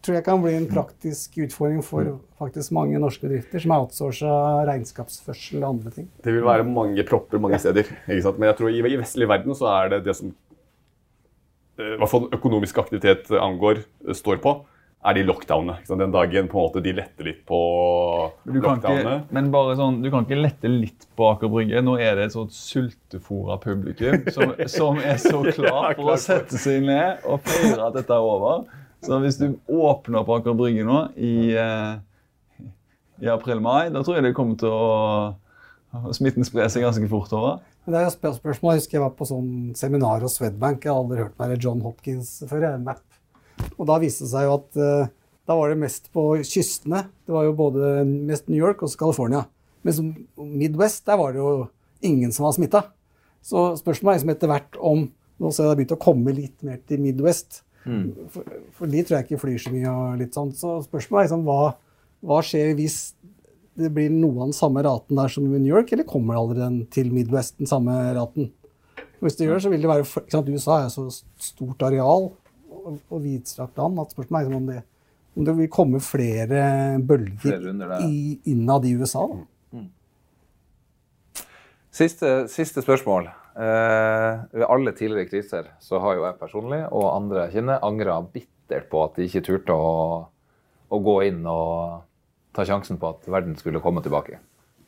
tror 0.02 0.18
jeg 0.18 0.26
kan 0.26 0.42
bli 0.42 0.54
en 0.58 0.68
praktisk 0.68 1.36
utfordring 1.46 1.84
for 1.86 2.08
faktisk 2.42 2.74
mange 2.76 3.00
norske 3.00 3.22
bedrifter 3.28 3.62
som 3.62 3.72
har 3.76 3.84
outsourca 3.86 4.32
regnskapsførsel 4.68 5.62
og 5.62 5.68
andre 5.76 5.92
ting. 5.94 6.08
det 6.26 6.34
vil 6.34 6.44
være 6.48 6.66
mange 6.66 7.04
propper 7.08 7.40
mange 7.40 7.60
steder. 7.62 7.86
Ikke 8.08 8.24
sant? 8.26 8.40
Men 8.42 8.50
jeg 8.50 8.58
tror 8.58 8.72
i, 8.74 8.80
i 8.82 8.98
vestlig 9.00 9.28
verden 9.30 9.56
så 9.56 9.70
er 9.76 9.94
det 9.94 10.02
det 10.08 10.16
som 10.18 10.34
eh, 11.78 11.94
i 11.94 11.98
hvert 12.02 12.10
fall 12.12 12.28
økonomisk 12.34 12.82
aktivitet 12.82 13.30
angår, 13.38 13.84
eh, 14.08 14.16
står 14.18 14.42
på, 14.44 14.56
er 15.02 15.18
de 15.18 15.24
lockdownene. 15.26 15.80
Ikke 15.82 15.90
sant? 15.90 16.02
Den 16.04 16.14
dagen 16.14 16.50
på 16.52 16.60
en 16.60 16.68
måte 16.68 16.84
de 16.86 16.94
letter 16.94 17.26
litt 17.26 17.42
på 17.50 17.60
du 18.46 18.60
kan 18.62 18.78
ikke, 18.78 19.16
men 19.34 19.50
bare 19.54 19.74
sånn, 19.80 19.98
du 20.04 20.12
kan 20.14 20.28
ikke 20.28 20.38
lette 20.38 20.70
litt 20.70 21.08
på 21.18 21.32
Aker 21.32 21.50
Brygge. 21.52 21.82
Nå 21.86 21.96
er 21.98 22.20
det 22.20 22.28
et 22.30 22.36
sånt 22.36 22.54
sultefòra 22.54 23.58
publikum 23.64 24.28
som, 24.36 24.54
som 24.70 25.02
er 25.02 25.18
så 25.22 25.42
klar 25.58 25.98
for 25.98 26.14
å 26.14 26.20
sette 26.22 26.62
seg 26.62 26.86
ned 26.86 27.26
og 27.26 27.42
feire 27.48 27.90
at 27.90 27.98
dette 27.98 28.14
er 28.14 28.30
over. 28.30 28.68
Så 29.02 29.18
hvis 29.24 29.40
du 29.42 29.48
åpner 29.66 30.26
på 30.28 30.38
Aker 30.38 30.58
Brygge 30.58 30.86
nå 30.86 31.04
i, 31.18 31.36
eh, 31.58 32.68
i 33.26 33.32
april-mai, 33.34 33.90
da 33.94 34.04
tror 34.06 34.20
jeg 34.20 34.30
det 34.30 34.36
kommer 34.38 34.60
til 34.62 34.70
å 34.74 34.90
Smitten 36.16 36.46
sprer 36.48 36.70
seg 36.72 36.86
ganske 36.86 37.04
fort 37.12 37.34
over. 37.36 37.58
Det 37.84 37.98
er 38.00 38.06
et 38.08 38.14
spørsmål. 38.16 38.78
Jeg 38.78 38.80
husker 38.80 38.96
jeg 38.96 39.04
var 39.04 39.16
på 39.18 39.26
sånn 39.28 39.50
seminar 39.76 40.24
hos 40.24 40.38
Swedbank. 40.38 40.86
Jeg 40.86 40.94
har 40.94 41.02
aldri 41.02 41.18
hørt 41.20 41.34
meg 41.36 41.50
eller 41.50 41.66
John 41.66 41.82
Hopkins 41.84 42.30
før. 42.48 42.64
Jeg, 42.64 42.80
MAP. 42.86 43.02
Og 43.78 43.88
da 43.90 44.00
viste 44.02 44.26
det 44.26 44.34
seg 44.34 44.48
jo 44.48 44.56
at 44.60 44.80
uh, 44.80 45.12
da 45.50 45.58
var 45.58 45.72
det 45.72 45.82
mest 45.82 46.12
på 46.14 46.26
kystene. 46.48 47.06
Det 47.26 47.34
var 47.36 47.48
jo 47.48 47.58
både 47.58 48.04
mest 48.06 48.48
New 48.50 48.60
York 48.60 48.84
og 48.86 48.94
California. 48.98 49.46
Mens 49.86 50.02
Midwest, 50.38 51.06
der 51.10 51.18
var 51.20 51.34
det 51.34 51.42
jo 51.42 51.54
ingen 52.06 52.32
som 52.32 52.46
var 52.46 52.56
smitta. 52.56 52.84
Så 53.42 53.72
spørsmålet 53.80 54.14
er 54.14 54.20
liksom 54.20 54.36
etter 54.36 54.52
hvert 54.52 54.80
om 54.80 55.10
Nå 55.42 55.50
ser 55.50 55.64
jeg 55.64 55.66
det 55.66 55.72
har 55.72 55.78
begynt 55.80 55.94
å 55.96 56.04
komme 56.04 56.32
litt 56.38 56.60
mer 56.62 56.76
til 56.86 57.00
Midwest. 57.02 57.64
For, 58.30 58.50
for 58.78 58.92
de 58.92 59.02
tror 59.02 59.16
jeg 59.18 59.26
ikke 59.26 59.40
flyr 59.42 59.64
så 59.64 59.72
mye 59.74 59.90
og 59.90 60.20
litt 60.20 60.36
sånn. 60.38 60.52
Så 60.54 60.76
spørsmålet 60.86 61.24
er 61.24 61.26
liksom 61.32 61.48
hva, 61.48 61.72
hva 62.30 62.38
skjer 62.46 62.76
hvis 62.78 62.98
det 63.82 63.90
blir 63.96 64.12
noe 64.14 64.36
av 64.36 64.52
den 64.52 64.54
samme 64.54 64.84
raten 64.86 65.18
der 65.18 65.34
som 65.34 65.48
i 65.48 65.56
New 65.56 65.72
York, 65.72 65.90
eller 65.90 66.06
kommer 66.06 66.36
det 66.36 66.44
aldri 66.44 66.62
den 66.62 66.78
til 66.94 67.10
Midwest, 67.16 67.56
den 67.58 67.72
samme 67.72 67.96
raten? 68.14 68.52
Hvis 69.22 69.40
det 69.40 69.48
gjør, 69.48 69.64
så 69.66 69.74
vil 69.74 69.82
det 69.82 69.90
være 69.90 70.06
sant, 70.06 70.54
USA 70.54 70.78
er 70.84 70.94
så 70.94 71.08
stort 71.42 71.90
areal 71.90 72.30
og, 72.82 73.00
og 73.10 73.24
vidstrakt 73.24 73.78
land 73.80 74.02
at 74.02 74.14
spørsmålet 74.16 74.42
er 74.42 74.50
liksom 74.50 74.62
om 74.62 74.72
det, 74.72 74.82
om 75.38 75.48
det 75.48 75.56
vil 75.62 75.72
komme 75.72 76.02
flere 76.04 76.64
bølger 77.08 77.40
Flere 77.46 78.02
i, 78.06 78.40
innad 78.52 78.86
i 78.86 78.96
USA. 79.00 79.24
Da. 79.32 79.46
Siste, 81.92 82.48
siste 82.48 82.82
spørsmål. 82.82 83.26
Eh, 83.56 84.44
ved 84.52 84.64
alle 84.64 84.94
tidligere 84.96 85.28
kriser 85.28 85.66
så 85.84 86.00
har 86.00 86.16
jo 86.16 86.24
jeg 86.24 86.38
personlig 86.40 86.86
og 86.88 87.10
andre 87.12 87.50
jeg 87.50 87.58
kjenner 87.58 87.84
angra 87.84 88.22
bittert 88.24 88.88
på 88.92 89.02
at 89.04 89.18
de 89.20 89.28
ikke 89.28 89.44
turte 89.44 89.76
å, 89.76 89.90
å 90.88 91.00
gå 91.04 91.18
inn 91.28 91.42
og 91.52 92.06
ta 92.56 92.64
sjansen 92.68 93.00
på 93.00 93.12
at 93.12 93.28
verden 93.28 93.58
skulle 93.60 93.84
komme 93.84 94.04
tilbake. 94.04 94.40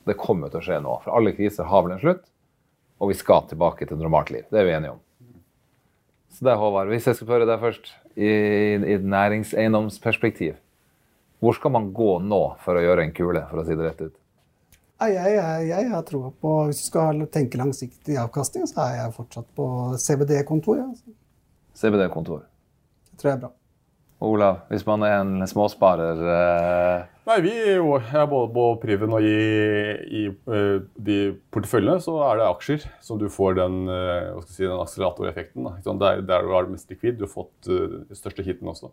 Det 0.07 0.15
kommer 0.19 0.51
til 0.51 0.61
å 0.61 0.63
skje 0.63 0.79
nå. 0.83 0.95
For 1.03 1.15
alle 1.17 1.35
kriser 1.35 1.67
har 1.67 1.83
vel 1.83 1.97
en 1.97 2.03
slutt, 2.03 2.23
og 3.03 3.11
vi 3.11 3.19
skal 3.19 3.49
tilbake 3.51 3.87
til 3.87 3.99
normalt 3.99 4.31
liv. 4.31 4.47
Det 4.47 4.61
er 4.61 4.67
vi 4.67 4.75
enige 4.77 4.95
om. 4.95 5.03
Så 6.33 6.45
det, 6.45 6.51
er 6.53 6.59
Håvard, 6.59 6.89
hvis 6.89 7.07
jeg 7.07 7.17
skal 7.17 7.27
spørre 7.27 7.47
deg 7.49 7.61
først, 7.61 7.93
i, 8.13 8.29
i 8.77 8.95
et 8.95 9.05
næringseiendomsperspektiv, 9.05 10.57
hvor 11.43 11.55
skal 11.57 11.73
man 11.75 11.89
gå 11.93 12.11
nå 12.23 12.41
for 12.63 12.79
å 12.79 12.83
gjøre 12.83 13.05
en 13.05 13.15
kule, 13.15 13.41
for 13.49 13.61
å 13.61 13.65
si 13.67 13.77
det 13.77 13.85
rett 13.85 14.01
ut? 14.01 14.19
Jeg, 15.03 15.33
jeg, 15.35 15.65
jeg 15.67 15.87
har 15.91 16.03
troa 16.07 16.29
på 16.39 16.51
Hvis 16.69 16.79
du 16.79 16.85
skal 16.85 17.25
tenke 17.33 17.59
langsiktig 17.59 18.15
avkastning, 18.21 18.63
så 18.69 18.85
er 18.85 18.93
jeg 19.01 19.15
fortsatt 19.17 19.49
på 19.57 19.65
CBD-kontor. 19.99 20.79
Ja. 20.79 21.17
CBD-kontor. 21.75 22.45
Det 23.11 23.19
tror 23.19 23.31
jeg 23.31 23.37
er 23.37 23.43
bra. 23.43 23.51
Olav, 24.23 24.61
hvis 24.71 24.85
man 24.87 25.03
er 25.03 25.17
en 25.19 25.43
småsparer 25.49 26.19
eh, 26.31 27.01
Nei, 27.27 27.39
vi 27.43 27.51
er 27.55 27.81
både 28.27 28.53
på 28.55 28.63
Priven 28.81 29.13
og 29.15 29.21
i, 29.23 29.27
i 30.19 30.21
eh, 30.27 30.79
de 31.07 31.17
porteføljene 31.53 31.99
så 32.03 32.13
er 32.29 32.35
det 32.39 32.49
aksjer 32.49 32.81
som 33.03 33.19
du 33.19 33.27
får 33.31 33.51
den, 33.59 33.73
eh, 33.91 34.31
hva 34.35 34.43
si, 34.47 34.63
den 34.63 34.79
akseleratoreffekten. 34.79 35.63
Der, 35.99 36.13
der 36.23 36.39
du 36.43 36.49
er 36.55 36.71
mest 36.71 36.89
likvid. 36.91 37.17
Du 37.19 37.25
har 37.27 37.31
fått 37.31 37.67
uh, 37.71 38.03
største 38.15 38.43
hiten 38.43 38.67
også. 38.71 38.87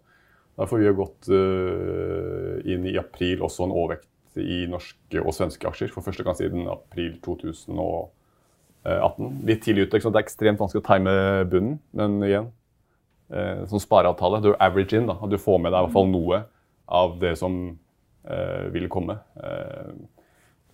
Derfor 0.60 0.76
vi 0.82 0.88
har 0.90 0.98
gått 0.98 1.22
uh, 1.32 2.54
inn 2.66 2.84
i 2.86 2.98
april 3.00 3.42
også 3.46 3.64
en 3.66 3.74
overvekt 3.74 4.08
i 4.38 4.66
norske 4.70 5.20
og 5.24 5.34
svenske 5.34 5.66
aksjer 5.66 5.90
for 5.90 6.02
første 6.06 6.22
gang 6.26 6.36
siden 6.38 6.68
april 6.70 7.12
2018. 7.26 9.42
Litt 9.46 9.62
tidlig 9.66 9.82
ute. 9.88 9.98
Det 9.98 10.14
er 10.14 10.22
ekstremt 10.22 10.60
vanskelig 10.62 10.82
å 10.84 10.86
time 10.86 11.12
bunnen, 11.50 11.76
men 11.98 12.10
igjen 12.26 12.48
eh, 13.32 13.66
som 13.70 13.82
spareavtale. 13.82 14.42
Du 14.44 14.50
average 14.54 14.96
in, 14.98 15.08
da. 15.10 15.18
At 15.22 15.32
du 15.32 15.38
får 15.40 15.60
med 15.62 15.72
deg 15.72 15.78
i 15.80 15.86
hvert 15.86 15.96
fall 15.96 16.10
noe 16.10 16.42
av 16.90 17.14
det 17.22 17.36
som 17.38 17.60
eh, 18.26 18.66
vil 18.74 18.88
komme. 18.92 19.18
Eh, 19.40 19.94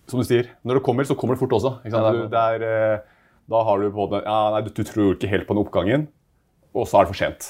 som 0.07 0.21
du 0.21 0.27
sier, 0.27 0.51
når 0.63 0.79
det 0.79 0.85
kommer, 0.87 1.07
så 1.07 1.17
kommer 1.19 1.35
det 1.35 1.43
fort 1.43 1.55
også. 1.57 1.73
Du, 1.83 2.21
det 2.31 2.43
er, 2.55 2.67
eh, 2.67 3.23
da 3.51 3.63
har 3.67 3.81
du 3.81 3.89
på 3.89 3.95
en 3.95 4.03
måte 4.05 4.21
ja, 4.23 4.37
nei, 4.53 4.61
du, 4.65 4.71
du 4.75 4.83
tror 4.87 5.15
ikke 5.15 5.31
helt 5.31 5.47
på 5.47 5.55
den 5.55 5.65
oppgangen, 5.65 6.07
og 6.75 6.87
så 6.87 6.99
er 7.01 7.07
det 7.07 7.13
for 7.13 7.19
sent. 7.19 7.49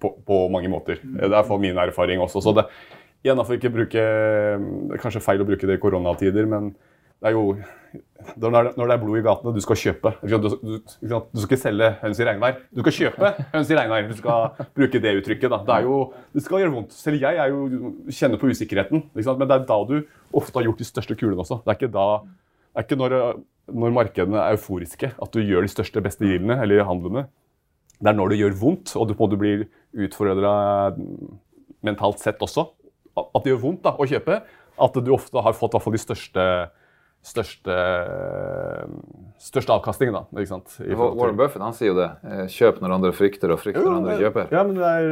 På, 0.00 0.14
på 0.24 0.36
mange 0.48 0.70
måter. 0.72 0.96
Det 1.04 1.28
er 1.28 1.44
for 1.44 1.60
min 1.60 1.76
erfaring 1.76 2.22
også. 2.24 2.40
Så 2.40 2.54
det, 2.56 2.64
igjen, 3.20 3.36
da 3.36 3.44
får 3.44 3.58
ikke 3.58 3.72
bruke 3.74 4.00
er 4.00 5.02
kanskje 5.02 5.20
feil 5.20 5.42
å 5.44 5.48
bruke 5.48 5.68
det 5.68 5.76
i 5.76 5.82
koronatider, 5.82 6.48
men 6.48 6.70
det 7.20 7.30
er 7.30 7.36
jo 7.36 7.44
når 8.38 8.76
det 8.76 8.92
er, 8.92 9.00
blod 9.00 9.18
i 9.18 9.22
gatene, 9.24 9.52
du 9.56 9.62
skal 9.64 9.78
kjøpe. 9.80 10.12
Du, 10.22 10.34
du, 10.44 10.48
du, 10.60 10.74
du 11.00 11.40
skal 11.40 11.46
ikke 11.48 11.58
selge 11.58 11.88
høns 12.02 12.20
i 12.20 12.26
regnvær. 12.28 12.58
Du 12.70 12.82
skal 12.84 12.94
kjøpe 12.94 13.30
høns 13.54 13.72
i 13.72 13.78
regnvær. 13.78 14.06
Du 14.10 14.18
skal 14.18 14.66
bruke 14.76 15.00
det 15.02 15.14
uttrykket. 15.18 15.50
Da. 15.50 15.60
Det, 15.66 15.78
jo, 15.86 15.96
det 16.36 16.44
skal 16.44 16.62
gjøre 16.62 16.74
vondt. 16.74 16.94
Selv 16.94 17.24
jeg 17.24 17.40
er 17.40 17.50
jo, 17.50 17.92
kjenner 18.14 18.40
på 18.40 18.50
usikkerheten. 18.52 19.06
Men 19.16 19.42
det 19.42 19.56
er 19.56 19.66
da 19.66 19.78
du 19.88 19.96
ofte 20.36 20.60
har 20.60 20.68
gjort 20.68 20.82
de 20.82 20.86
største 20.86 21.16
kulene 21.18 21.42
også. 21.42 21.62
Det 21.64 21.72
er 21.72 21.80
ikke, 21.80 21.92
da, 21.96 22.06
det 22.70 22.82
er 22.82 22.86
ikke 22.86 23.00
når, 23.00 23.16
når 23.82 23.96
markedene 23.96 24.42
er 24.42 24.58
euforiske 24.58 25.12
at 25.16 25.34
du 25.34 25.40
gjør 25.42 25.66
de 25.66 25.72
største, 25.72 26.04
beste 26.04 26.26
dealene 26.26 26.60
eller 26.62 26.86
handlene. 26.86 27.26
Det 28.00 28.12
er 28.12 28.16
når 28.16 28.32
det 28.32 28.40
gjør 28.40 28.60
vondt, 28.60 28.94
og 28.96 29.08
du, 29.08 29.16
på 29.16 29.26
måte 29.26 29.40
blir 29.40 29.66
utfordra 30.06 30.52
mentalt 31.84 32.20
sett 32.22 32.40
også. 32.44 32.68
At 33.18 33.42
det 33.42 33.54
gjør 33.54 33.64
vondt 33.64 33.82
da, 33.88 33.96
å 33.96 34.06
kjøpe. 34.08 34.42
At 34.80 35.00
du 35.04 35.10
ofte 35.12 35.42
har 35.44 35.56
fått 35.56 35.74
hvert 35.74 35.84
fall 35.84 35.96
de 35.96 36.00
største 36.00 36.44
største, 37.22 37.74
største 39.40 39.74
avkastningen. 39.74 40.14
da, 40.16 40.40
ikke 40.40 40.50
sant? 40.54 40.76
I 40.84 40.94
Warren 40.96 41.36
Buffett 41.38 41.62
han 41.64 41.74
sier 41.76 41.92
jo 41.92 41.98
det. 41.98 42.08
eh, 42.24 42.46
Kjøp 42.48 42.80
når 42.80 42.94
andre 42.96 43.12
frykter, 43.16 43.52
og 43.52 43.60
frykt 43.60 43.78
når 43.80 43.96
andre 43.98 44.16
kjøper. 44.20 44.48
Ja, 44.54 44.62
men 44.64 44.74
det 44.78 44.88
er 44.88 45.06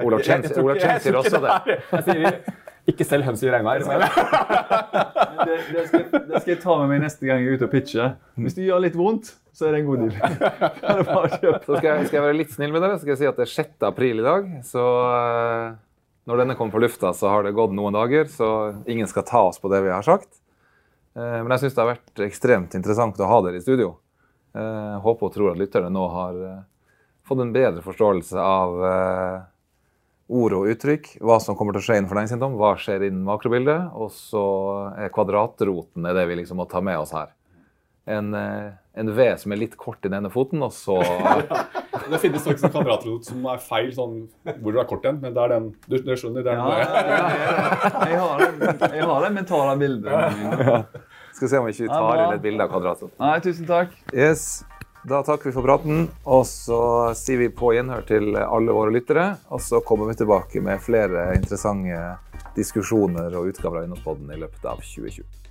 eh, 0.00 0.04
Olav 0.06 0.20
Chen- 0.26 0.46
sier 0.48 1.18
også 1.20 1.40
det. 1.44 1.50
er- 1.50 1.80
Jeg 1.92 2.04
sier 2.08 2.42
ikke 2.90 3.04
selg 3.08 3.24
høns 3.24 3.42
i 3.42 3.50
regnvær. 3.54 3.86
men- 3.86 4.02
Det, 5.44 5.56
det, 5.74 5.82
skal, 5.88 6.04
det 6.28 6.40
skal 6.40 6.52
jeg 6.54 6.60
ta 6.62 6.74
med 6.80 6.88
meg 6.88 7.00
neste 7.04 7.26
gang 7.26 7.42
jeg 7.42 7.48
er 7.52 7.56
ute 7.58 7.66
og 7.66 7.70
pitcher. 7.72 8.12
Hvis 8.38 8.54
det 8.56 8.64
gjør 8.68 8.80
litt 8.80 8.94
vondt, 8.96 9.32
så 9.54 9.66
er 9.68 9.72
det 9.74 9.80
en 9.82 9.86
god 9.86 9.98
deal. 9.98 10.14
Det. 11.44 11.58
Så 11.66 11.76
skal 11.76 11.88
jeg, 11.90 12.06
skal 12.08 12.16
jeg 12.18 12.24
være 12.24 12.36
litt 12.38 12.52
snill 12.54 12.72
med 12.72 12.80
dere, 12.82 12.96
så 12.96 13.02
skal 13.04 13.12
jeg 13.14 13.18
si 13.20 13.26
at 13.28 13.36
det 13.36 13.44
er 13.44 13.52
6. 13.52 13.74
april 13.90 14.22
i 14.22 14.24
dag. 14.24 14.46
Så 14.64 14.80
eh, 14.80 15.74
når 16.30 16.40
denne 16.40 16.56
kommer 16.56 16.72
på 16.74 16.80
lufta, 16.82 17.12
så 17.16 17.28
har 17.30 17.44
det 17.44 17.52
gått 17.56 17.74
noen 17.76 17.92
dager, 17.94 18.24
så 18.32 18.48
ingen 18.88 19.06
skal 19.10 19.26
ta 19.28 19.42
oss 19.50 19.60
på 19.60 19.68
det 19.72 19.82
vi 19.84 19.92
har 19.92 20.02
sagt. 20.06 20.30
Eh, 21.14 21.40
men 21.40 21.54
jeg 21.54 21.64
syns 21.64 21.76
det 21.76 21.82
har 21.84 21.92
vært 21.94 22.24
ekstremt 22.26 22.76
interessant 22.78 23.20
å 23.20 23.30
ha 23.30 23.40
dere 23.46 23.60
i 23.60 23.64
studio. 23.64 23.96
Jeg 24.54 25.02
håper 25.02 25.26
og 25.26 25.34
tror 25.34 25.50
at 25.50 25.58
lytterne 25.58 25.90
nå 25.90 26.04
har 26.12 26.38
eh, 26.46 26.62
fått 27.26 27.42
en 27.42 27.54
bedre 27.54 27.82
forståelse 27.82 28.38
av 28.38 28.84
eh, 28.86 29.38
ord 30.34 30.56
og 30.56 30.68
uttrykk, 30.72 31.08
hva 31.24 31.38
som 31.42 31.56
kommer 31.58 31.74
til 31.74 31.82
å 31.82 31.86
skje 31.88 31.98
innenfor 32.00 32.18
næringseiendom, 32.18 32.58
hva 32.60 32.74
skjer 32.80 33.08
innen 33.08 33.24
makrobildet, 33.26 33.90
og 33.92 34.12
så 34.14 34.44
er 34.96 35.12
kvadratroten 35.14 36.06
er 36.08 36.16
det 36.16 36.28
vi 36.30 36.38
liksom 36.40 36.62
må 36.62 36.68
ta 36.70 36.80
med 36.84 37.02
oss 37.02 37.14
her. 37.16 37.34
En, 38.08 38.32
eh, 38.36 38.72
en 39.00 39.12
V 39.16 39.28
som 39.40 39.52
er 39.52 39.62
litt 39.64 39.76
kort 39.80 40.04
i 40.04 40.12
denne 40.12 40.32
foten, 40.32 40.62
og 40.64 40.72
så 40.76 41.00
Det 42.10 42.20
finnes 42.22 42.44
faktisk 42.44 42.68
en 42.68 42.74
kvadratrot 42.74 43.28
som 43.30 43.46
er 43.50 43.62
feil, 43.62 43.88
sånn 43.96 44.16
hvor 44.60 44.74
du 44.74 44.80
er 44.82 44.88
kort 44.90 45.06
igjen, 45.06 45.20
men 45.22 45.34
det 45.36 45.42
er 45.44 45.54
den 45.54 45.70
du, 45.88 45.96
du 45.96 46.12
skjønner? 46.18 46.44
Det 46.44 46.52
er 46.52 46.60
Ja, 46.60 46.68
den, 46.68 47.08
ja, 47.08 47.16
ja. 47.40 48.04
Jeg 48.10 48.20
har 48.20 48.44
det, 48.44 48.92
jeg 48.98 49.08
har 49.10 49.26
det 49.26 49.32
mentale 49.38 49.74
bildet. 49.80 51.00
Skal 51.34 51.50
se 51.50 51.58
om 51.58 51.66
vi 51.66 51.74
ikke 51.74 51.90
tar 51.90 52.22
inn 52.22 52.36
et 52.36 52.44
bilde 52.44 52.62
av 52.66 52.70
kvadratet. 52.70 53.10
Nei, 53.18 53.34
tusen 53.42 53.66
takk. 53.66 53.94
Yes. 54.14 54.62
Da 55.04 55.18
takker 55.20 55.50
vi 55.50 55.52
for 55.52 55.66
praten, 55.66 56.06
og 56.24 56.46
så 56.48 56.80
sier 57.18 57.42
vi 57.42 57.50
på 57.52 57.74
gjenhør 57.76 58.06
til 58.08 58.38
alle 58.40 58.72
våre 58.72 58.94
lyttere. 58.94 59.26
Og 59.52 59.60
så 59.60 59.82
kommer 59.84 60.08
vi 60.08 60.16
tilbake 60.22 60.62
med 60.64 60.80
flere 60.80 61.26
interessante 61.36 61.98
diskusjoner 62.56 63.34
og 63.36 63.50
utgaver 63.50 63.82
av 63.82 63.88
Innholdspodden 63.88 64.30
i 64.32 64.38
løpet 64.40 64.64
av 64.70 64.80
2020. 64.80 65.43